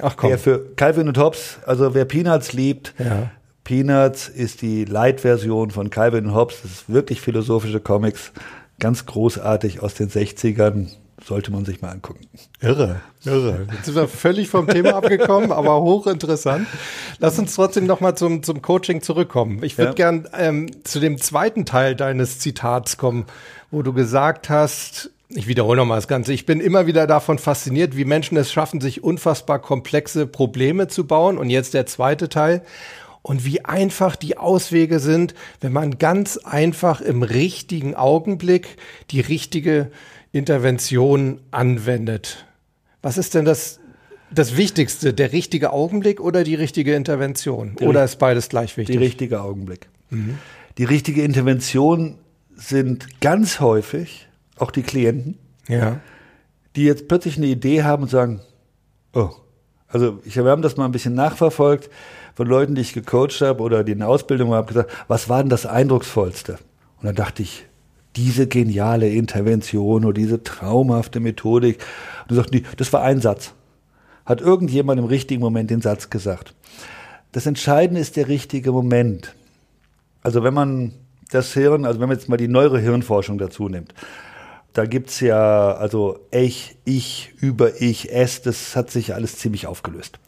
Ach 0.00 0.16
komm. 0.16 0.30
Wer 0.30 0.38
für 0.38 0.74
Calvin 0.74 1.06
und 1.06 1.18
Hobbes, 1.18 1.58
also 1.66 1.94
wer 1.94 2.04
Peanuts 2.04 2.52
liebt, 2.52 2.94
ja. 2.98 3.30
Peanuts 3.64 4.28
ist 4.28 4.62
die 4.62 4.84
Light-Version 4.84 5.70
von 5.70 5.90
Calvin 5.90 6.34
Hobbes. 6.34 6.62
Das 6.62 6.70
ist 6.72 6.92
wirklich 6.92 7.20
philosophische 7.20 7.80
Comics. 7.80 8.32
Ganz 8.80 9.06
großartig 9.06 9.80
aus 9.80 9.94
den 9.94 10.10
60ern. 10.10 10.88
Sollte 11.24 11.52
man 11.52 11.64
sich 11.64 11.80
mal 11.80 11.90
angucken. 11.90 12.26
Irre, 12.60 13.00
irre. 13.24 13.68
Jetzt 13.72 13.84
sind 13.84 13.94
wir 13.94 14.08
völlig 14.08 14.48
vom 14.48 14.66
Thema 14.66 14.94
abgekommen, 14.96 15.52
aber 15.52 15.80
hochinteressant. 15.80 16.66
Lass 17.20 17.38
uns 17.38 17.54
trotzdem 17.54 17.86
noch 17.86 18.00
mal 18.00 18.16
zum, 18.16 18.42
zum 18.42 18.60
Coaching 18.60 19.02
zurückkommen. 19.02 19.62
Ich 19.62 19.78
würde 19.78 19.90
ja. 19.90 19.94
gern 19.94 20.28
ähm, 20.36 20.82
zu 20.82 20.98
dem 20.98 21.18
zweiten 21.18 21.64
Teil 21.64 21.94
deines 21.94 22.40
Zitats 22.40 22.96
kommen, 22.96 23.26
wo 23.70 23.82
du 23.82 23.92
gesagt 23.92 24.50
hast, 24.50 25.10
ich 25.34 25.46
wiederhole 25.46 25.78
nochmal 25.78 25.98
das 25.98 26.08
Ganze. 26.08 26.32
Ich 26.32 26.46
bin 26.46 26.60
immer 26.60 26.86
wieder 26.86 27.06
davon 27.06 27.38
fasziniert, 27.38 27.96
wie 27.96 28.04
Menschen 28.04 28.36
es 28.36 28.52
schaffen, 28.52 28.80
sich 28.80 29.02
unfassbar 29.02 29.60
komplexe 29.60 30.26
Probleme 30.26 30.88
zu 30.88 31.06
bauen. 31.06 31.38
Und 31.38 31.50
jetzt 31.50 31.74
der 31.74 31.86
zweite 31.86 32.28
Teil 32.28 32.62
und 33.22 33.44
wie 33.44 33.64
einfach 33.64 34.16
die 34.16 34.36
Auswege 34.36 34.98
sind, 34.98 35.34
wenn 35.60 35.72
man 35.72 35.98
ganz 35.98 36.36
einfach 36.38 37.00
im 37.00 37.22
richtigen 37.22 37.94
Augenblick 37.94 38.76
die 39.10 39.20
richtige 39.20 39.90
Intervention 40.32 41.40
anwendet. 41.50 42.46
Was 43.00 43.18
ist 43.18 43.34
denn 43.34 43.44
das, 43.44 43.80
das 44.30 44.56
Wichtigste, 44.56 45.14
der 45.14 45.32
richtige 45.32 45.72
Augenblick 45.72 46.20
oder 46.20 46.44
die 46.44 46.54
richtige 46.54 46.94
Intervention? 46.94 47.76
Die 47.78 47.84
oder 47.84 48.04
ist 48.04 48.18
beides 48.18 48.48
gleich 48.48 48.76
wichtig? 48.76 48.96
Die 48.96 49.02
richtige 49.02 49.40
Augenblick. 49.40 49.88
Mhm. 50.10 50.38
Die 50.78 50.84
richtige 50.84 51.22
Intervention 51.22 52.18
sind 52.56 53.20
ganz 53.20 53.60
häufig 53.60 54.26
auch 54.58 54.70
die 54.70 54.82
Klienten, 54.82 55.38
ja. 55.68 56.00
die 56.76 56.84
jetzt 56.84 57.08
plötzlich 57.08 57.36
eine 57.36 57.46
Idee 57.46 57.82
haben 57.82 58.04
und 58.04 58.08
sagen, 58.08 58.40
oh, 59.12 59.30
also 59.88 60.20
ich, 60.24 60.36
wir 60.36 60.50
haben 60.50 60.62
das 60.62 60.76
mal 60.76 60.86
ein 60.86 60.92
bisschen 60.92 61.14
nachverfolgt 61.14 61.90
von 62.34 62.46
Leuten, 62.46 62.74
die 62.74 62.80
ich 62.80 62.94
gecoacht 62.94 63.40
habe 63.40 63.62
oder 63.62 63.84
die 63.84 63.92
in 63.92 63.98
der 63.98 64.08
Ausbildung 64.08 64.52
habe, 64.52 64.66
gesagt, 64.66 64.90
was 65.08 65.28
war 65.28 65.42
denn 65.42 65.50
das 65.50 65.66
Eindrucksvollste? 65.66 66.58
Und 66.98 67.06
dann 67.06 67.14
dachte 67.14 67.42
ich, 67.42 67.66
diese 68.16 68.46
geniale 68.46 69.08
Intervention 69.08 70.04
oder 70.04 70.14
diese 70.14 70.42
traumhafte 70.42 71.20
Methodik. 71.20 71.84
Und 72.28 72.36
sagst, 72.36 72.52
nee, 72.52 72.62
das 72.76 72.92
war 72.92 73.02
ein 73.02 73.20
Satz. 73.20 73.52
Hat 74.24 74.40
irgendjemand 74.40 74.98
im 74.98 75.06
richtigen 75.06 75.40
Moment 75.40 75.70
den 75.70 75.80
Satz 75.80 76.10
gesagt. 76.10 76.54
Das 77.32 77.46
Entscheidende 77.46 78.00
ist 78.00 78.16
der 78.16 78.28
richtige 78.28 78.72
Moment. 78.72 79.34
Also 80.22 80.42
wenn 80.42 80.54
man 80.54 80.92
das 81.30 81.54
Hirn, 81.54 81.86
also 81.86 82.00
wenn 82.00 82.08
man 82.08 82.18
jetzt 82.18 82.28
mal 82.28 82.36
die 82.36 82.48
neuere 82.48 82.78
Hirnforschung 82.78 83.38
dazu 83.38 83.68
nimmt, 83.68 83.94
da 84.72 84.86
gibt's 84.86 85.20
ja 85.20 85.74
also 85.74 86.18
ich, 86.30 86.76
ich, 86.84 87.34
über 87.40 87.80
ich, 87.80 88.12
es, 88.12 88.42
das 88.42 88.76
hat 88.76 88.90
sich 88.90 89.14
alles 89.14 89.36
ziemlich 89.36 89.66
aufgelöst 89.66 90.18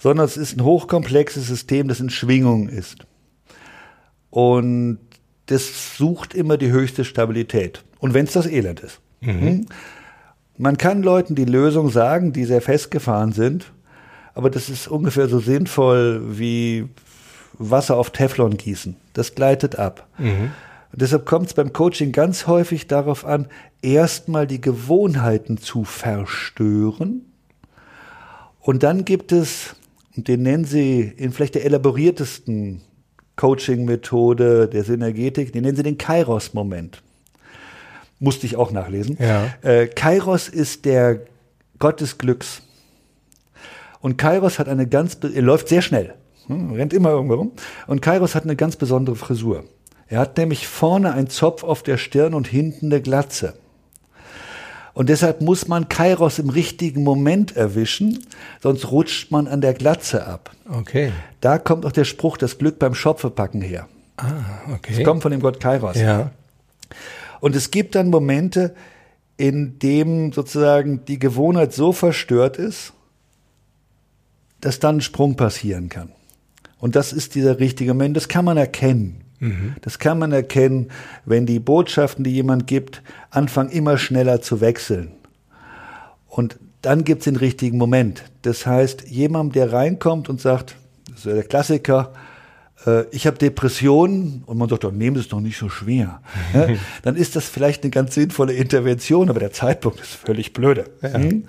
sondern 0.00 0.24
es 0.24 0.36
ist 0.36 0.56
ein 0.56 0.64
hochkomplexes 0.64 1.46
System, 1.46 1.86
das 1.86 2.00
in 2.00 2.08
Schwingung 2.08 2.68
ist. 2.68 3.06
Und 4.30 4.98
das 5.46 5.96
sucht 5.98 6.34
immer 6.34 6.56
die 6.56 6.70
höchste 6.70 7.04
Stabilität. 7.04 7.84
Und 7.98 8.14
wenn 8.14 8.24
es 8.24 8.32
das 8.32 8.46
Elend 8.46 8.80
ist. 8.80 9.00
Mhm. 9.20 9.40
Hm? 9.40 9.66
Man 10.56 10.78
kann 10.78 11.02
Leuten 11.02 11.34
die 11.34 11.44
Lösung 11.44 11.90
sagen, 11.90 12.32
die 12.32 12.44
sehr 12.46 12.62
festgefahren 12.62 13.32
sind, 13.32 13.72
aber 14.34 14.48
das 14.48 14.70
ist 14.70 14.88
ungefähr 14.88 15.28
so 15.28 15.38
sinnvoll 15.38 16.22
wie 16.38 16.88
Wasser 17.58 17.96
auf 17.96 18.10
Teflon 18.10 18.56
gießen. 18.56 18.96
Das 19.12 19.34
gleitet 19.34 19.78
ab. 19.78 20.06
Mhm. 20.18 20.52
Und 20.92 21.02
deshalb 21.02 21.24
kommt 21.26 21.48
es 21.48 21.54
beim 21.54 21.72
Coaching 21.72 22.12
ganz 22.12 22.46
häufig 22.46 22.86
darauf 22.86 23.24
an, 23.24 23.46
erstmal 23.80 24.46
die 24.46 24.60
Gewohnheiten 24.60 25.58
zu 25.58 25.84
verstören. 25.84 27.26
Und 28.60 28.82
dann 28.82 29.04
gibt 29.04 29.32
es 29.32 29.76
und 30.16 30.28
den 30.28 30.42
nennen 30.42 30.64
sie 30.64 31.00
in 31.00 31.32
vielleicht 31.32 31.54
der 31.54 31.64
elaboriertesten 31.64 32.82
Coaching-Methode 33.36 34.68
der 34.68 34.84
Synergetik, 34.84 35.52
den 35.52 35.62
nennen 35.62 35.76
sie 35.76 35.82
den 35.82 35.98
Kairos-Moment. 35.98 37.02
Musste 38.18 38.44
ich 38.44 38.56
auch 38.56 38.70
nachlesen. 38.70 39.16
Ja. 39.18 39.46
Äh, 39.62 39.86
Kairos 39.86 40.48
ist 40.48 40.84
der 40.84 41.20
Gott 41.78 42.00
des 42.00 42.18
Glücks. 42.18 42.60
Und 44.00 44.18
Kairos 44.18 44.58
hat 44.58 44.68
eine 44.68 44.86
ganz, 44.86 45.16
er 45.22 45.42
läuft 45.42 45.68
sehr 45.68 45.80
schnell, 45.80 46.14
hm, 46.46 46.72
rennt 46.72 46.92
immer 46.92 47.10
irgendwo 47.10 47.34
rum. 47.34 47.52
Und 47.86 48.02
Kairos 48.02 48.34
hat 48.34 48.44
eine 48.44 48.56
ganz 48.56 48.76
besondere 48.76 49.16
Frisur. 49.16 49.64
Er 50.10 50.18
hat 50.18 50.36
nämlich 50.36 50.66
vorne 50.66 51.12
einen 51.12 51.30
Zopf 51.30 51.62
auf 51.62 51.84
der 51.84 51.96
Stirn 51.96 52.34
und 52.34 52.48
hinten 52.48 52.86
eine 52.86 53.00
Glatze. 53.00 53.54
Und 54.92 55.08
deshalb 55.08 55.40
muss 55.40 55.68
man 55.68 55.88
Kairos 55.88 56.40
im 56.40 56.50
richtigen 56.50 57.04
Moment 57.04 57.56
erwischen, 57.56 58.26
sonst 58.60 58.90
rutscht 58.90 59.30
man 59.30 59.46
an 59.46 59.60
der 59.60 59.72
Glatze 59.72 60.26
ab. 60.26 60.50
Okay. 60.68 61.12
Da 61.40 61.58
kommt 61.58 61.86
auch 61.86 61.92
der 61.92 62.04
Spruch, 62.04 62.36
das 62.36 62.58
Glück 62.58 62.80
beim 62.80 62.94
Schopfepacken 62.94 63.62
her. 63.62 63.88
Ah, 64.16 64.72
okay. 64.74 64.96
Das 64.96 65.04
kommt 65.04 65.22
von 65.22 65.30
dem 65.30 65.40
Gott 65.40 65.60
Kairos. 65.60 65.96
Ja. 65.96 66.32
Und 67.38 67.54
es 67.54 67.70
gibt 67.70 67.94
dann 67.94 68.10
Momente, 68.10 68.74
in 69.36 69.78
dem 69.78 70.32
sozusagen 70.32 71.04
die 71.04 71.20
Gewohnheit 71.20 71.72
so 71.72 71.92
verstört 71.92 72.56
ist, 72.56 72.92
dass 74.60 74.80
dann 74.80 74.96
ein 74.96 75.00
Sprung 75.00 75.36
passieren 75.36 75.88
kann. 75.88 76.10
Und 76.78 76.96
das 76.96 77.12
ist 77.12 77.36
dieser 77.36 77.60
richtige 77.60 77.94
Moment, 77.94 78.16
das 78.16 78.26
kann 78.26 78.44
man 78.44 78.56
erkennen. 78.56 79.22
Das 79.80 79.98
kann 79.98 80.18
man 80.18 80.32
erkennen, 80.32 80.88
wenn 81.24 81.46
die 81.46 81.60
Botschaften, 81.60 82.24
die 82.24 82.32
jemand 82.32 82.66
gibt, 82.66 83.02
anfangen 83.30 83.70
immer 83.70 83.96
schneller 83.96 84.42
zu 84.42 84.60
wechseln. 84.60 85.12
Und 86.28 86.58
dann 86.82 87.04
gibt's 87.04 87.24
den 87.24 87.36
richtigen 87.36 87.78
Moment. 87.78 88.24
Das 88.42 88.66
heißt, 88.66 89.08
jemand, 89.08 89.54
der 89.54 89.72
reinkommt 89.72 90.28
und 90.28 90.40
sagt, 90.40 90.76
das 91.08 91.20
ist 91.20 91.24
ja 91.26 91.34
der 91.34 91.44
Klassiker, 91.44 92.12
äh, 92.86 93.04
ich 93.10 93.26
habe 93.26 93.38
Depressionen 93.38 94.42
und 94.46 94.58
man 94.58 94.68
sagt, 94.68 94.84
doch, 94.84 94.92
nehmen 94.92 95.16
Sie 95.16 95.22
es 95.22 95.28
doch 95.28 95.40
nicht 95.40 95.58
so 95.58 95.68
schwer. 95.68 96.20
Ja, 96.54 96.68
dann 97.02 97.16
ist 97.16 97.36
das 97.36 97.46
vielleicht 97.46 97.82
eine 97.82 97.90
ganz 97.90 98.14
sinnvolle 98.14 98.52
Intervention, 98.52 99.30
aber 99.30 99.40
der 99.40 99.52
Zeitpunkt 99.52 100.00
ist 100.00 100.14
völlig 100.14 100.52
blöde. 100.52 100.86
Hm? 101.00 101.44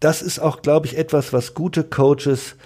Das 0.00 0.22
ist 0.22 0.38
auch, 0.38 0.62
glaube 0.62 0.86
ich, 0.86 0.96
etwas, 0.96 1.32
was 1.32 1.54
gute 1.54 1.84
Coaches 1.84 2.56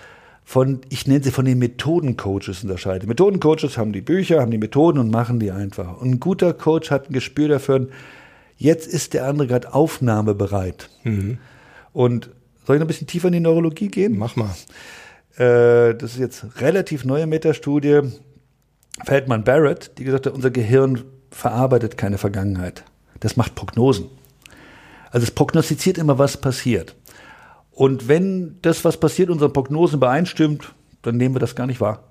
von, 0.44 0.82
ich 0.90 1.06
nenne 1.06 1.24
sie 1.24 1.30
von 1.30 1.46
den 1.46 1.58
Methodencoaches 1.58 2.62
unterscheiden. 2.62 3.08
Methodencoaches 3.08 3.78
haben 3.78 3.92
die 3.92 4.02
Bücher, 4.02 4.40
haben 4.40 4.50
die 4.50 4.58
Methoden 4.58 4.98
und 4.98 5.10
machen 5.10 5.40
die 5.40 5.50
einfach. 5.50 6.00
Und 6.00 6.10
ein 6.10 6.20
guter 6.20 6.52
Coach 6.52 6.90
hat 6.90 7.08
ein 7.08 7.14
Gespür 7.14 7.48
dafür, 7.48 7.88
jetzt 8.56 8.86
ist 8.86 9.14
der 9.14 9.26
andere 9.26 9.48
gerade 9.48 9.72
aufnahmebereit. 9.74 10.90
Und 11.92 12.30
soll 12.66 12.76
ich 12.76 12.80
noch 12.80 12.84
ein 12.84 12.88
bisschen 12.88 13.06
tiefer 13.06 13.28
in 13.28 13.32
die 13.32 13.40
Neurologie 13.40 13.88
gehen? 13.88 14.18
Mach 14.18 14.36
mal. 14.36 14.54
Äh, 15.36 15.94
das 15.94 16.12
ist 16.12 16.20
jetzt 16.20 16.60
relativ 16.60 17.04
neue 17.04 17.26
Metastudie, 17.26 18.02
Feldman 19.04 19.44
Barrett, 19.44 19.92
die 19.98 20.04
gesagt 20.04 20.26
hat, 20.26 20.34
unser 20.34 20.50
Gehirn 20.50 21.02
verarbeitet 21.30 21.96
keine 21.96 22.18
Vergangenheit. 22.18 22.84
Das 23.20 23.36
macht 23.36 23.54
Prognosen. 23.54 24.06
Also 25.10 25.24
es 25.24 25.30
prognostiziert 25.30 25.98
immer, 25.98 26.18
was 26.18 26.36
passiert. 26.36 26.94
Und 27.74 28.08
wenn 28.08 28.56
das, 28.62 28.84
was 28.84 28.98
passiert, 28.98 29.30
unseren 29.30 29.52
Prognosen 29.52 29.96
übereinstimmt, 29.96 30.74
dann 31.02 31.16
nehmen 31.16 31.34
wir 31.34 31.40
das 31.40 31.56
gar 31.56 31.66
nicht 31.66 31.80
wahr. 31.80 32.04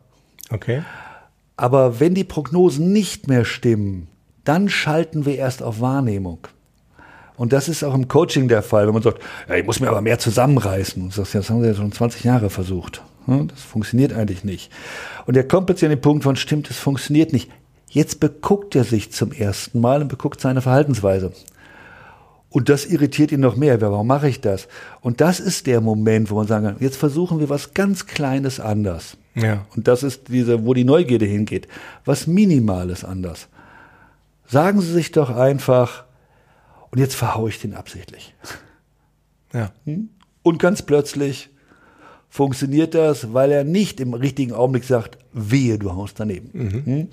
Okay. 0.49 0.83
Aber 1.55 1.99
wenn 1.99 2.13
die 2.13 2.23
Prognosen 2.23 2.91
nicht 2.91 3.27
mehr 3.27 3.45
stimmen, 3.45 4.07
dann 4.43 4.67
schalten 4.69 5.25
wir 5.25 5.37
erst 5.37 5.63
auf 5.63 5.79
Wahrnehmung. 5.79 6.39
Und 7.35 7.53
das 7.53 7.67
ist 7.67 7.83
auch 7.83 7.95
im 7.95 8.07
Coaching 8.07 8.47
der 8.47 8.61
Fall, 8.61 8.85
wenn 8.85 8.93
man 8.93 9.03
sagt, 9.03 9.21
ja, 9.49 9.55
ich 9.55 9.65
muss 9.65 9.79
mir 9.79 9.89
aber 9.89 10.01
mehr 10.01 10.19
zusammenreißen. 10.19 11.01
Und 11.01 11.13
sagst, 11.13 11.33
ja, 11.33 11.39
das 11.39 11.49
haben 11.49 11.61
wir 11.61 11.69
ja 11.69 11.75
schon 11.75 11.91
20 11.91 12.23
Jahre 12.23 12.49
versucht. 12.49 13.01
Das 13.25 13.61
funktioniert 13.61 14.13
eigentlich 14.13 14.43
nicht. 14.43 14.69
Und 15.25 15.37
er 15.37 15.47
kommt 15.47 15.67
plötzlich 15.67 15.85
an 15.85 15.95
den 15.95 16.01
Punkt 16.01 16.25
von, 16.25 16.35
stimmt, 16.35 16.69
es 16.69 16.77
funktioniert 16.77 17.31
nicht. 17.31 17.49
Jetzt 17.87 18.19
beguckt 18.19 18.75
er 18.75 18.83
sich 18.83 19.11
zum 19.11 19.31
ersten 19.31 19.79
Mal 19.79 20.01
und 20.01 20.09
beguckt 20.09 20.41
seine 20.41 20.61
Verhaltensweise. 20.61 21.31
Und 22.53 22.69
das 22.69 22.85
irritiert 22.85 23.31
ihn 23.31 23.39
noch 23.39 23.55
mehr. 23.55 23.81
Warum 23.81 24.05
mache 24.05 24.29
ich 24.29 24.39
das? 24.39 24.67
Und 25.01 25.21
das 25.21 25.39
ist 25.39 25.65
der 25.65 25.81
Moment, 25.81 26.29
wo 26.29 26.35
man 26.35 26.45
sagen 26.45 26.65
kann, 26.65 26.75
jetzt 26.79 26.97
versuchen 26.97 27.39
wir 27.39 27.49
was 27.49 27.73
ganz 27.73 28.05
Kleines 28.05 28.59
anders. 28.59 29.17
Ja. 29.33 29.65
Und 29.75 29.87
das 29.87 30.03
ist 30.03 30.27
diese, 30.27 30.63
wo 30.63 30.75
die 30.75 30.83
Neugierde 30.83 31.25
hingeht. 31.25 31.67
Was 32.05 32.27
Minimales 32.27 33.03
anders. 33.03 33.47
Sagen 34.45 34.81
Sie 34.81 34.93
sich 34.93 35.11
doch 35.11 35.31
einfach, 35.35 36.03
und 36.91 36.99
jetzt 36.99 37.15
verhaue 37.15 37.49
ich 37.49 37.59
den 37.59 37.73
absichtlich. 37.73 38.35
Ja. 39.51 39.71
Und 40.43 40.59
ganz 40.59 40.83
plötzlich 40.83 41.49
funktioniert 42.29 42.93
das, 42.93 43.33
weil 43.33 43.51
er 43.51 43.63
nicht 43.63 43.99
im 43.99 44.13
richtigen 44.13 44.53
Augenblick 44.53 44.83
sagt, 44.83 45.17
wehe, 45.31 45.79
du 45.79 45.91
haust 45.95 46.19
daneben. 46.19 46.51
Hm? 46.85 47.07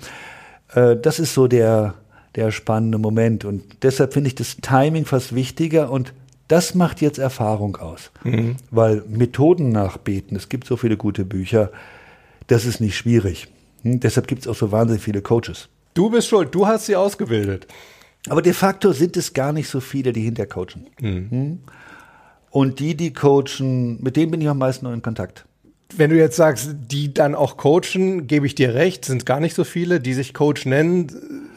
Äh, 0.75 0.97
Das 0.97 1.17
ist 1.17 1.33
so 1.33 1.47
der, 1.47 1.95
der 2.35 2.51
spannende 2.51 2.97
Moment. 2.97 3.45
Und 3.45 3.83
deshalb 3.83 4.13
finde 4.13 4.27
ich 4.27 4.35
das 4.35 4.57
Timing 4.57 5.05
fast 5.05 5.35
wichtiger 5.35 5.91
und 5.91 6.13
das 6.47 6.75
macht 6.75 7.01
jetzt 7.01 7.17
Erfahrung 7.17 7.77
aus. 7.77 8.11
Weil 8.71 9.03
Methoden 9.07 9.69
nachbeten, 9.69 10.35
es 10.35 10.49
gibt 10.49 10.67
so 10.67 10.75
viele 10.75 10.97
gute 10.97 11.23
Bücher, 11.23 11.71
das 12.47 12.65
ist 12.65 12.81
nicht 12.81 12.97
schwierig. 12.97 13.47
Hm? 13.83 13.99
Deshalb 14.01 14.27
gibt 14.27 14.41
es 14.41 14.47
auch 14.47 14.55
so 14.55 14.71
wahnsinnig 14.71 15.03
viele 15.03 15.21
Coaches. 15.21 15.69
Du 15.93 16.09
bist 16.09 16.27
schuld, 16.27 16.53
du 16.53 16.67
hast 16.67 16.85
sie 16.85 16.95
ausgebildet. 16.95 17.67
Aber 18.29 18.41
de 18.41 18.53
facto 18.53 18.91
sind 18.91 19.17
es 19.17 19.33
gar 19.33 19.51
nicht 19.51 19.67
so 19.67 19.79
viele, 19.79 20.13
die 20.13 20.21
hinter 20.21 20.45
coachen. 20.45 20.87
Hm? 20.99 21.59
Und 22.49 22.79
die, 22.79 22.95
die 22.95 23.13
coachen, 23.13 24.01
mit 24.03 24.15
denen 24.15 24.31
bin 24.31 24.41
ich 24.41 24.49
am 24.49 24.57
meisten 24.57 24.85
noch 24.85 24.93
in 24.93 25.01
Kontakt. 25.01 25.45
Wenn 25.97 26.09
du 26.09 26.17
jetzt 26.17 26.37
sagst, 26.37 26.69
die 26.89 27.13
dann 27.13 27.35
auch 27.35 27.57
coachen, 27.57 28.27
gebe 28.27 28.45
ich 28.45 28.55
dir 28.55 28.73
recht, 28.73 29.05
sind 29.05 29.25
gar 29.25 29.39
nicht 29.39 29.55
so 29.55 29.63
viele, 29.63 29.99
die 29.99 30.13
sich 30.13 30.33
Coach 30.33 30.65
nennen, 30.65 31.07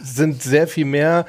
sind 0.02 0.42
sehr 0.42 0.66
viel 0.66 0.84
mehr, 0.84 1.26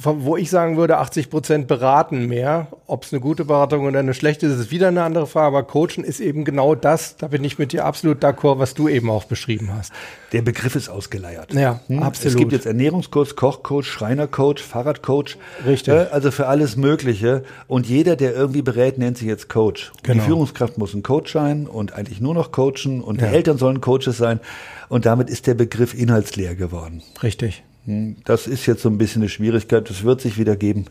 von- 0.00 0.24
wo 0.24 0.36
ich 0.36 0.50
sagen 0.50 0.76
würde, 0.76 0.98
80 0.98 1.30
Prozent 1.30 1.66
beraten 1.68 2.26
mehr. 2.26 2.66
Ob 2.86 3.04
es 3.04 3.12
eine 3.12 3.20
gute 3.20 3.44
Beratung 3.44 3.86
oder 3.86 4.00
eine 4.00 4.12
schlechte 4.14 4.46
ist, 4.46 4.58
ist 4.58 4.70
wieder 4.70 4.88
eine 4.88 5.02
andere 5.02 5.26
Frage. 5.26 5.46
Aber 5.46 5.62
Coachen 5.62 6.02
ist 6.04 6.20
eben 6.20 6.44
genau 6.44 6.74
das, 6.74 7.16
da 7.16 7.28
bin 7.28 7.44
ich 7.44 7.58
mit 7.58 7.72
dir 7.72 7.84
absolut 7.84 8.22
d'accord, 8.24 8.58
was 8.58 8.74
du 8.74 8.88
eben 8.88 9.08
auch 9.10 9.24
beschrieben 9.24 9.70
hast. 9.76 9.92
Der 10.32 10.42
Begriff 10.42 10.74
ist 10.74 10.88
ausgeleiert. 10.88 11.54
Ja, 11.54 11.80
Hm? 11.86 12.02
absolut. 12.02 12.32
Es 12.34 12.36
gibt 12.38 12.52
jetzt 12.52 12.66
Ernährungscoach, 12.66 13.36
Kochcoach, 13.36 13.84
Schreinercoach, 13.86 14.60
Fahrradcoach. 14.62 15.36
Richtig. 15.64 15.94
Äh, 15.94 16.06
Also 16.10 16.30
für 16.30 16.46
alles 16.48 16.76
Mögliche. 16.76 17.44
Und 17.68 17.86
jeder, 17.86 18.16
der 18.16 18.34
irgendwie 18.34 18.62
berät, 18.62 18.98
nennt 18.98 19.18
sich 19.18 19.28
jetzt 19.28 19.48
Coach. 19.48 19.92
Genau. 20.02 20.14
Die 20.14 20.26
Führungskraft 20.26 20.76
muss 20.78 20.92
ein 20.94 21.02
Coach 21.02 21.32
sein 21.32 21.66
und 21.66 21.92
eigentlich 21.94 22.20
nur 22.20 22.34
noch 22.34 22.50
coachen. 22.52 23.00
Und 23.00 23.20
Ja. 23.20 23.28
die 23.28 23.34
Eltern 23.34 23.58
sollen 23.58 23.80
Coaches 23.80 24.16
sein. 24.16 24.40
Und 24.88 25.06
damit 25.06 25.30
ist 25.30 25.46
der 25.46 25.54
Begriff 25.54 25.94
inhaltsleer 25.94 26.54
geworden. 26.54 27.02
Richtig. 27.22 27.62
Hm? 27.86 28.16
Das 28.24 28.46
ist 28.46 28.66
jetzt 28.66 28.82
so 28.82 28.88
ein 28.88 28.98
bisschen 28.98 29.22
eine 29.22 29.28
Schwierigkeit. 29.28 29.88
Das 29.88 30.04
wird 30.04 30.20
sich 30.20 30.38
wieder 30.38 30.56
geben. 30.56 30.86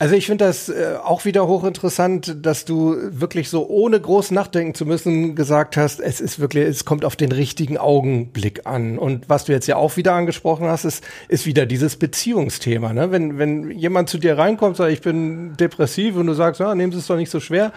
Also 0.00 0.14
ich 0.14 0.24
finde 0.24 0.46
das 0.46 0.70
äh, 0.70 0.94
auch 1.04 1.26
wieder 1.26 1.46
hochinteressant, 1.46 2.38
dass 2.40 2.64
du 2.64 2.96
wirklich 3.10 3.50
so 3.50 3.68
ohne 3.68 4.00
groß 4.00 4.30
nachdenken 4.30 4.74
zu 4.74 4.86
müssen 4.86 5.34
gesagt 5.34 5.76
hast, 5.76 6.00
es 6.00 6.22
ist 6.22 6.40
wirklich, 6.40 6.64
es 6.64 6.86
kommt 6.86 7.04
auf 7.04 7.16
den 7.16 7.30
richtigen 7.32 7.76
Augenblick 7.76 8.66
an. 8.66 8.98
Und 8.98 9.28
was 9.28 9.44
du 9.44 9.52
jetzt 9.52 9.66
ja 9.66 9.76
auch 9.76 9.98
wieder 9.98 10.14
angesprochen 10.14 10.68
hast, 10.68 10.86
ist, 10.86 11.04
ist 11.28 11.44
wieder 11.44 11.66
dieses 11.66 11.96
Beziehungsthema. 11.96 12.94
Ne? 12.94 13.12
Wenn, 13.12 13.38
wenn 13.38 13.70
jemand 13.72 14.08
zu 14.08 14.16
dir 14.16 14.38
reinkommt, 14.38 14.78
sagt, 14.78 14.90
ich 14.90 15.02
bin 15.02 15.54
depressiv 15.58 16.16
und 16.16 16.28
du 16.28 16.32
sagst, 16.32 16.60
ja, 16.60 16.74
nehmen 16.74 16.92
Sie 16.92 16.98
es 16.98 17.06
doch 17.06 17.16
nicht 17.16 17.30
so 17.30 17.38
schwer, 17.38 17.70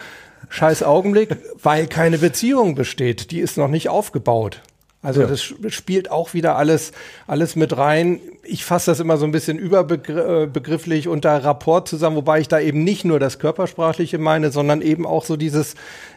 scheiß 0.48 0.84
Augenblick, 0.84 1.36
weil 1.62 1.88
keine 1.88 2.20
Beziehung 2.20 2.76
besteht, 2.76 3.32
die 3.32 3.42
ist 3.42 3.58
noch 3.58 3.68
nicht 3.68 3.90
aufgebaut. 3.90 4.62
Also 5.04 5.22
Ja. 5.22 5.28
das 5.28 5.42
sp- 5.44 5.70
spielt 5.70 6.10
auch 6.10 6.34
wieder 6.34 6.56
alles, 6.56 6.94
alles 7.28 7.56
mit 7.56 7.76
rein. 7.78 8.20
Ich 8.44 8.64
fasse 8.66 8.90
das 8.92 9.00
immer 9.02 9.18
so 9.18 9.26
ein 9.26 9.32
bisschen 9.32 9.60
überbegrifflich 9.60 11.08
unter 11.08 11.44
Rapport 11.44 11.88
zusammen, 11.88 12.16
wobei 12.16 12.40
ich 12.40 12.48
da 12.48 12.60
eben 12.60 12.84
nicht 12.84 13.06
nur 13.06 13.20
das 13.20 13.38
Körpersprachliche 13.40 14.18
meine, 14.18 14.52
sondern 14.52 14.82
eben 14.82 15.06
auch 15.06 15.26
so 15.26 15.36
dieses, 15.38 15.76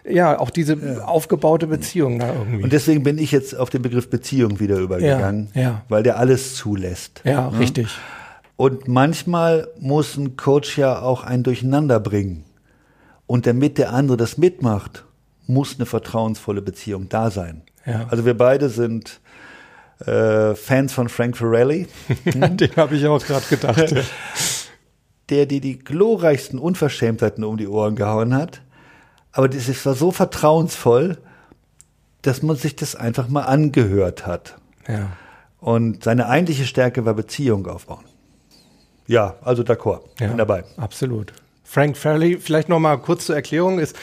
ja, 0.08 0.38
auch 0.38 0.50
diese 0.50 1.02
aufgebaute 1.04 1.66
Beziehung 1.66 2.18
da 2.20 2.32
irgendwie. 2.32 2.62
Und 2.64 2.72
deswegen 2.72 3.02
bin 3.02 3.18
ich 3.18 3.32
jetzt 3.32 3.56
auf 3.56 3.70
den 3.70 3.82
Begriff 3.82 4.08
Beziehung 4.08 4.60
wieder 4.60 4.76
übergegangen. 4.78 5.48
Ja, 5.54 5.60
ja. 5.60 5.82
Weil 5.88 6.02
der 6.02 6.18
alles 6.18 6.54
zulässt. 6.54 7.20
ja, 7.24 7.50
Hm? 7.50 7.58
richtig. 7.58 7.88
Und 8.56 8.88
manchmal 8.88 9.68
muss 9.78 10.16
ein 10.16 10.36
Coach 10.36 10.78
ja 10.78 11.02
auch 11.02 11.24
ein 11.24 11.42
Durcheinander 11.42 12.00
bringen. 12.00 12.44
Und 13.26 13.46
damit 13.46 13.76
der 13.78 13.92
andere 13.92 14.16
das 14.16 14.38
mitmacht, 14.38 15.04
muss 15.48 15.74
eine 15.76 15.86
vertrauensvolle 15.86 16.62
Beziehung 16.62 17.08
da 17.08 17.30
sein. 17.30 17.62
Ja. 17.86 18.06
Also 18.10 18.24
wir 18.26 18.36
beide 18.36 18.68
sind 18.68 19.20
äh, 20.04 20.54
Fans 20.54 20.92
von 20.92 21.08
Frank 21.08 21.36
Ferrelli, 21.36 21.86
Den 22.24 22.76
habe 22.76 22.96
ich 22.96 23.06
auch 23.06 23.24
gerade 23.24 23.46
gedacht. 23.48 23.94
der 25.30 25.46
dir 25.46 25.60
die 25.60 25.78
glorreichsten 25.78 26.58
Unverschämtheiten 26.58 27.42
um 27.44 27.56
die 27.56 27.66
Ohren 27.66 27.96
gehauen 27.96 28.34
hat. 28.34 28.60
Aber 29.32 29.48
das 29.48 29.68
ist- 29.68 29.84
war 29.86 29.94
so 29.94 30.12
vertrauensvoll, 30.12 31.18
dass 32.22 32.42
man 32.42 32.56
sich 32.56 32.76
das 32.76 32.94
einfach 32.94 33.28
mal 33.28 33.42
angehört 33.42 34.26
hat. 34.26 34.56
ja. 34.88 35.10
Und 35.58 36.04
seine 36.04 36.28
eigentliche 36.28 36.64
Stärke 36.64 37.04
war 37.06 37.14
Beziehung 37.14 37.66
aufbauen. 37.66 38.04
Ja, 39.08 39.34
also 39.42 39.62
d'accord, 39.64 40.02
Ja, 40.20 40.28
bin 40.28 40.36
dabei. 40.38 40.62
Absolut. 40.76 41.32
Frank 41.64 41.96
Fairley, 41.96 42.38
vielleicht 42.38 42.68
noch 42.68 42.78
mal 42.78 42.96
kurz 42.98 43.26
zur 43.26 43.34
Erklärung, 43.34 43.80
ist 43.80 43.96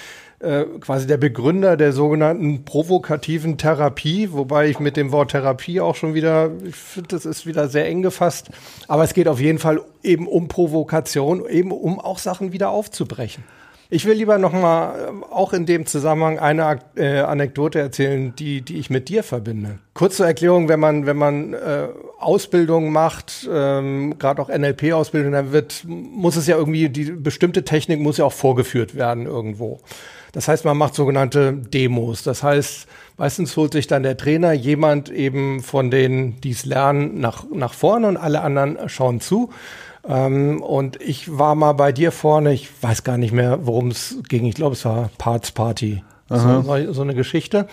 äh, 0.43 0.65
quasi 0.79 1.07
der 1.07 1.17
Begründer 1.17 1.77
der 1.77 1.93
sogenannten 1.93 2.65
provokativen 2.65 3.57
Therapie, 3.57 4.31
wobei 4.31 4.67
ich 4.69 4.79
mit 4.79 4.97
dem 4.97 5.11
Wort 5.11 5.31
Therapie 5.31 5.79
auch 5.79 5.95
schon 5.95 6.13
wieder, 6.13 6.51
ich 6.65 6.75
finde, 6.75 7.09
das 7.09 7.25
ist 7.25 7.45
wieder 7.45 7.69
sehr 7.69 7.87
eng 7.87 8.01
gefasst. 8.01 8.49
Aber 8.87 9.03
es 9.03 9.13
geht 9.13 9.27
auf 9.27 9.39
jeden 9.39 9.59
Fall 9.59 9.81
eben 10.03 10.27
um 10.27 10.47
Provokation, 10.47 11.47
eben 11.47 11.71
um 11.71 11.99
auch 11.99 12.19
Sachen 12.19 12.51
wieder 12.51 12.69
aufzubrechen. 12.69 13.43
Ich 13.89 14.05
will 14.05 14.13
lieber 14.13 14.39
noch 14.39 14.53
mal 14.53 14.95
äh, 14.95 15.33
auch 15.33 15.53
in 15.53 15.67
dem 15.67 15.85
Zusammenhang 15.85 16.39
eine 16.39 16.79
äh, 16.95 17.19
Anekdote 17.19 17.79
erzählen, 17.79 18.33
die, 18.35 18.61
die 18.61 18.79
ich 18.79 18.89
mit 18.89 19.07
dir 19.07 19.21
verbinde. 19.21 19.77
Kurz 19.93 20.17
zur 20.17 20.25
Erklärung, 20.25 20.67
wenn 20.67 20.79
man, 20.79 21.05
wenn 21.05 21.17
man 21.17 21.53
äh, 21.53 21.89
Ausbildung 22.17 22.91
macht, 22.91 23.47
ähm, 23.51 24.17
gerade 24.17 24.41
auch 24.41 24.49
NLP-Ausbildung, 24.49 25.31
dann 25.31 25.51
wird, 25.51 25.83
muss 25.85 26.37
es 26.37 26.47
ja 26.47 26.57
irgendwie, 26.57 26.89
die 26.89 27.11
bestimmte 27.11 27.63
Technik 27.63 27.99
muss 27.99 28.17
ja 28.17 28.25
auch 28.25 28.33
vorgeführt 28.33 28.95
werden 28.95 29.27
irgendwo. 29.27 29.79
Das 30.33 30.47
heißt, 30.47 30.65
man 30.65 30.77
macht 30.77 30.95
sogenannte 30.95 31.53
Demos. 31.53 32.23
Das 32.23 32.43
heißt, 32.43 32.87
meistens 33.17 33.55
holt 33.55 33.71
sich 33.71 33.87
dann 33.87 34.03
der 34.03 34.17
Trainer 34.17 34.51
jemand 34.51 35.09
eben 35.09 35.61
von 35.61 35.91
denen, 35.91 36.41
die 36.41 36.51
es 36.51 36.65
lernen, 36.65 37.21
nach, 37.21 37.45
nach 37.53 37.73
vorne 37.73 38.07
und 38.07 38.17
alle 38.17 38.41
anderen 38.41 38.89
schauen 38.89 39.21
zu. 39.21 39.51
Ähm, 40.07 40.61
und 40.61 40.99
ich 41.01 41.37
war 41.37 41.55
mal 41.55 41.73
bei 41.73 41.91
dir 41.91 42.11
vorne, 42.11 42.51
ich 42.51 42.69
weiß 42.81 43.03
gar 43.03 43.17
nicht 43.17 43.31
mehr, 43.31 43.65
worum 43.65 43.89
es 43.89 44.17
ging. 44.27 44.45
Ich 44.45 44.55
glaube, 44.55 44.73
es 44.73 44.83
war 44.85 45.09
Parts 45.17 45.51
Party. 45.51 46.03
So, 46.29 46.93
so, 46.93 47.01
eine 47.03 47.13
Geschichte. 47.13 47.67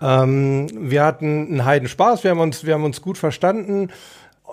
Ähm, 0.00 0.66
wir 0.74 1.04
hatten 1.04 1.46
einen 1.46 1.64
Heiden 1.64 1.88
Spaß, 1.88 2.24
wir 2.24 2.32
haben 2.32 2.40
uns, 2.40 2.66
wir 2.66 2.74
haben 2.74 2.84
uns 2.84 3.00
gut 3.00 3.16
verstanden. 3.16 3.90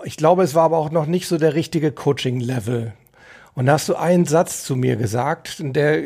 Ich 0.03 0.17
glaube, 0.17 0.43
es 0.43 0.53
war 0.53 0.65
aber 0.65 0.77
auch 0.77 0.91
noch 0.91 1.07
nicht 1.07 1.27
so 1.27 1.39
der 1.39 1.55
richtige 1.55 1.91
Coaching-Level. 1.91 2.93
Und 3.55 3.65
da 3.65 3.73
hast 3.73 3.89
du 3.89 3.95
einen 3.95 4.25
Satz 4.25 4.63
zu 4.63 4.75
mir 4.75 4.95
gesagt, 4.95 5.57
der 5.59 6.01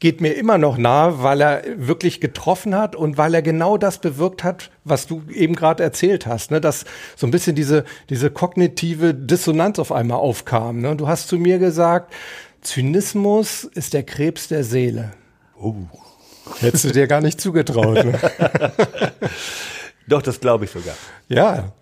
geht 0.00 0.20
mir 0.20 0.32
immer 0.32 0.58
noch 0.58 0.76
nahe, 0.76 1.22
weil 1.22 1.40
er 1.40 1.62
wirklich 1.76 2.20
getroffen 2.20 2.74
hat 2.74 2.96
und 2.96 3.16
weil 3.16 3.34
er 3.34 3.42
genau 3.42 3.76
das 3.76 3.98
bewirkt 3.98 4.42
hat, 4.42 4.70
was 4.84 5.06
du 5.06 5.22
eben 5.32 5.54
gerade 5.54 5.82
erzählt 5.82 6.26
hast, 6.26 6.50
ne? 6.50 6.60
dass 6.60 6.84
so 7.14 7.26
ein 7.26 7.30
bisschen 7.30 7.54
diese, 7.54 7.84
diese 8.10 8.30
kognitive 8.30 9.14
Dissonanz 9.14 9.78
auf 9.78 9.92
einmal 9.92 10.18
aufkam. 10.18 10.80
Ne? 10.80 10.96
Du 10.96 11.06
hast 11.06 11.28
zu 11.28 11.38
mir 11.38 11.58
gesagt, 11.58 12.12
Zynismus 12.62 13.64
ist 13.64 13.94
der 13.94 14.02
Krebs 14.02 14.48
der 14.48 14.64
Seele. 14.64 15.12
Oh. 15.60 15.74
Hättest 16.60 16.84
du 16.84 16.92
dir 16.92 17.06
gar 17.06 17.20
nicht 17.20 17.40
zugetraut. 17.40 18.04
Ne? 18.04 18.18
Doch, 20.08 20.22
das 20.22 20.40
glaube 20.40 20.64
ich 20.64 20.70
sogar. 20.70 20.94
Ja. 21.28 21.72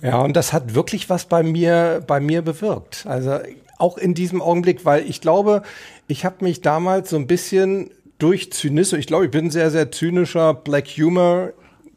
Ja, 0.00 0.20
und 0.20 0.36
das 0.36 0.52
hat 0.52 0.74
wirklich 0.74 1.10
was 1.10 1.26
bei 1.26 1.42
mir, 1.42 2.02
bei 2.06 2.20
mir 2.20 2.40
bewirkt. 2.40 3.04
Also 3.06 3.40
auch 3.80 3.98
in 3.98 4.14
diesem 4.14 4.42
Augenblick, 4.42 4.84
weil 4.84 5.08
ich 5.08 5.20
glaube, 5.20 5.62
ich 6.06 6.24
habe 6.24 6.44
mich 6.44 6.60
damals 6.60 7.10
so 7.10 7.16
ein 7.16 7.26
bisschen 7.26 7.90
durch 8.18 8.52
Zynismus, 8.52 9.00
ich 9.00 9.06
glaube, 9.06 9.26
ich 9.26 9.30
bin 9.30 9.46
ein 9.46 9.50
sehr, 9.50 9.70
sehr 9.70 9.90
zynischer 9.90 10.54
Black 10.54 10.88
Humor 10.88 11.52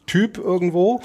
Typ 0.06 0.38
irgendwo. 0.38 1.00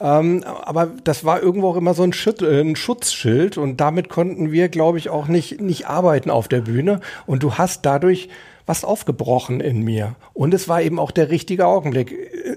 Ähm, 0.00 0.44
aber 0.44 0.88
das 1.04 1.24
war 1.24 1.42
irgendwo 1.42 1.68
auch 1.68 1.76
immer 1.76 1.94
so 1.94 2.02
ein, 2.02 2.12
Schüt 2.12 2.40
äh, 2.40 2.62
ein 2.62 2.74
Schutzschild 2.74 3.58
und 3.58 3.80
damit 3.80 4.08
konnten 4.08 4.50
wir, 4.50 4.68
glaube 4.68 4.98
ich, 4.98 5.10
auch 5.10 5.28
nicht, 5.28 5.60
nicht 5.60 5.88
arbeiten 5.88 6.30
auf 6.30 6.48
der 6.48 6.62
Bühne. 6.62 7.00
Und 7.26 7.42
du 7.42 7.54
hast 7.54 7.84
dadurch 7.84 8.28
was 8.64 8.84
aufgebrochen 8.84 9.60
in 9.60 9.82
mir. 9.82 10.14
Und 10.32 10.54
es 10.54 10.68
war 10.68 10.80
eben 10.80 10.98
auch 10.98 11.10
der 11.10 11.28
richtige 11.30 11.66
Augenblick. 11.66 12.14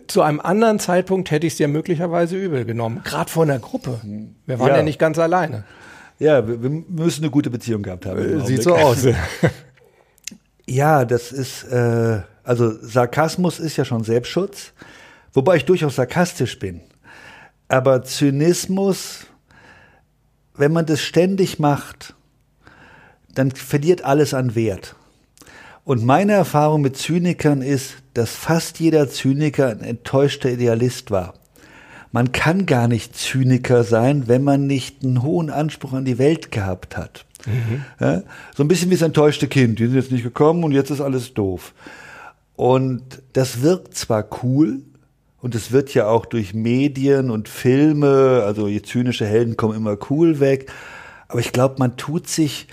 Zu 0.07 0.21
einem 0.21 0.39
anderen 0.39 0.79
Zeitpunkt 0.79 1.31
hätte 1.31 1.47
ich 1.47 1.53
es 1.53 1.57
dir 1.57 1.67
möglicherweise 1.67 2.37
übel 2.37 2.65
genommen. 2.65 3.01
Gerade 3.03 3.29
vor 3.29 3.43
einer 3.43 3.59
Gruppe. 3.59 3.99
Wir 4.45 4.59
waren 4.59 4.69
ja, 4.69 4.77
ja 4.77 4.83
nicht 4.83 4.99
ganz 4.99 5.17
alleine. 5.19 5.65
Ja, 6.19 6.47
wir, 6.47 6.61
wir, 6.61 6.69
müssen 6.69 7.23
eine 7.23 7.31
gute 7.31 7.49
Beziehung 7.49 7.83
gehabt 7.83 8.05
haben. 8.05 8.45
Sieht 8.45 8.63
so 8.63 8.75
aus. 8.75 9.05
ja, 10.67 11.05
das 11.05 11.31
ist, 11.31 11.63
äh, 11.65 12.21
also 12.43 12.71
Sarkasmus 12.81 13.59
ist 13.59 13.77
ja 13.77 13.85
schon 13.85 14.03
Selbstschutz, 14.03 14.73
wobei 15.33 15.57
ich 15.57 15.65
durchaus 15.65 15.95
sarkastisch 15.95 16.59
bin. 16.59 16.81
Aber 17.67 18.03
Zynismus, 18.03 19.25
wenn 20.55 20.71
man 20.71 20.85
das 20.85 21.01
ständig 21.01 21.59
macht, 21.59 22.13
dann 23.33 23.51
verliert 23.51 24.03
alles 24.03 24.33
an 24.33 24.55
Wert. 24.55 24.95
Und 25.85 26.05
meine 26.05 26.33
Erfahrung 26.33 26.81
mit 26.81 26.95
Zynikern 26.95 27.61
ist, 27.61 27.95
dass 28.13 28.29
fast 28.29 28.79
jeder 28.79 29.09
Zyniker 29.09 29.69
ein 29.69 29.81
enttäuschter 29.81 30.49
Idealist 30.49 31.11
war. 31.11 31.33
Man 32.13 32.31
kann 32.31 32.65
gar 32.65 32.87
nicht 32.87 33.17
Zyniker 33.17 33.83
sein, 33.83 34.27
wenn 34.27 34.43
man 34.43 34.65
nicht 34.65 35.03
einen 35.03 35.21
hohen 35.21 35.49
Anspruch 35.49 35.91
an 35.91 36.05
die 36.05 36.17
Welt 36.17 36.51
gehabt 36.51 36.95
hat. 36.95 37.25
Mhm. 37.45 37.83
Ja, 37.99 38.23
so 38.55 38.63
ein 38.63 38.69
bisschen 38.69 38.89
wie 38.89 38.95
das 38.95 39.01
enttäuschte 39.01 39.49
Kind. 39.49 39.79
Die 39.79 39.87
sind 39.87 39.95
jetzt 39.95 40.11
nicht 40.11 40.23
gekommen 40.23 40.63
und 40.63 40.71
jetzt 40.71 40.91
ist 40.91 41.01
alles 41.01 41.33
doof. 41.33 41.73
Und 42.55 43.21
das 43.33 43.61
wirkt 43.61 43.95
zwar 43.95 44.25
cool, 44.43 44.83
und 45.43 45.55
es 45.55 45.73
wird 45.73 45.93
ja 45.93 46.07
auch 46.07 46.25
durch 46.25 46.53
Medien 46.53 47.29
und 47.29 47.49
Filme, 47.49 48.43
also 48.45 48.69
je 48.69 48.81
zynische 48.81 49.25
Helden 49.25 49.57
kommen 49.57 49.75
immer 49.75 49.97
cool 50.09 50.39
weg, 50.39 50.71
aber 51.27 51.41
ich 51.41 51.51
glaube, 51.51 51.75
man 51.79 51.97
tut 51.97 52.29
sich 52.29 52.67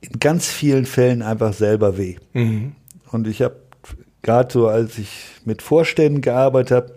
in 0.00 0.18
ganz 0.18 0.46
vielen 0.46 0.86
Fällen 0.86 1.20
einfach 1.20 1.52
selber 1.52 1.98
weh. 1.98 2.16
Mhm. 2.32 2.72
Und 3.12 3.28
ich 3.28 3.42
habe 3.42 3.56
gerade 4.22 4.50
so, 4.50 4.66
als 4.66 4.96
ich 4.96 5.10
mit 5.44 5.60
Vorständen 5.60 6.22
gearbeitet 6.22 6.70
habe, 6.74 6.94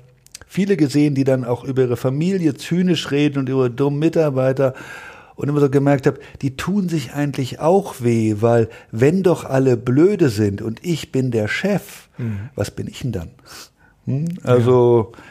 viele 0.54 0.78
gesehen, 0.78 1.16
die 1.16 1.24
dann 1.24 1.44
auch 1.44 1.64
über 1.64 1.82
ihre 1.82 1.98
Familie 1.98 2.54
zynisch 2.54 3.12
reden 3.12 3.40
und 3.40 3.50
über 3.50 3.70
dumme 3.70 3.98
Mitarbeiter 3.98 4.74
und 5.36 5.50
immer 5.50 5.60
so 5.60 5.70
gemerkt 5.70 6.06
habe, 6.06 6.20
die 6.42 6.56
tun 6.56 6.90
sich 6.90 7.14
eigentlich 7.14 7.60
auch 7.60 7.96
weh, 8.02 8.36
weil 8.40 8.70
wenn 8.92 9.24
doch 9.24 9.46
alle 9.46 9.78
blöde 9.78 10.30
sind 10.30 10.62
und 10.62 10.86
ich 10.86 11.12
bin 11.12 11.32
der 11.32 11.48
Chef, 11.48 12.08
mhm. 12.18 12.50
was 12.56 12.72
bin 12.72 12.88
ich 12.88 13.00
denn 13.00 13.12
dann? 13.12 13.32
Hm? 14.06 14.26
Also 14.44 15.14
ja. 15.14 15.24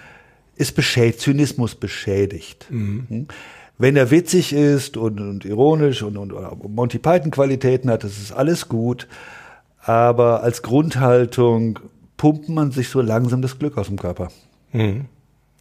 ist 0.57 0.75
beschädigt, 0.75 1.21
Zynismus 1.21 1.77
beschädigt. 1.77 2.67
Mhm. 2.71 3.07
Hm? 3.09 3.27
wenn 3.79 3.97
er 3.97 4.13
witzig 4.13 4.53
ist 4.53 4.97
und, 4.97 5.21
und 5.21 5.45
ironisch 5.45 6.03
und, 6.03 6.17
und 6.17 6.33
Monty 6.73 7.01
Python 7.01 7.33
Qualitäten 7.33 7.91
hat, 7.91 8.05
das 8.05 8.19
ist 8.19 8.31
alles 8.31 8.69
gut. 8.69 9.09
Aber 9.81 10.45
als 10.45 10.63
Grundhaltung 10.63 11.81
pumpt 12.17 12.49
man 12.49 12.71
sich 12.71 12.89
so 12.89 13.01
langsam 13.01 13.43
das 13.43 13.59
Glück 13.59 13.77
aus 13.77 13.89
dem 13.89 13.99
Körper. 13.99 14.29
Mhm. 14.73 15.07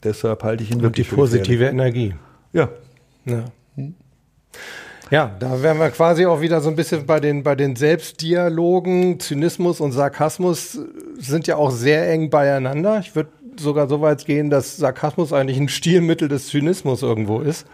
Deshalb 0.03 0.43
halte 0.43 0.63
ich 0.63 0.71
ihn 0.71 0.77
und 0.77 0.83
wirklich 0.83 1.09
die 1.09 1.15
positive 1.15 1.65
Energie. 1.65 2.15
Ja. 2.53 2.69
Ja. 3.25 3.45
Ja, 5.11 5.35
da 5.39 5.61
wären 5.61 5.77
wir 5.77 5.89
quasi 5.89 6.25
auch 6.25 6.39
wieder 6.39 6.61
so 6.61 6.69
ein 6.69 6.77
bisschen 6.77 7.05
bei 7.05 7.19
den, 7.19 7.43
bei 7.43 7.55
den 7.55 7.75
Selbstdialogen. 7.75 9.19
Zynismus 9.19 9.81
und 9.81 9.91
Sarkasmus 9.91 10.79
sind 11.17 11.47
ja 11.47 11.57
auch 11.57 11.71
sehr 11.71 12.09
eng 12.09 12.29
beieinander. 12.29 12.99
Ich 12.99 13.13
würde 13.13 13.29
sogar 13.59 13.89
so 13.89 13.99
weit 13.99 14.25
gehen, 14.25 14.49
dass 14.49 14.77
Sarkasmus 14.77 15.33
eigentlich 15.33 15.59
ein 15.59 15.67
Stilmittel 15.67 16.29
des 16.29 16.47
Zynismus 16.47 17.01
irgendwo 17.03 17.41
ist. 17.41 17.67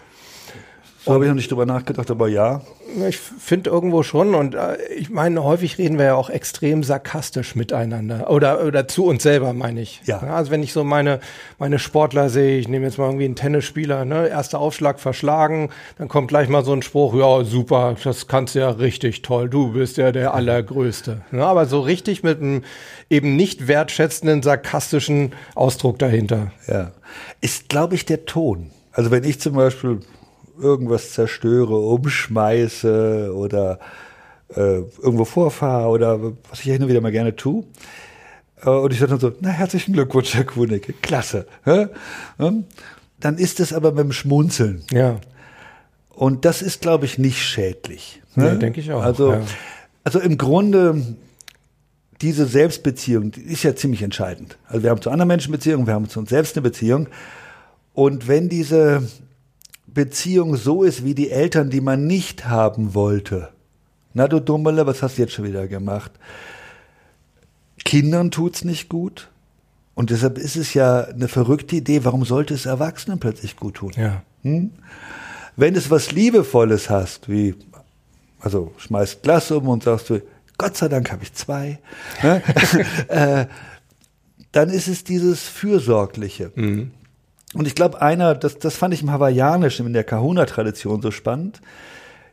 So 1.07 1.13
habe 1.13 1.23
ich 1.23 1.29
noch 1.29 1.35
nicht 1.35 1.49
drüber 1.49 1.65
nachgedacht, 1.65 2.11
aber 2.11 2.27
ja. 2.27 2.61
Ich 3.07 3.17
finde 3.17 3.69
irgendwo 3.69 4.03
schon 4.03 4.35
und 4.35 4.55
äh, 4.55 4.77
ich 4.97 5.09
meine, 5.09 5.43
häufig 5.43 5.77
reden 5.77 5.97
wir 5.97 6.05
ja 6.05 6.15
auch 6.15 6.29
extrem 6.29 6.83
sarkastisch 6.83 7.55
miteinander 7.55 8.29
oder, 8.29 8.65
oder 8.65 8.87
zu 8.87 9.05
uns 9.05 9.23
selber, 9.23 9.53
meine 9.53 9.81
ich. 9.81 10.01
Ja. 10.05 10.19
Also 10.19 10.51
wenn 10.51 10.63
ich 10.63 10.73
so 10.73 10.83
meine, 10.83 11.19
meine 11.59 11.79
Sportler 11.79 12.29
sehe, 12.29 12.59
ich 12.59 12.67
nehme 12.67 12.85
jetzt 12.85 12.97
mal 12.97 13.05
irgendwie 13.05 13.25
einen 13.25 13.35
Tennisspieler, 13.35 14.05
ne, 14.05 14.27
erster 14.27 14.59
Aufschlag 14.59 14.99
verschlagen, 14.99 15.69
dann 15.97 16.07
kommt 16.07 16.27
gleich 16.27 16.49
mal 16.49 16.63
so 16.63 16.73
ein 16.73 16.81
Spruch, 16.81 17.13
ja, 17.15 17.43
super, 17.43 17.95
das 18.03 18.27
kannst 18.27 18.55
du 18.55 18.59
ja 18.59 18.69
richtig 18.69 19.21
toll, 19.21 19.49
du 19.49 19.73
bist 19.73 19.97
ja 19.97 20.11
der 20.11 20.33
Allergrößte. 20.33 21.21
Ja, 21.31 21.45
aber 21.45 21.65
so 21.65 21.79
richtig 21.79 22.23
mit 22.23 22.41
einem 22.41 22.63
eben 23.09 23.35
nicht 23.35 23.67
wertschätzenden, 23.67 24.43
sarkastischen 24.43 25.33
Ausdruck 25.55 25.99
dahinter. 25.99 26.51
Ja. 26.67 26.91
Ist, 27.39 27.69
glaube 27.69 27.95
ich, 27.95 28.05
der 28.05 28.25
Ton. 28.25 28.71
Also 28.91 29.11
wenn 29.11 29.23
ich 29.23 29.39
zum 29.39 29.53
Beispiel 29.53 29.99
irgendwas 30.59 31.13
zerstöre, 31.13 31.75
umschmeiße 31.75 33.33
oder 33.35 33.79
äh, 34.55 34.79
irgendwo 35.01 35.25
vorfahre 35.25 35.89
oder 35.89 36.19
was 36.49 36.59
ich 36.59 36.65
hin 36.65 36.81
und 36.81 36.89
wieder 36.89 37.01
mal 37.01 37.11
gerne 37.11 37.35
tue. 37.35 37.63
Äh, 38.63 38.69
und 38.69 38.93
ich 38.93 38.99
sage 38.99 39.11
dann 39.11 39.19
so, 39.19 39.33
na 39.41 39.49
herzlichen 39.49 39.93
Glückwunsch, 39.93 40.33
Herr 40.33 40.45
Kunicke, 40.45 40.93
klasse. 40.93 41.47
Ja? 41.65 41.89
Dann 43.19 43.37
ist 43.37 43.59
es 43.59 43.73
aber 43.73 43.91
mit 43.91 44.05
dem 44.05 44.11
Schmunzeln. 44.11 44.83
Ja. 44.91 45.19
Und 46.09 46.45
das 46.45 46.61
ist, 46.61 46.81
glaube 46.81 47.05
ich, 47.05 47.17
nicht 47.17 47.43
schädlich. 47.43 48.21
Ne? 48.35 48.53
Nee, 48.53 48.59
denke 48.59 48.81
ich 48.81 48.91
auch. 48.91 49.03
Also, 49.03 49.33
ja. 49.33 49.41
also 50.03 50.19
im 50.19 50.37
Grunde, 50.37 51.15
diese 52.21 52.45
Selbstbeziehung 52.45 53.31
die 53.31 53.41
ist 53.41 53.63
ja 53.63 53.75
ziemlich 53.75 54.01
entscheidend. 54.01 54.57
Also 54.67 54.83
wir 54.83 54.89
haben 54.89 55.01
zu 55.01 55.11
anderen 55.11 55.27
Menschen 55.27 55.51
Beziehungen, 55.51 55.85
wir 55.85 55.93
haben 55.93 56.09
zu 56.09 56.19
uns 56.19 56.29
selbst 56.29 56.55
eine 56.55 56.63
Beziehung. 56.63 57.07
Und 57.93 58.27
wenn 58.27 58.49
diese 58.49 59.03
Beziehung 59.97 60.57
so 60.57 60.83
ist 60.83 61.03
wie 61.03 61.15
die 61.15 61.31
Eltern, 61.31 61.71
die 61.71 61.81
man 61.81 62.05
nicht 62.05 62.45
haben 62.45 62.93
wollte. 62.93 63.49
Na 64.13 64.27
du 64.27 64.39
Dummele, 64.39 64.85
was 64.85 65.01
hast 65.01 65.17
du 65.17 65.23
jetzt 65.23 65.33
schon 65.33 65.45
wieder 65.45 65.67
gemacht? 65.67 66.11
Kindern 67.83 68.29
tut's 68.29 68.63
nicht 68.63 68.89
gut. 68.89 69.31
Und 69.95 70.11
deshalb 70.11 70.37
ist 70.37 70.55
es 70.55 70.75
ja 70.75 71.05
eine 71.05 71.27
verrückte 71.27 71.77
Idee, 71.77 72.05
warum 72.05 72.25
sollte 72.25 72.53
es 72.53 72.67
Erwachsenen 72.67 73.17
plötzlich 73.17 73.55
gut 73.55 73.73
tun? 73.77 73.91
Ja. 73.95 74.21
Hm? 74.43 74.69
Wenn 75.55 75.73
es 75.73 75.89
was 75.89 76.11
Liebevolles 76.11 76.91
hast, 76.91 77.27
wie, 77.27 77.55
also 78.39 78.73
schmeißt 78.77 79.23
Glas 79.23 79.49
um 79.49 79.67
und 79.67 79.81
sagst 79.81 80.11
du, 80.11 80.21
Gott 80.59 80.77
sei 80.77 80.89
Dank 80.89 81.11
habe 81.11 81.23
ich 81.23 81.33
zwei, 81.33 81.79
ne? 82.21 82.43
äh, 83.07 83.47
dann 84.51 84.69
ist 84.69 84.87
es 84.87 85.03
dieses 85.03 85.41
Fürsorgliche. 85.41 86.51
Mhm. 86.53 86.91
Und 87.53 87.67
ich 87.67 87.75
glaube, 87.75 88.01
einer, 88.01 88.35
das, 88.35 88.59
das 88.59 88.75
fand 88.75 88.93
ich 88.93 89.01
im 89.01 89.11
Hawaiianischen, 89.11 89.87
in 89.87 89.93
der 89.93 90.03
Kahuna-Tradition 90.03 91.01
so 91.01 91.11
spannend. 91.11 91.61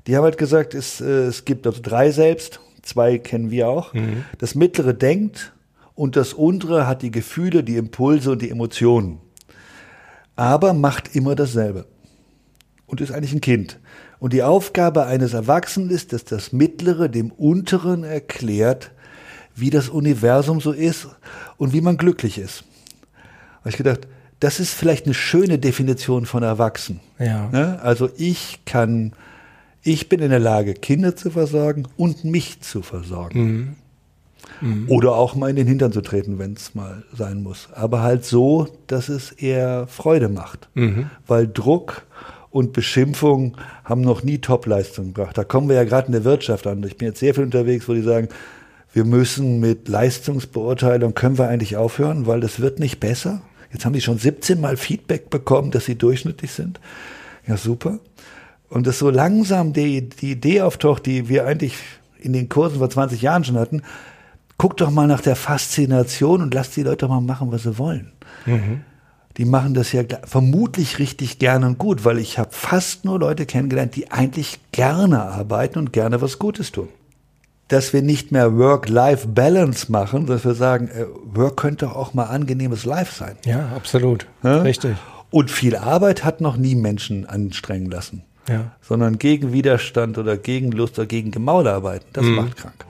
Die 0.06 0.16
haben 0.16 0.24
halt 0.24 0.38
gesagt, 0.38 0.74
es, 0.74 1.00
äh, 1.00 1.26
es 1.26 1.44
gibt 1.44 1.66
also 1.66 1.80
drei 1.82 2.10
selbst, 2.10 2.60
zwei 2.82 3.18
kennen 3.18 3.50
wir 3.50 3.68
auch. 3.68 3.94
Mhm. 3.94 4.24
Das 4.38 4.54
mittlere 4.54 4.92
denkt 4.92 5.52
und 5.94 6.16
das 6.16 6.32
untere 6.32 6.86
hat 6.86 7.02
die 7.02 7.10
Gefühle, 7.10 7.62
die 7.62 7.76
Impulse 7.76 8.32
und 8.32 8.42
die 8.42 8.50
Emotionen. 8.50 9.20
Aber 10.36 10.72
macht 10.72 11.14
immer 11.14 11.34
dasselbe. 11.36 11.86
und 12.86 13.00
ist 13.00 13.12
eigentlich 13.12 13.32
ein 13.32 13.40
Kind. 13.40 13.78
Und 14.18 14.32
die 14.32 14.42
Aufgabe 14.42 15.06
eines 15.06 15.34
Erwachsenen 15.34 15.90
ist, 15.90 16.12
dass 16.12 16.24
das 16.24 16.52
Mittlere 16.52 17.08
dem 17.08 17.30
Unteren 17.30 18.04
erklärt, 18.04 18.90
wie 19.54 19.70
das 19.70 19.88
Universum 19.88 20.60
so 20.60 20.72
ist 20.72 21.08
und 21.56 21.72
wie 21.72 21.80
man 21.80 21.96
glücklich 21.96 22.38
ist. 22.38 22.64
Habe 23.60 23.70
ich 23.70 23.76
gedacht, 23.76 24.06
das 24.44 24.60
ist 24.60 24.74
vielleicht 24.74 25.06
eine 25.06 25.14
schöne 25.14 25.58
Definition 25.58 26.26
von 26.26 26.42
Erwachsen. 26.42 27.00
Ja. 27.18 27.48
Ne? 27.50 27.80
Also 27.82 28.10
ich 28.18 28.60
kann, 28.66 29.14
ich 29.82 30.10
bin 30.10 30.20
in 30.20 30.28
der 30.28 30.38
Lage, 30.38 30.74
Kinder 30.74 31.16
zu 31.16 31.30
versorgen 31.30 31.88
und 31.96 32.24
mich 32.24 32.60
zu 32.60 32.82
versorgen. 32.82 33.76
Mhm. 34.60 34.90
Oder 34.90 35.14
auch 35.14 35.34
mal 35.34 35.48
in 35.48 35.56
den 35.56 35.66
Hintern 35.66 35.92
zu 35.92 36.02
treten, 36.02 36.38
wenn 36.38 36.52
es 36.52 36.74
mal 36.74 37.04
sein 37.16 37.42
muss. 37.42 37.70
Aber 37.72 38.02
halt 38.02 38.26
so, 38.26 38.68
dass 38.86 39.08
es 39.08 39.32
eher 39.32 39.86
Freude 39.86 40.28
macht. 40.28 40.68
Mhm. 40.74 41.08
Weil 41.26 41.48
Druck 41.48 42.02
und 42.50 42.74
Beschimpfung 42.74 43.56
haben 43.82 44.02
noch 44.02 44.24
nie 44.24 44.38
Topleistung 44.38 45.14
gebracht. 45.14 45.38
Da 45.38 45.44
kommen 45.44 45.70
wir 45.70 45.76
ja 45.76 45.84
gerade 45.84 46.08
in 46.08 46.12
der 46.12 46.24
Wirtschaft 46.24 46.66
an. 46.66 46.82
Ich 46.82 46.98
bin 46.98 47.08
jetzt 47.08 47.20
sehr 47.20 47.32
viel 47.32 47.44
unterwegs, 47.44 47.88
wo 47.88 47.94
die 47.94 48.02
sagen, 48.02 48.28
wir 48.92 49.06
müssen 49.06 49.58
mit 49.58 49.88
Leistungsbeurteilung, 49.88 51.14
können 51.14 51.38
wir 51.38 51.48
eigentlich 51.48 51.78
aufhören, 51.78 52.26
weil 52.26 52.40
das 52.40 52.60
wird 52.60 52.78
nicht 52.78 53.00
besser. 53.00 53.40
Jetzt 53.74 53.84
haben 53.84 53.92
die 53.92 54.00
schon 54.00 54.18
17 54.18 54.60
Mal 54.60 54.76
Feedback 54.76 55.28
bekommen, 55.30 55.72
dass 55.72 55.84
sie 55.84 55.96
durchschnittlich 55.96 56.52
sind. 56.52 56.80
Ja, 57.46 57.56
super. 57.56 57.98
Und 58.70 58.86
dass 58.86 59.00
so 59.00 59.10
langsam 59.10 59.72
die, 59.72 60.08
die 60.08 60.30
Idee 60.30 60.62
auftaucht, 60.62 61.04
die 61.06 61.28
wir 61.28 61.44
eigentlich 61.46 61.76
in 62.18 62.32
den 62.32 62.48
Kursen 62.48 62.78
vor 62.78 62.88
20 62.88 63.20
Jahren 63.20 63.44
schon 63.44 63.58
hatten, 63.58 63.82
guck 64.58 64.76
doch 64.76 64.90
mal 64.90 65.08
nach 65.08 65.20
der 65.20 65.36
Faszination 65.36 66.40
und 66.40 66.54
lass 66.54 66.70
die 66.70 66.84
Leute 66.84 67.08
mal 67.08 67.20
machen, 67.20 67.52
was 67.52 67.64
sie 67.64 67.76
wollen. 67.76 68.12
Die 69.36 69.44
machen 69.44 69.74
das 69.74 69.90
ja 69.90 70.04
vermutlich 70.24 71.00
richtig 71.00 71.40
gerne 71.40 71.66
und 71.66 71.78
gut, 71.78 72.04
weil 72.04 72.18
ich 72.18 72.38
habe 72.38 72.50
fast 72.52 73.04
nur 73.04 73.18
Leute 73.18 73.44
kennengelernt, 73.46 73.96
die 73.96 74.12
eigentlich 74.12 74.60
gerne 74.70 75.22
arbeiten 75.22 75.80
und 75.80 75.92
gerne 75.92 76.20
was 76.22 76.38
Gutes 76.38 76.70
tun. 76.70 76.88
Dass 77.68 77.92
wir 77.94 78.02
nicht 78.02 78.30
mehr 78.30 78.58
Work-Life-Balance 78.58 79.90
machen, 79.90 80.26
dass 80.26 80.44
wir 80.44 80.54
sagen, 80.54 80.88
äh, 80.88 81.06
Work 81.34 81.56
könnte 81.56 81.96
auch 81.96 82.12
mal 82.12 82.24
angenehmes 82.24 82.84
Life 82.84 83.14
sein. 83.14 83.36
Ja, 83.46 83.70
absolut. 83.74 84.26
Ja? 84.42 84.60
Richtig. 84.62 84.94
Und 85.30 85.50
viel 85.50 85.74
Arbeit 85.76 86.24
hat 86.24 86.40
noch 86.42 86.56
nie 86.56 86.74
Menschen 86.74 87.26
anstrengen 87.26 87.90
lassen, 87.90 88.22
Ja. 88.48 88.72
sondern 88.82 89.18
gegen 89.18 89.52
Widerstand 89.52 90.18
oder 90.18 90.36
gegen 90.36 90.72
Lust 90.72 90.98
oder 90.98 91.06
gegen 91.06 91.30
Gemaul 91.30 91.66
arbeiten. 91.66 92.04
Das 92.12 92.24
macht 92.26 92.56
krank. 92.56 92.84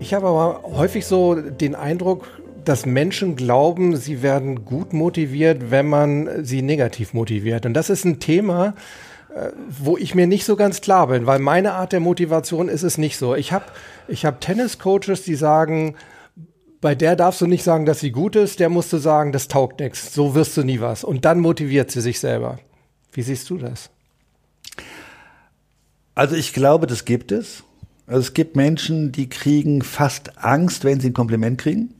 Ich 0.00 0.14
habe 0.14 0.26
aber 0.26 0.62
häufig 0.76 1.06
so 1.06 1.34
den 1.36 1.74
Eindruck, 1.76 2.26
dass 2.70 2.86
Menschen 2.86 3.34
glauben, 3.34 3.96
sie 3.96 4.22
werden 4.22 4.64
gut 4.64 4.92
motiviert, 4.92 5.72
wenn 5.72 5.88
man 5.88 6.44
sie 6.44 6.62
negativ 6.62 7.14
motiviert. 7.14 7.66
Und 7.66 7.74
das 7.74 7.90
ist 7.90 8.04
ein 8.04 8.20
Thema, 8.20 8.74
äh, 9.34 9.48
wo 9.68 9.98
ich 9.98 10.14
mir 10.14 10.28
nicht 10.28 10.44
so 10.44 10.54
ganz 10.54 10.80
klar 10.80 11.08
bin, 11.08 11.26
weil 11.26 11.40
meine 11.40 11.72
Art 11.72 11.90
der 11.90 11.98
Motivation 11.98 12.68
ist 12.68 12.84
es 12.84 12.96
nicht 12.96 13.18
so. 13.18 13.34
Ich 13.34 13.52
habe 13.52 13.64
ich 14.06 14.24
hab 14.24 14.40
Tenniscoaches, 14.40 15.24
die 15.24 15.34
sagen, 15.34 15.96
bei 16.80 16.94
der 16.94 17.16
darfst 17.16 17.40
du 17.40 17.48
nicht 17.48 17.64
sagen, 17.64 17.86
dass 17.86 17.98
sie 17.98 18.12
gut 18.12 18.36
ist, 18.36 18.60
der 18.60 18.68
musst 18.68 18.92
du 18.92 18.98
sagen, 18.98 19.32
das 19.32 19.48
taugt 19.48 19.80
nichts, 19.80 20.14
so 20.14 20.36
wirst 20.36 20.56
du 20.56 20.62
nie 20.62 20.80
was. 20.80 21.02
Und 21.02 21.24
dann 21.24 21.40
motiviert 21.40 21.90
sie 21.90 22.00
sich 22.00 22.20
selber. 22.20 22.60
Wie 23.10 23.22
siehst 23.22 23.50
du 23.50 23.58
das? 23.58 23.90
Also 26.14 26.36
ich 26.36 26.52
glaube, 26.52 26.86
das 26.86 27.04
gibt 27.04 27.32
es. 27.32 27.64
Also 28.06 28.20
es 28.20 28.32
gibt 28.32 28.54
Menschen, 28.54 29.10
die 29.10 29.28
kriegen 29.28 29.82
fast 29.82 30.38
Angst, 30.38 30.84
wenn 30.84 31.00
sie 31.00 31.10
ein 31.10 31.14
Kompliment 31.14 31.58
kriegen. 31.58 31.94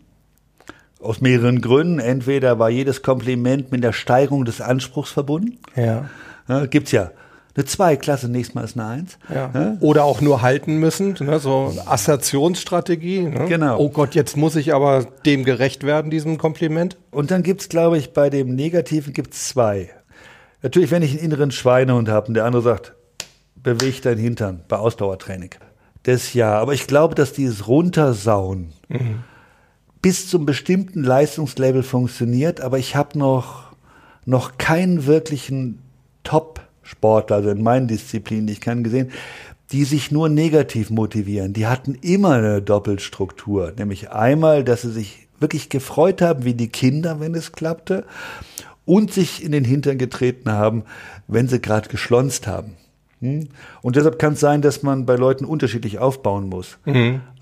Aus 1.01 1.21
mehreren 1.21 1.61
Gründen. 1.61 1.99
Entweder 1.99 2.59
war 2.59 2.71
jedes 2.71 3.03
Kompliment 3.03 3.73
mit 3.73 3.83
der 3.83 3.93
Steigerung 3.93 4.45
des 4.45 4.61
Anspruchs 4.61 5.11
verbunden. 5.11 5.59
Ja. 5.77 6.11
Ja, 6.49 6.67
gibt's 6.67 6.93
ja. 6.93 7.11
Eine 7.57 7.65
zwei 7.65 7.97
Klasse, 7.97 8.29
nächstes 8.29 8.55
Mal 8.55 8.65
ist 8.65 8.79
eine 8.79 8.87
Eins. 8.87 9.19
Ja. 9.29 9.77
Oder 9.81 10.05
auch 10.05 10.21
nur 10.21 10.41
halten 10.41 10.77
müssen, 10.77 11.17
ne? 11.21 11.41
so 11.41 11.75
Assertionsstrategie. 11.85 13.23
Ne? 13.23 13.47
Genau. 13.49 13.79
Oh 13.79 13.89
Gott, 13.89 14.15
jetzt 14.15 14.37
muss 14.37 14.55
ich 14.55 14.73
aber 14.73 15.07
dem 15.27 15.45
gerecht 15.45 15.83
werden, 15.83 16.11
diesem 16.11 16.39
Kompliment. 16.39 16.97
Und 17.11 17.33
dann 17.33 17.43
gibt's, 17.43 17.69
glaube 17.69 17.99
ich, 17.99 18.13
bei 18.13 18.31
dem 18.31 18.55
Negativen 18.55 19.13
gibt's 19.13 19.49
zwei. 19.49 19.91
Natürlich, 20.63 20.91
wenn 20.91 21.03
ich 21.03 21.13
einen 21.13 21.21
inneren 21.21 21.51
Schweinehund 21.51 22.09
habe 22.09 22.29
und 22.29 22.35
der 22.35 22.45
andere 22.45 22.63
sagt, 22.63 22.95
beweg 23.57 24.01
dein 24.03 24.19
Hintern 24.19 24.63
bei 24.69 24.77
Ausdauertraining. 24.77 25.51
Das 26.05 26.33
ja, 26.35 26.59
aber 26.59 26.73
ich 26.73 26.87
glaube, 26.87 27.15
dass 27.15 27.33
dieses 27.33 27.67
Runtersauen 27.67 28.73
bis 30.03 30.29
zum 30.29 30.47
bestimmten 30.47 31.03
Leistungslevel 31.03 31.83
funktioniert, 31.83 32.61
aber 32.61 32.79
ich 32.79 32.97
habe 32.97 33.19
noch, 33.19 33.73
noch 34.25 34.59
keinen 34.59 35.07
wirklichen 35.07 35.81
Top-Sportler, 36.25 37.37
also 37.37 37.51
in 37.51 37.63
meinen 37.63 37.89
Disziplinen, 37.89 38.47
die 38.47 38.55
ich 38.55 38.61
kann 38.61 38.83
gesehen, 38.83 39.11
die 39.73 39.85
sich 39.85 40.11
nur 40.11 40.29
negativ 40.29 40.91
motivieren. 40.91 41.53
Die 41.53 41.67
hatten 41.67 41.95
immer 41.95 42.33
eine 42.33 42.63
Doppelstruktur, 42.63 43.73
nämlich 43.77 44.11
einmal, 44.11 44.65
dass 44.65 44.83
sie 44.83 44.91
sich 44.91 45.29
wirklich 45.39 45.69
gefreut 45.69 46.23
haben, 46.23 46.45
wie 46.45 46.55
die 46.55 46.69
Kinder, 46.69 47.21
wenn 47.21 47.35
es 47.35 47.53
klappte, 47.53 48.05
und 48.85 49.13
sich 49.13 49.45
in 49.45 49.53
den 49.53 49.65
Hintern 49.65 49.99
getreten 49.99 50.51
haben, 50.51 50.85
wenn 51.29 51.49
sie 51.49 51.61
gerade 51.61 51.89
geschlonzt 51.89 52.47
haben. 52.47 52.77
Hm? 53.21 53.49
Und 53.83 53.97
deshalb 53.97 54.19
kann 54.19 54.33
es 54.33 54.41
sein, 54.41 54.63
dass 54.63 54.83
man 54.83 55.07
bei 55.07 55.17
Leuten 55.17 55.45
unterschiedlich 55.45 55.99
aufbauen 55.99 56.49
muss. 56.49 56.79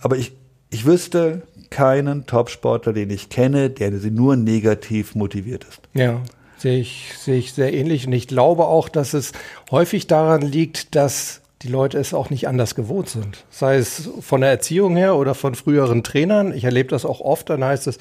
Aber 0.01 0.17
ich, 0.17 0.33
ich 0.71 0.85
wüsste 0.85 1.43
keinen 1.71 2.27
Topsportler, 2.27 2.93
den 2.93 3.11
ich 3.11 3.29
kenne, 3.29 3.71
der 3.71 3.91
nur 3.91 4.37
negativ 4.37 5.15
motiviert 5.15 5.65
ist. 5.65 5.81
Ja, 5.95 6.21
sehe 6.57 6.81
ich, 6.81 7.13
sehe 7.19 7.39
ich 7.39 7.53
sehr 7.53 7.73
ähnlich. 7.73 8.07
Und 8.07 8.13
ich 8.13 8.29
glaube 8.29 8.67
auch, 8.67 8.89
dass 8.89 9.15
es 9.15 9.33
häufig 9.71 10.07
daran 10.07 10.43
liegt, 10.43 10.95
dass 10.95 11.41
die 11.63 11.69
Leute 11.69 11.99
es 11.99 12.15
auch 12.15 12.31
nicht 12.31 12.47
anders 12.47 12.75
gewohnt 12.75 13.09
sind. 13.09 13.45
Sei 13.51 13.77
es 13.77 14.09
von 14.21 14.43
der 14.43 14.51
Erziehung 14.51 14.97
her 14.97 15.17
oder 15.17 15.35
von 15.35 15.55
früheren 15.55 16.05
Trainern. 16.05 16.53
Ich 16.55 16.65
erlebe 16.65 16.89
das 16.89 17.05
auch 17.05 17.21
oft. 17.21 17.51
Dann 17.51 17.65
heißt 17.65 17.89
es, 17.89 17.99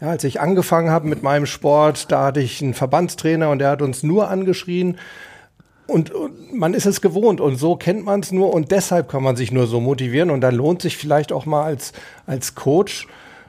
ja, 0.00 0.08
als 0.08 0.24
ich 0.24 0.40
angefangen 0.40 0.90
habe 0.90 1.06
mit 1.06 1.22
meinem 1.22 1.46
Sport, 1.46 2.10
da 2.10 2.24
hatte 2.24 2.40
ich 2.40 2.62
einen 2.62 2.74
Verbandstrainer 2.74 3.50
und 3.50 3.60
der 3.60 3.70
hat 3.70 3.82
uns 3.82 4.02
nur 4.02 4.28
angeschrien. 4.28 4.98
Und, 5.86 6.10
und 6.10 6.52
man 6.52 6.74
ist 6.74 6.86
es 6.86 7.00
gewohnt 7.00 7.40
und 7.40 7.56
so 7.56 7.76
kennt 7.76 8.04
man 8.04 8.20
es 8.20 8.32
nur 8.32 8.52
und 8.52 8.72
deshalb 8.72 9.08
kann 9.08 9.22
man 9.22 9.36
sich 9.36 9.52
nur 9.52 9.68
so 9.68 9.80
motivieren 9.80 10.30
und 10.30 10.40
dann 10.40 10.54
lohnt 10.54 10.82
sich 10.82 10.96
vielleicht 10.96 11.32
auch 11.32 11.46
mal 11.46 11.62
als, 11.62 11.92
als 12.26 12.56
Coach, 12.56 13.06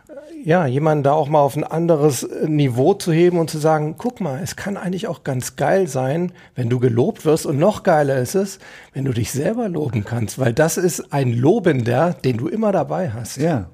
äh, 0.07 0.13
ja, 0.47 0.67
jemanden 0.67 1.03
da 1.03 1.13
auch 1.13 1.29
mal 1.29 1.39
auf 1.39 1.55
ein 1.55 1.63
anderes 1.63 2.21
äh, 2.21 2.47
Niveau 2.47 2.93
zu 2.93 3.11
heben 3.11 3.39
und 3.39 3.49
zu 3.49 3.57
sagen, 3.57 3.95
guck 3.97 4.21
mal, 4.21 4.39
es 4.43 4.55
kann 4.55 4.77
eigentlich 4.77 5.07
auch 5.07 5.23
ganz 5.23 5.55
geil 5.55 5.87
sein, 5.87 6.31
wenn 6.53 6.69
du 6.69 6.79
gelobt 6.79 7.25
wirst 7.25 7.47
und 7.47 7.57
noch 7.57 7.81
geiler 7.81 8.17
ist 8.17 8.35
es, 8.35 8.59
wenn 8.93 9.05
du 9.05 9.13
dich 9.13 9.31
selber 9.31 9.67
loben 9.67 10.05
kannst, 10.05 10.37
weil 10.37 10.53
das 10.53 10.77
ist 10.77 11.11
ein 11.11 11.33
Lobender, 11.33 12.13
den 12.23 12.37
du 12.37 12.47
immer 12.47 12.71
dabei 12.71 13.09
hast. 13.09 13.37
Ja. 13.37 13.71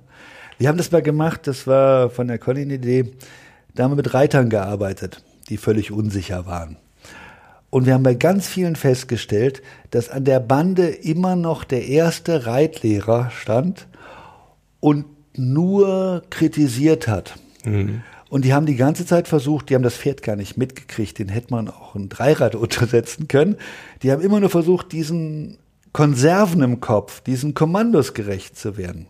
Wir 0.58 0.70
haben 0.70 0.78
das 0.78 0.92
mal 0.92 1.02
gemacht, 1.02 1.48
das 1.48 1.68
war 1.68 2.10
von 2.10 2.30
der 2.30 2.38
Colin 2.38 2.70
Idee, 2.70 3.12
da 3.76 3.84
haben 3.84 3.92
wir 3.92 3.98
mit 3.98 4.14
Reitern 4.14 4.50
gearbeitet, 4.50 5.22
die 5.50 5.58
völlig 5.58 5.92
unsicher 5.92 6.46
waren. 6.46 6.78
Und 7.74 7.88
wir 7.88 7.96
haben 7.96 8.04
bei 8.04 8.14
ganz 8.14 8.48
vielen 8.48 8.76
festgestellt, 8.76 9.64
dass 9.90 10.08
an 10.08 10.26
der 10.26 10.40
Bande 10.40 10.90
immer 10.90 11.36
noch 11.36 11.64
der 11.64 11.88
erste 11.88 12.46
Reitlehrer 12.46 13.32
stand 13.32 13.88
und 14.80 15.06
nur 15.36 16.22
kritisiert 16.30 17.08
hat. 17.08 17.34
Und 18.30 18.46
die 18.46 18.54
haben 18.54 18.68
die 18.68 18.76
ganze 18.76 19.08
Zeit 19.08 19.28
versucht, 19.28 19.72
die 19.72 19.74
haben 19.74 19.82
das 19.82 19.98
Pferd 19.98 20.22
gar 20.22 20.36
nicht 20.36 20.56
mitgekriegt, 20.56 21.18
den 21.18 21.30
hätte 21.30 21.48
man 21.50 21.68
auch 21.68 21.96
ein 21.96 22.10
Dreirad 22.10 22.54
untersetzen 22.64 23.28
können. 23.28 23.56
Die 24.04 24.12
haben 24.12 24.22
immer 24.22 24.40
nur 24.40 24.52
versucht, 24.52 24.92
diesen 24.92 25.58
Konserven 25.94 26.62
im 26.62 26.80
Kopf, 26.80 27.22
diesen 27.22 27.56
Kommandos 27.56 28.14
gerecht 28.14 28.56
zu 28.56 28.78
werden. 28.78 29.08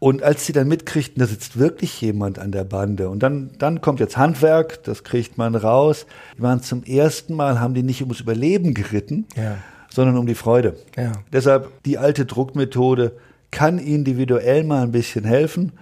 Und 0.00 0.22
als 0.22 0.46
sie 0.46 0.52
dann 0.54 0.66
mitkriegten, 0.66 1.20
da 1.20 1.26
sitzt 1.26 1.58
wirklich 1.58 2.00
jemand 2.00 2.38
an 2.38 2.50
der 2.52 2.64
Bande 2.64 3.08
und 3.10 3.22
dann, 3.22 3.50
dann 3.58 3.80
kommt 3.82 4.00
jetzt 4.00 4.16
Handwerk, 4.16 4.82
das 4.84 5.04
kriegt 5.04 5.36
man 5.38 5.54
raus. 5.54 6.06
Die 6.38 6.42
waren 6.42 6.62
zum 6.62 6.82
ersten 6.84 7.34
Mal, 7.34 7.60
haben 7.60 7.74
die 7.74 7.82
nicht 7.82 8.00
ums 8.00 8.18
Überleben 8.20 8.72
geritten, 8.72 9.26
Ja. 9.36 9.58
sondern 9.90 10.16
um 10.16 10.26
die 10.26 10.34
Freude. 10.34 10.74
Ja. 10.96 11.12
Deshalb 11.32 11.68
die 11.84 11.98
alte 11.98 12.24
Druckmethode 12.24 13.12
kann 13.50 13.78
individuell 13.78 14.64
mal 14.64 14.82
ein 14.84 14.92
bisschen 14.92 15.24
helfen, 15.26 15.72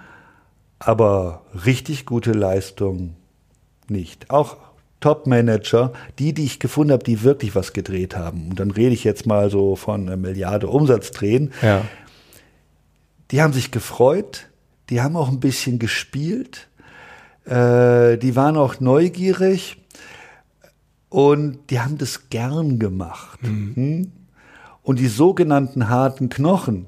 aber 0.81 1.43
richtig 1.65 2.05
gute 2.05 2.33
Leistung 2.33 3.15
nicht. 3.89 4.31
Auch 4.31 4.57
Top-Manager, 5.01 5.93
die, 6.19 6.33
die 6.35 6.45
ich 6.45 6.59
gefunden 6.59 6.93
habe, 6.93 7.05
die 7.05 7.23
wirklich 7.23 7.55
was 7.55 7.73
gedreht 7.73 8.17
haben. 8.17 8.49
Und 8.51 8.59
dann 8.59 8.73
rede 8.73 8.93
ich 8.95 9.05
jetzt 9.05 9.27
mal 9.27 9.49
so 9.49 9.77
von 9.77 10.03
einer 10.09 10.17
Milliarde 10.17 10.67
Umsatz 10.67 11.13
drehen. 11.13 11.53
Ja. 11.63 11.83
Die 13.31 13.43
haben 13.43 13.53
sich 13.53 13.71
gefreut, 13.71 14.49
die 14.91 15.01
haben 15.01 15.17
auch 15.17 15.29
ein 15.29 15.41
bisschen 15.41 15.79
gespielt, 15.79 16.69
äh, 17.45 18.17
die 18.17 18.37
waren 18.37 18.57
auch 18.57 18.81
neugierig 18.81 19.77
und 21.09 21.71
die 21.71 21.81
haben 21.81 21.99
das 21.99 22.31
gern 22.31 22.79
gemacht. 22.79 23.41
Hm? 23.43 24.13
Und 24.83 24.99
die 24.99 25.09
sogenannten 25.09 25.89
harten 25.89 26.29
Knochen, 26.31 26.87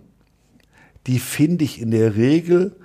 die 1.07 1.19
finde 1.19 1.65
ich 1.65 1.81
in 1.81 1.91
der 1.91 2.17
Regel 2.17 2.77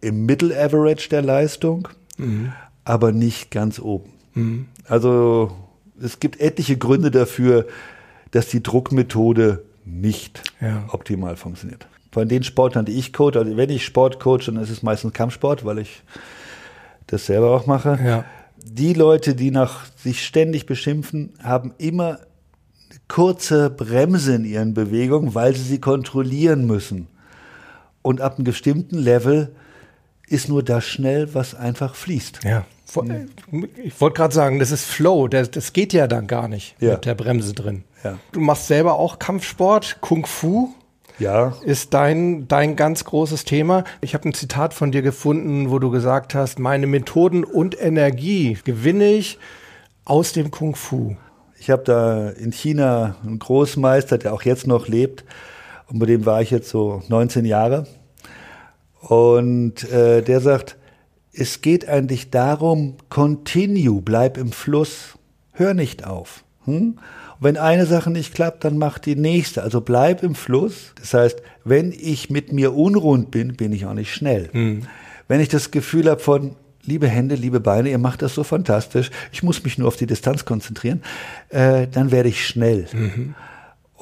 im 0.00 0.26
Middle-Average 0.26 1.08
der 1.08 1.22
Leistung, 1.22 1.88
mhm. 2.18 2.52
aber 2.84 3.12
nicht 3.12 3.50
ganz 3.50 3.78
oben. 3.78 4.12
Mhm. 4.34 4.66
Also 4.84 5.56
es 6.00 6.20
gibt 6.20 6.40
etliche 6.40 6.76
Gründe 6.76 7.10
dafür, 7.10 7.66
dass 8.30 8.48
die 8.48 8.62
Druckmethode 8.62 9.64
nicht 9.84 10.42
ja. 10.60 10.84
optimal 10.88 11.36
funktioniert. 11.36 11.86
Von 12.16 12.30
den 12.30 12.44
Sportlern, 12.44 12.86
die 12.86 12.98
ich 12.98 13.12
coach, 13.12 13.36
also 13.36 13.58
wenn 13.58 13.68
ich 13.68 13.84
Sport 13.84 14.20
coach, 14.20 14.46
dann 14.46 14.56
ist 14.56 14.70
es 14.70 14.82
meistens 14.82 15.12
Kampfsport, 15.12 15.66
weil 15.66 15.80
ich 15.80 16.02
das 17.08 17.26
selber 17.26 17.50
auch 17.50 17.66
mache. 17.66 17.98
Ja. 18.02 18.24
Die 18.56 18.94
Leute, 18.94 19.34
die 19.34 19.50
nach 19.50 19.84
sich 19.96 20.24
ständig 20.24 20.64
beschimpfen, 20.64 21.34
haben 21.42 21.74
immer 21.76 22.20
eine 22.88 23.00
kurze 23.06 23.68
Bremse 23.68 24.34
in 24.34 24.46
ihren 24.46 24.72
Bewegungen, 24.72 25.34
weil 25.34 25.54
sie 25.54 25.64
sie 25.64 25.78
kontrollieren 25.78 26.66
müssen. 26.66 27.08
Und 28.00 28.22
ab 28.22 28.36
einem 28.36 28.44
bestimmten 28.44 28.96
Level 28.96 29.54
ist 30.26 30.48
nur 30.48 30.62
das 30.62 30.86
schnell, 30.86 31.34
was 31.34 31.54
einfach 31.54 31.94
fließt. 31.94 32.44
Ja. 32.44 32.64
Ich 33.84 34.00
wollte 34.00 34.16
gerade 34.16 34.34
sagen, 34.34 34.58
das 34.58 34.70
ist 34.70 34.86
Flow, 34.86 35.28
das, 35.28 35.50
das, 35.50 35.74
geht 35.74 35.92
ja 35.92 36.06
dann 36.06 36.26
gar 36.26 36.48
nicht 36.48 36.76
ja. 36.80 36.92
mit 36.92 37.04
der 37.04 37.14
Bremse 37.14 37.52
drin. 37.52 37.84
Ja. 38.02 38.18
Du 38.32 38.40
machst 38.40 38.68
selber 38.68 38.94
auch 38.94 39.18
Kampfsport, 39.18 39.98
Kung 40.00 40.24
Fu. 40.24 40.72
Ja. 41.18 41.54
Ist 41.64 41.94
dein, 41.94 42.46
dein 42.46 42.76
ganz 42.76 43.04
großes 43.04 43.44
Thema. 43.44 43.84
Ich 44.00 44.14
habe 44.14 44.28
ein 44.28 44.34
Zitat 44.34 44.74
von 44.74 44.92
dir 44.92 45.02
gefunden, 45.02 45.70
wo 45.70 45.78
du 45.78 45.90
gesagt 45.90 46.34
hast, 46.34 46.58
meine 46.58 46.86
Methoden 46.86 47.44
und 47.44 47.80
Energie 47.80 48.58
gewinne 48.64 49.12
ich 49.12 49.38
aus 50.04 50.32
dem 50.32 50.50
Kung 50.50 50.76
Fu. 50.76 51.16
Ich 51.58 51.70
habe 51.70 51.84
da 51.84 52.28
in 52.28 52.52
China 52.52 53.16
einen 53.24 53.38
Großmeister, 53.38 54.18
der 54.18 54.34
auch 54.34 54.42
jetzt 54.42 54.66
noch 54.66 54.88
lebt. 54.88 55.24
Und 55.88 55.98
bei 55.98 56.06
dem 56.06 56.26
war 56.26 56.42
ich 56.42 56.50
jetzt 56.50 56.68
so 56.68 57.02
19 57.08 57.46
Jahre. 57.46 57.86
Und 59.00 59.90
äh, 59.90 60.22
der 60.22 60.40
sagt, 60.40 60.76
es 61.32 61.62
geht 61.62 61.88
eigentlich 61.88 62.30
darum, 62.30 62.96
continue, 63.08 64.02
bleib 64.02 64.36
im 64.36 64.52
Fluss, 64.52 65.18
hör 65.52 65.74
nicht 65.74 66.06
auf. 66.06 66.44
Hm? 66.64 66.98
Wenn 67.40 67.56
eine 67.56 67.86
Sache 67.86 68.10
nicht 68.10 68.34
klappt, 68.34 68.64
dann 68.64 68.78
mach 68.78 68.98
die 68.98 69.16
nächste. 69.16 69.62
Also 69.62 69.80
bleib 69.80 70.22
im 70.22 70.34
Fluss. 70.34 70.92
Das 71.00 71.14
heißt, 71.14 71.42
wenn 71.64 71.92
ich 71.92 72.30
mit 72.30 72.52
mir 72.52 72.74
unrund 72.74 73.30
bin, 73.30 73.56
bin 73.56 73.72
ich 73.72 73.86
auch 73.86 73.94
nicht 73.94 74.12
schnell. 74.12 74.48
Hm. 74.52 74.82
Wenn 75.28 75.40
ich 75.40 75.48
das 75.48 75.70
Gefühl 75.70 76.08
habe 76.08 76.20
von, 76.20 76.56
liebe 76.86 77.08
Hände, 77.08 77.34
liebe 77.34 77.60
Beine, 77.60 77.90
ihr 77.90 77.98
macht 77.98 78.22
das 78.22 78.34
so 78.34 78.44
fantastisch, 78.44 79.10
ich 79.32 79.42
muss 79.42 79.62
mich 79.64 79.76
nur 79.78 79.88
auf 79.88 79.96
die 79.96 80.06
Distanz 80.06 80.44
konzentrieren, 80.44 81.02
äh, 81.48 81.86
dann 81.88 82.10
werde 82.10 82.28
ich 82.28 82.46
schnell. 82.46 82.86
Mhm. 82.92 83.34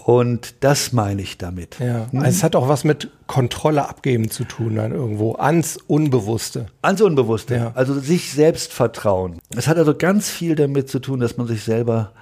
Und 0.05 0.57
das 0.61 0.93
meine 0.93 1.23
ich 1.23 1.39
damit. 1.39 1.79
Ja. 1.79 2.07
Hm? 2.11 2.19
Also 2.19 2.29
es 2.29 2.43
hat 2.43 2.57
auch 2.57 2.69
was 2.69 2.85
mit 2.85 3.11
Kontrolle 3.27 3.89
abgeben 3.89 4.31
zu 4.31 4.45
tun, 4.45 4.77
dann 4.77 4.93
irgendwo. 4.93 5.37
Ans 5.37 5.79
Unbewusste. 5.87 6.67
Ans 6.83 7.01
Unbewusste. 7.01 7.55
Ja. 7.55 7.73
Also 7.75 7.99
sich 7.99 8.33
selbst 8.33 8.75
vertrauen. 8.75 9.39
Es 9.57 9.67
hat 9.67 9.79
also 9.79 9.95
ganz 9.95 10.29
viel 10.29 10.57
damit 10.57 10.91
zu 10.91 10.99
tun, 10.99 11.21
dass 11.21 11.39
man 11.39 11.47
sich 11.47 11.63
selber, 11.63 12.13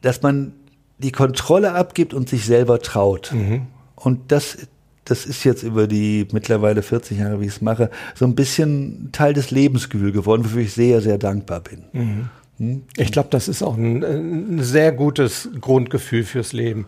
dass 0.00 0.22
man 0.22 0.52
die 0.98 1.12
Kontrolle 1.12 1.72
abgibt 1.72 2.14
und 2.14 2.28
sich 2.28 2.44
selber 2.44 2.80
traut. 2.80 3.32
Mhm. 3.32 3.66
Und 3.94 4.32
das, 4.32 4.58
das 5.04 5.26
ist 5.26 5.44
jetzt 5.44 5.62
über 5.62 5.86
die 5.86 6.26
mittlerweile 6.32 6.82
40 6.82 7.18
Jahre, 7.18 7.40
wie 7.40 7.46
ich 7.46 7.52
es 7.52 7.60
mache, 7.60 7.90
so 8.14 8.24
ein 8.24 8.34
bisschen 8.34 9.10
Teil 9.12 9.32
des 9.32 9.50
Lebensgefühls 9.50 10.12
geworden, 10.12 10.44
wofür 10.44 10.62
ich 10.62 10.72
sehr, 10.72 11.00
sehr 11.00 11.18
dankbar 11.18 11.60
bin. 11.60 11.84
Mhm. 11.92 12.28
Hm? 12.58 12.82
Ich 12.96 13.12
glaube, 13.12 13.28
das 13.30 13.48
ist 13.48 13.62
auch 13.62 13.76
ein, 13.76 14.04
ein, 14.04 14.62
sehr 14.62 14.92
gutes 14.92 15.48
Grundgefühl 15.60 16.24
fürs 16.24 16.52
Leben. 16.52 16.86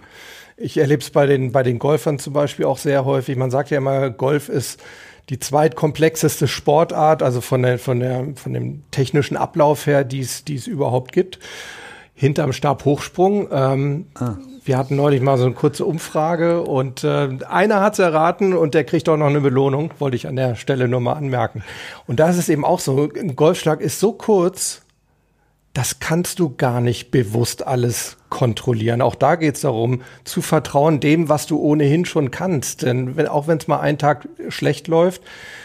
Ich 0.56 0.76
erlebe 0.76 1.02
es 1.02 1.10
bei 1.10 1.26
den, 1.26 1.52
bei 1.52 1.62
den 1.62 1.78
Golfern 1.78 2.18
zum 2.18 2.32
Beispiel 2.32 2.66
auch 2.66 2.78
sehr 2.78 3.04
häufig. 3.04 3.36
Man 3.36 3.50
sagt 3.50 3.70
ja 3.70 3.78
immer, 3.78 4.10
Golf 4.10 4.48
ist 4.48 4.80
die 5.30 5.38
zweitkomplexeste 5.38 6.48
Sportart, 6.48 7.22
also 7.22 7.40
von, 7.40 7.62
der, 7.62 7.78
von, 7.78 8.00
der, 8.00 8.26
von 8.34 8.52
dem 8.52 8.82
technischen 8.90 9.36
Ablauf 9.36 9.86
her, 9.86 10.02
die 10.04 10.20
es 10.20 10.66
überhaupt 10.66 11.12
gibt. 11.12 11.38
Hinterm 12.20 12.52
Stabhochsprung. 12.52 13.48
Ähm, 13.50 14.06
ah. 14.16 14.34
Wir 14.62 14.76
hatten 14.76 14.94
neulich 14.94 15.22
mal 15.22 15.38
so 15.38 15.46
eine 15.46 15.54
kurze 15.54 15.86
Umfrage 15.86 16.60
und 16.60 17.02
äh, 17.02 17.30
einer 17.48 17.80
hat 17.80 17.94
es 17.94 17.98
erraten 17.98 18.52
und 18.52 18.74
der 18.74 18.84
kriegt 18.84 19.08
auch 19.08 19.16
noch 19.16 19.28
eine 19.28 19.40
Belohnung, 19.40 19.90
wollte 19.98 20.16
ich 20.16 20.28
an 20.28 20.36
der 20.36 20.54
Stelle 20.54 20.86
nur 20.86 21.00
mal 21.00 21.14
anmerken. 21.14 21.64
Und 22.06 22.20
da 22.20 22.28
ist 22.28 22.36
es 22.36 22.50
eben 22.50 22.62
auch 22.62 22.78
so, 22.78 23.08
ein 23.18 23.36
Golfschlag 23.36 23.80
ist 23.80 24.00
so 24.00 24.12
kurz, 24.12 24.82
das 25.72 26.00
kannst 26.00 26.40
du 26.40 26.56
gar 26.56 26.80
nicht 26.80 27.12
bewusst 27.12 27.64
alles 27.64 28.16
kontrollieren. 28.28 29.00
Auch 29.02 29.14
da 29.14 29.36
geht 29.36 29.54
es 29.54 29.60
darum, 29.60 30.02
zu 30.24 30.42
vertrauen 30.42 30.98
dem, 30.98 31.28
was 31.28 31.46
du 31.46 31.60
ohnehin 31.60 32.04
schon 32.04 32.32
kannst. 32.32 32.82
Denn 32.82 33.16
wenn, 33.16 33.28
auch 33.28 33.46
wenn 33.46 33.58
es 33.58 33.68
mal 33.68 33.78
einen 33.78 33.98
Tag 33.98 34.28
schlecht 34.48 34.88
läuft, 34.88 35.22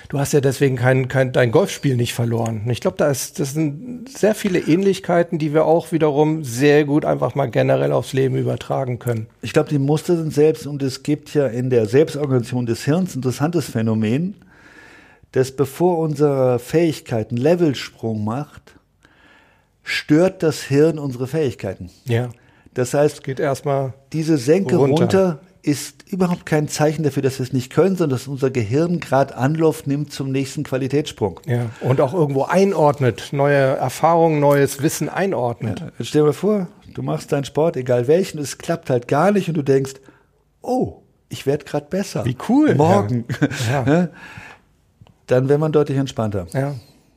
du 0.10 0.20
hast 0.20 0.34
ja 0.34 0.42
deswegen 0.42 0.76
kein, 0.76 1.08
kein, 1.08 1.32
dein 1.32 1.52
Golfspiel 1.52 1.96
nicht 1.96 2.14
verloren. 2.14 2.70
Ich 2.70 2.82
glaube, 2.82 2.98
da 2.98 3.10
ist, 3.10 3.40
das 3.40 3.54
sind 3.54 4.08
sehr 4.16 4.36
viele 4.36 4.60
Ähnlichkeiten, 4.60 5.40
die 5.40 5.54
wir 5.54 5.66
auch 5.66 5.92
wiederum 5.92 6.44
sehr 6.44 6.86
gut 6.86 7.04
einfach 7.04 7.34
mal 7.34 7.50
generell 7.50 7.92
aufs 7.92 8.14
Leben 8.14 8.36
übertragen 8.36 9.00
können. 9.00 9.26
Ich 9.42 9.54
glaube, 9.54 9.70
die 9.70 9.80
Muster 9.80 10.18
sind 10.18 10.34
selbst 10.34 10.68
und 10.68 10.84
es 10.84 11.02
gibt 11.02 11.34
ja 11.34 11.48
in 11.48 11.72
der 11.72 11.88
Selbstorganisation 11.88 12.68
des 12.68 12.86
Hirns 12.86 13.16
ein 13.16 13.20
interessantes 13.20 13.72
Phänomen, 13.72 14.36
dass 15.32 15.52
bevor 15.52 15.98
unsere 15.98 16.60
Fähigkeit 16.60 17.30
einen 17.30 17.38
Levelsprung 17.38 18.24
macht, 18.24 18.76
stört 19.86 20.44
das 20.44 20.64
Hirn 20.64 21.00
unsere 21.00 21.28
Fähigkeiten. 21.28 21.90
Ja. 22.04 22.30
Das 22.74 22.94
heißt, 22.94 23.24
geht 23.24 23.40
erstmal 23.40 23.94
diese 24.12 24.38
Senke 24.38 24.76
runter. 24.76 25.02
runter. 25.02 25.40
ist 25.62 26.12
überhaupt 26.12 26.46
kein 26.46 26.68
Zeichen 26.68 27.04
dafür, 27.04 27.24
dass 27.24 27.40
wir 27.40 27.44
es 27.44 27.54
nicht 27.54 27.72
können, 27.72 27.96
sondern 27.96 28.18
dass 28.18 28.28
unser 28.28 28.52
Gehirn 28.52 29.00
gerade 29.00 29.38
Anlauf 29.38 29.88
nimmt 29.88 30.12
zum 30.12 30.32
nächsten 30.32 30.64
Qualitätssprung. 30.64 31.40
Ja. 31.46 31.70
Und 31.80 32.02
auch 32.02 32.14
irgendwo 32.14 32.44
einordnet, 32.44 33.30
neue 33.32 33.56
Erfahrungen, 33.56 34.40
neues 34.42 34.82
Wissen 34.82 35.08
einordnet. 35.08 35.80
Ja. 35.80 35.92
Jetzt 35.98 36.10
stell 36.10 36.22
dir 36.22 36.28
mal 36.28 36.34
vor, 36.34 36.68
du 36.94 37.02
machst 37.02 37.32
deinen 37.32 37.46
Sport, 37.46 37.78
egal 37.78 38.08
welchen, 38.08 38.40
es 38.40 38.58
klappt 38.58 38.90
halt 38.90 39.08
gar 39.08 39.32
nicht 39.32 39.48
und 39.48 39.56
du 39.56 39.64
denkst, 39.64 39.94
oh, 40.62 41.02
ich 41.30 41.46
werde 41.46 41.64
gerade 41.64 41.86
besser. 41.90 42.26
Wie 42.26 42.38
cool. 42.50 42.76
Morgen. 42.76 43.26
Ja. 43.70 43.84
ja. 43.88 44.08
Dann 45.28 45.48
wäre 45.48 45.60
man 45.60 45.72
deutlich 45.72 45.98
entspannter. 45.98 46.48
Ja. 46.54 46.76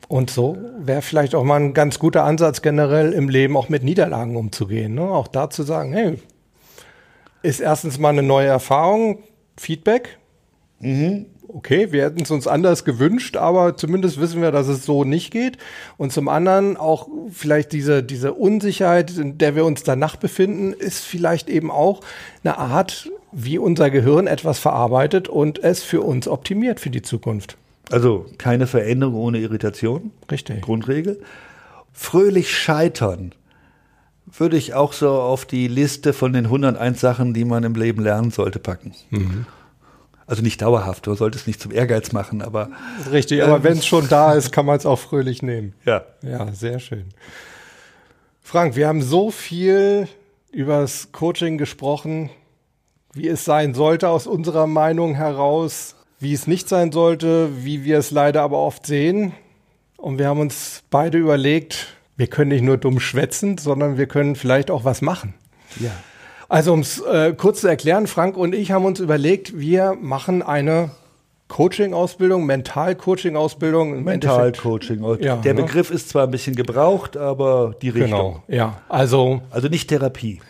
Und 0.08 0.30
so 0.30 0.56
wäre 0.78 1.02
vielleicht 1.02 1.34
auch 1.34 1.44
mal 1.44 1.60
ein 1.60 1.74
ganz 1.74 1.98
guter 1.98 2.24
Ansatz 2.24 2.62
generell 2.62 3.12
im 3.12 3.28
Leben 3.28 3.56
auch 3.56 3.68
mit 3.68 3.84
Niederlagen 3.84 4.36
umzugehen. 4.36 4.94
Ne? 4.94 5.02
Auch 5.02 5.28
da 5.28 5.50
zu 5.50 5.62
sagen, 5.62 5.92
hey, 5.92 6.18
ist 7.42 7.60
erstens 7.60 7.98
mal 7.98 8.08
eine 8.08 8.22
neue 8.22 8.48
Erfahrung, 8.48 9.22
Feedback. 9.58 10.18
Mhm. 10.80 11.26
Okay, 11.50 11.92
wir 11.92 12.04
hätten 12.04 12.22
es 12.22 12.30
uns 12.30 12.46
anders 12.46 12.84
gewünscht, 12.84 13.38
aber 13.38 13.74
zumindest 13.76 14.20
wissen 14.20 14.42
wir, 14.42 14.50
dass 14.50 14.68
es 14.68 14.84
so 14.84 15.04
nicht 15.04 15.30
geht. 15.30 15.56
Und 15.96 16.12
zum 16.12 16.28
anderen 16.28 16.76
auch 16.76 17.08
vielleicht 17.30 17.72
diese, 17.72 18.02
diese 18.02 18.34
Unsicherheit, 18.34 19.16
in 19.16 19.38
der 19.38 19.56
wir 19.56 19.64
uns 19.64 19.82
danach 19.82 20.16
befinden, 20.16 20.74
ist 20.74 21.04
vielleicht 21.04 21.48
eben 21.48 21.70
auch 21.70 22.00
eine 22.44 22.58
Art, 22.58 23.10
wie 23.32 23.56
unser 23.58 23.90
Gehirn 23.90 24.26
etwas 24.26 24.58
verarbeitet 24.58 25.28
und 25.28 25.62
es 25.62 25.82
für 25.82 26.02
uns 26.02 26.28
optimiert 26.28 26.80
für 26.80 26.90
die 26.90 27.02
Zukunft. 27.02 27.56
Also 27.90 28.26
keine 28.38 28.66
Veränderung 28.66 29.14
ohne 29.14 29.38
Irritation. 29.38 30.12
Richtig. 30.30 30.60
Grundregel. 30.62 31.20
Fröhlich 31.92 32.56
scheitern 32.56 33.34
würde 34.26 34.56
ich 34.56 34.74
auch 34.74 34.92
so 34.92 35.10
auf 35.10 35.46
die 35.46 35.68
Liste 35.68 36.12
von 36.12 36.32
den 36.32 36.44
101 36.46 37.00
Sachen, 37.00 37.34
die 37.34 37.44
man 37.44 37.64
im 37.64 37.74
Leben 37.74 38.02
lernen 38.02 38.30
sollte, 38.30 38.58
packen. 38.58 38.94
Mhm. 39.10 39.46
Also 40.26 40.42
nicht 40.42 40.60
dauerhaft, 40.60 41.06
du 41.06 41.14
solltest 41.14 41.46
nicht 41.46 41.58
zum 41.58 41.72
Ehrgeiz 41.72 42.12
machen, 42.12 42.42
aber. 42.42 42.68
Richtig, 43.10 43.42
aber 43.42 43.56
ähm, 43.56 43.64
wenn 43.64 43.78
es 43.78 43.86
schon 43.86 44.08
da 44.08 44.34
ist, 44.34 44.52
kann 44.52 44.66
man 44.66 44.76
es 44.76 44.84
auch 44.84 44.98
fröhlich 44.98 45.42
nehmen. 45.42 45.72
Ja. 45.86 46.04
Ja, 46.22 46.52
sehr 46.52 46.80
schön. 46.80 47.06
Frank, 48.42 48.76
wir 48.76 48.88
haben 48.88 49.00
so 49.00 49.30
viel 49.30 50.06
übers 50.52 51.12
Coaching 51.12 51.56
gesprochen, 51.56 52.28
wie 53.14 53.28
es 53.28 53.46
sein 53.46 53.72
sollte 53.72 54.10
aus 54.10 54.26
unserer 54.26 54.66
Meinung 54.66 55.14
heraus 55.14 55.96
wie 56.20 56.32
es 56.32 56.46
nicht 56.46 56.68
sein 56.68 56.92
sollte, 56.92 57.50
wie 57.64 57.84
wir 57.84 57.98
es 57.98 58.10
leider 58.10 58.42
aber 58.42 58.58
oft 58.58 58.86
sehen. 58.86 59.32
Und 59.96 60.18
wir 60.18 60.26
haben 60.26 60.40
uns 60.40 60.82
beide 60.90 61.18
überlegt, 61.18 61.88
wir 62.16 62.26
können 62.26 62.50
nicht 62.50 62.62
nur 62.62 62.76
dumm 62.76 63.00
schwätzen, 63.00 63.58
sondern 63.58 63.98
wir 63.98 64.06
können 64.06 64.36
vielleicht 64.36 64.70
auch 64.70 64.84
was 64.84 65.02
machen. 65.02 65.34
Ja. 65.80 65.90
Also 66.48 66.72
um 66.72 66.80
es 66.80 67.00
äh, 67.00 67.34
kurz 67.36 67.60
zu 67.60 67.68
erklären, 67.68 68.06
Frank 68.06 68.36
und 68.36 68.54
ich 68.54 68.72
haben 68.72 68.84
uns 68.84 69.00
überlegt, 69.00 69.58
wir 69.58 69.96
machen 70.00 70.42
eine 70.42 70.90
Coaching-Ausbildung, 71.48 72.46
Mental-Coaching-Ausbildung. 72.46 74.02
Mental-Coaching. 74.04 75.02
Ja, 75.20 75.36
Der 75.36 75.54
ne? 75.54 75.62
Begriff 75.62 75.90
ist 75.90 76.10
zwar 76.10 76.24
ein 76.24 76.30
bisschen 76.30 76.54
gebraucht, 76.54 77.16
aber 77.16 77.74
die 77.80 77.88
Richtung. 77.88 78.10
Genau, 78.10 78.42
ja. 78.48 78.82
Also, 78.88 79.42
also 79.50 79.68
nicht 79.68 79.88
Therapie. 79.88 80.40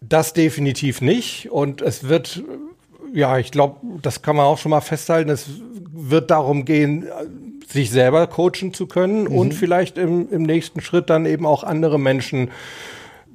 Das 0.00 0.32
definitiv 0.32 1.00
nicht. 1.02 1.50
Und 1.50 1.82
es 1.82 2.08
wird 2.08 2.42
ja, 3.12 3.38
ich 3.38 3.50
glaube, 3.50 3.76
das 4.02 4.22
kann 4.22 4.36
man 4.36 4.46
auch 4.46 4.58
schon 4.58 4.70
mal 4.70 4.80
festhalten. 4.80 5.30
Es 5.30 5.46
wird 5.92 6.30
darum 6.30 6.64
gehen, 6.64 7.06
sich 7.68 7.90
selber 7.90 8.26
coachen 8.26 8.74
zu 8.74 8.86
können 8.86 9.24
mhm. 9.24 9.38
und 9.38 9.54
vielleicht 9.54 9.98
im, 9.98 10.28
im 10.30 10.42
nächsten 10.42 10.80
Schritt 10.80 11.10
dann 11.10 11.26
eben 11.26 11.46
auch 11.46 11.64
andere 11.64 11.98
Menschen 11.98 12.50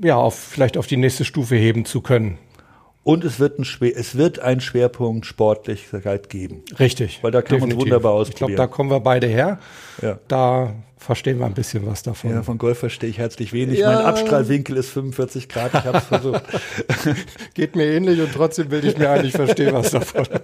ja, 0.04 0.18
auf, 0.18 0.36
vielleicht 0.36 0.78
auf 0.78 0.88
die 0.88 0.98
nächste 0.98 1.26
Stufe 1.26 1.56
heben 1.56 1.86
zu 1.86 2.02
können. 2.02 2.38
Und 3.04 3.24
es 3.24 3.40
wird, 3.40 3.60
ein 3.60 3.66
Schwer, 3.66 3.96
es 3.96 4.18
wird 4.18 4.40
einen 4.40 4.62
Schwerpunkt 4.62 5.28
Sportlichkeit 5.28 6.28
geben. 6.28 6.64
Richtig. 6.80 7.20
Weil 7.22 7.32
da 7.32 7.44
kann 7.44 7.60
man 7.60 7.76
wunderbar 7.76 8.14
ausprobieren. 8.14 8.52
Ich 8.52 8.56
glaube, 8.56 8.56
da 8.56 8.68
kommen 8.68 8.90
wir 8.90 9.00
beide 9.00 9.28
her. 9.28 9.60
Ja. 10.02 10.18
Da 10.28 10.74
verstehen 11.06 11.40
wir 11.40 11.46
ein 11.46 11.54
bisschen 11.54 11.86
was 11.86 12.04
davon. 12.04 12.32
Ja, 12.32 12.44
von 12.44 12.58
Golf 12.58 12.80
verstehe 12.80 13.10
ich 13.10 13.18
herzlich 13.18 13.54
wenig. 13.54 13.80
Ja. 13.80 13.94
Mein 13.94 14.06
Abstrahlwinkel 14.06 14.78
ist 14.78 14.90
45 14.90 15.48
Grad. 15.48 15.74
Ich 15.74 15.86
habe 15.86 16.00
es 16.00 16.06
versucht. 16.06 16.44
Geht 17.54 17.76
mir 17.76 17.86
ähnlich 17.86 18.20
und 18.20 18.34
trotzdem 18.34 18.70
bilde 18.70 18.90
ich 18.90 18.98
mir 18.98 19.10
ein, 19.10 19.26
ich 19.26 19.34
verstehe 19.34 19.74
was 19.74 19.92
davon. 19.92 20.28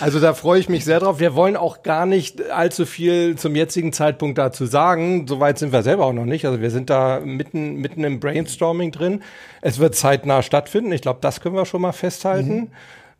Also 0.00 0.20
da 0.20 0.34
freue 0.34 0.60
ich 0.60 0.68
mich 0.68 0.84
sehr 0.84 1.00
drauf. 1.00 1.20
Wir 1.20 1.34
wollen 1.34 1.56
auch 1.56 1.82
gar 1.82 2.04
nicht 2.04 2.50
allzu 2.50 2.84
viel 2.84 3.36
zum 3.36 3.56
jetzigen 3.56 3.94
Zeitpunkt 3.94 4.36
dazu 4.36 4.66
sagen. 4.66 5.26
Soweit 5.26 5.58
sind 5.58 5.72
wir 5.72 5.82
selber 5.82 6.04
auch 6.04 6.12
noch 6.12 6.26
nicht. 6.26 6.44
Also 6.44 6.60
wir 6.60 6.70
sind 6.70 6.90
da 6.90 7.20
mitten, 7.20 7.76
mitten 7.76 8.04
im 8.04 8.20
Brainstorming 8.20 8.92
drin. 8.92 9.22
Es 9.62 9.78
wird 9.78 9.94
zeitnah 9.94 10.42
stattfinden. 10.42 10.92
Ich 10.92 11.00
glaube, 11.00 11.20
das 11.22 11.40
können 11.40 11.54
wir 11.54 11.64
schon 11.64 11.80
mal 11.80 11.92
festhalten. 11.92 12.56
Mhm. 12.56 12.70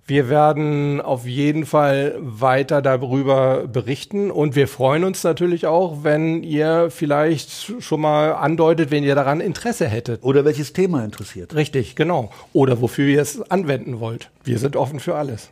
Wir 0.09 0.30
werden 0.30 1.02
auf 1.02 1.26
jeden 1.26 1.66
Fall 1.66 2.14
weiter 2.18 2.80
darüber 2.80 3.68
berichten 3.68 4.30
und 4.30 4.56
wir 4.56 4.66
freuen 4.66 5.04
uns 5.04 5.22
natürlich 5.22 5.66
auch, 5.66 6.02
wenn 6.02 6.42
ihr 6.42 6.88
vielleicht 6.90 7.82
schon 7.82 8.00
mal 8.00 8.32
andeutet, 8.32 8.90
wenn 8.90 9.04
ihr 9.04 9.14
daran 9.14 9.42
Interesse 9.42 9.86
hättet. 9.86 10.24
Oder 10.24 10.46
welches 10.46 10.72
Thema 10.72 11.04
interessiert. 11.04 11.54
Richtig, 11.54 11.94
genau. 11.94 12.32
Oder 12.54 12.80
wofür 12.80 13.06
ihr 13.06 13.20
es 13.20 13.50
anwenden 13.50 14.00
wollt. 14.00 14.30
Wir 14.44 14.59
sind 14.59 14.76
offen 14.76 14.98
für 14.98 15.14
alles. 15.14 15.50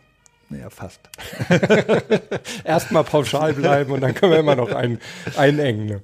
Naja, 0.48 0.70
fast. 0.70 1.00
Erstmal 2.64 3.04
pauschal 3.04 3.52
bleiben 3.52 3.92
und 3.92 4.00
dann 4.00 4.14
können 4.14 4.32
wir 4.32 4.38
immer 4.38 4.57
noch 4.57 4.72
ein, 4.72 5.00
einengen. 5.36 5.84
Ne? 5.84 6.00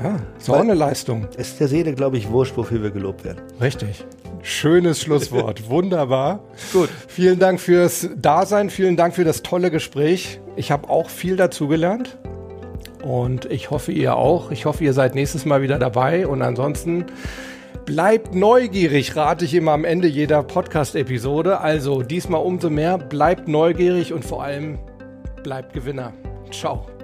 Ja, 0.03 0.17
ist 0.39 0.51
auch 0.51 0.57
eine 0.61 0.75
Leistung. 0.75 1.29
es 1.37 1.51
ist 1.51 1.61
der 1.61 1.69
Seele, 1.69 1.95
glaube 1.95 2.17
ich, 2.19 2.31
wurscht, 2.31 2.57
wofür 2.57 2.83
wir 2.83 2.91
gelobt 2.91 3.25
werden. 3.25 3.41
Richtig. 3.61 4.05
Schönes 4.43 5.01
Schlusswort. 5.03 5.69
Wunderbar. 5.71 6.41
Gut. 6.73 6.89
Vielen 7.09 7.39
Dank 7.39 7.61
fürs 7.61 8.09
Dasein. 8.17 8.71
Vielen 8.71 8.97
Dank 8.97 9.15
für 9.15 9.25
das 9.25 9.43
tolle 9.43 9.71
Gespräch. 9.71 10.41
Ich 10.57 10.71
habe 10.73 10.89
auch 10.91 11.11
viel 11.11 11.37
dazugelernt. 11.37 12.19
Und 13.03 13.47
ich 13.47 13.71
hoffe, 13.71 13.93
ihr 13.93 14.17
auch. 14.17 14.51
Ich 14.51 14.65
hoffe, 14.67 14.85
ihr 14.85 14.93
seid 14.93 15.15
nächstes 15.15 15.45
Mal 15.45 15.63
wieder 15.63 15.79
dabei. 15.79 16.27
Und 16.27 16.43
ansonsten 16.43 17.07
bleibt 17.87 18.35
neugierig, 18.35 19.17
rate 19.17 19.45
ich 19.45 19.55
immer 19.55 19.73
am 19.73 19.85
Ende 19.85 20.09
jeder 20.09 20.43
Podcast-Episode. 20.43 21.61
Also 21.61 22.03
diesmal 22.03 22.43
umso 22.43 22.71
mehr. 22.71 22.99
Bleibt 22.99 23.49
neugierig 23.49 24.13
und 24.13 24.25
vor 24.25 24.45
allem 24.45 24.79
bleibt 25.43 25.73
Gewinner. 25.73 26.13
Ciao. 26.51 27.00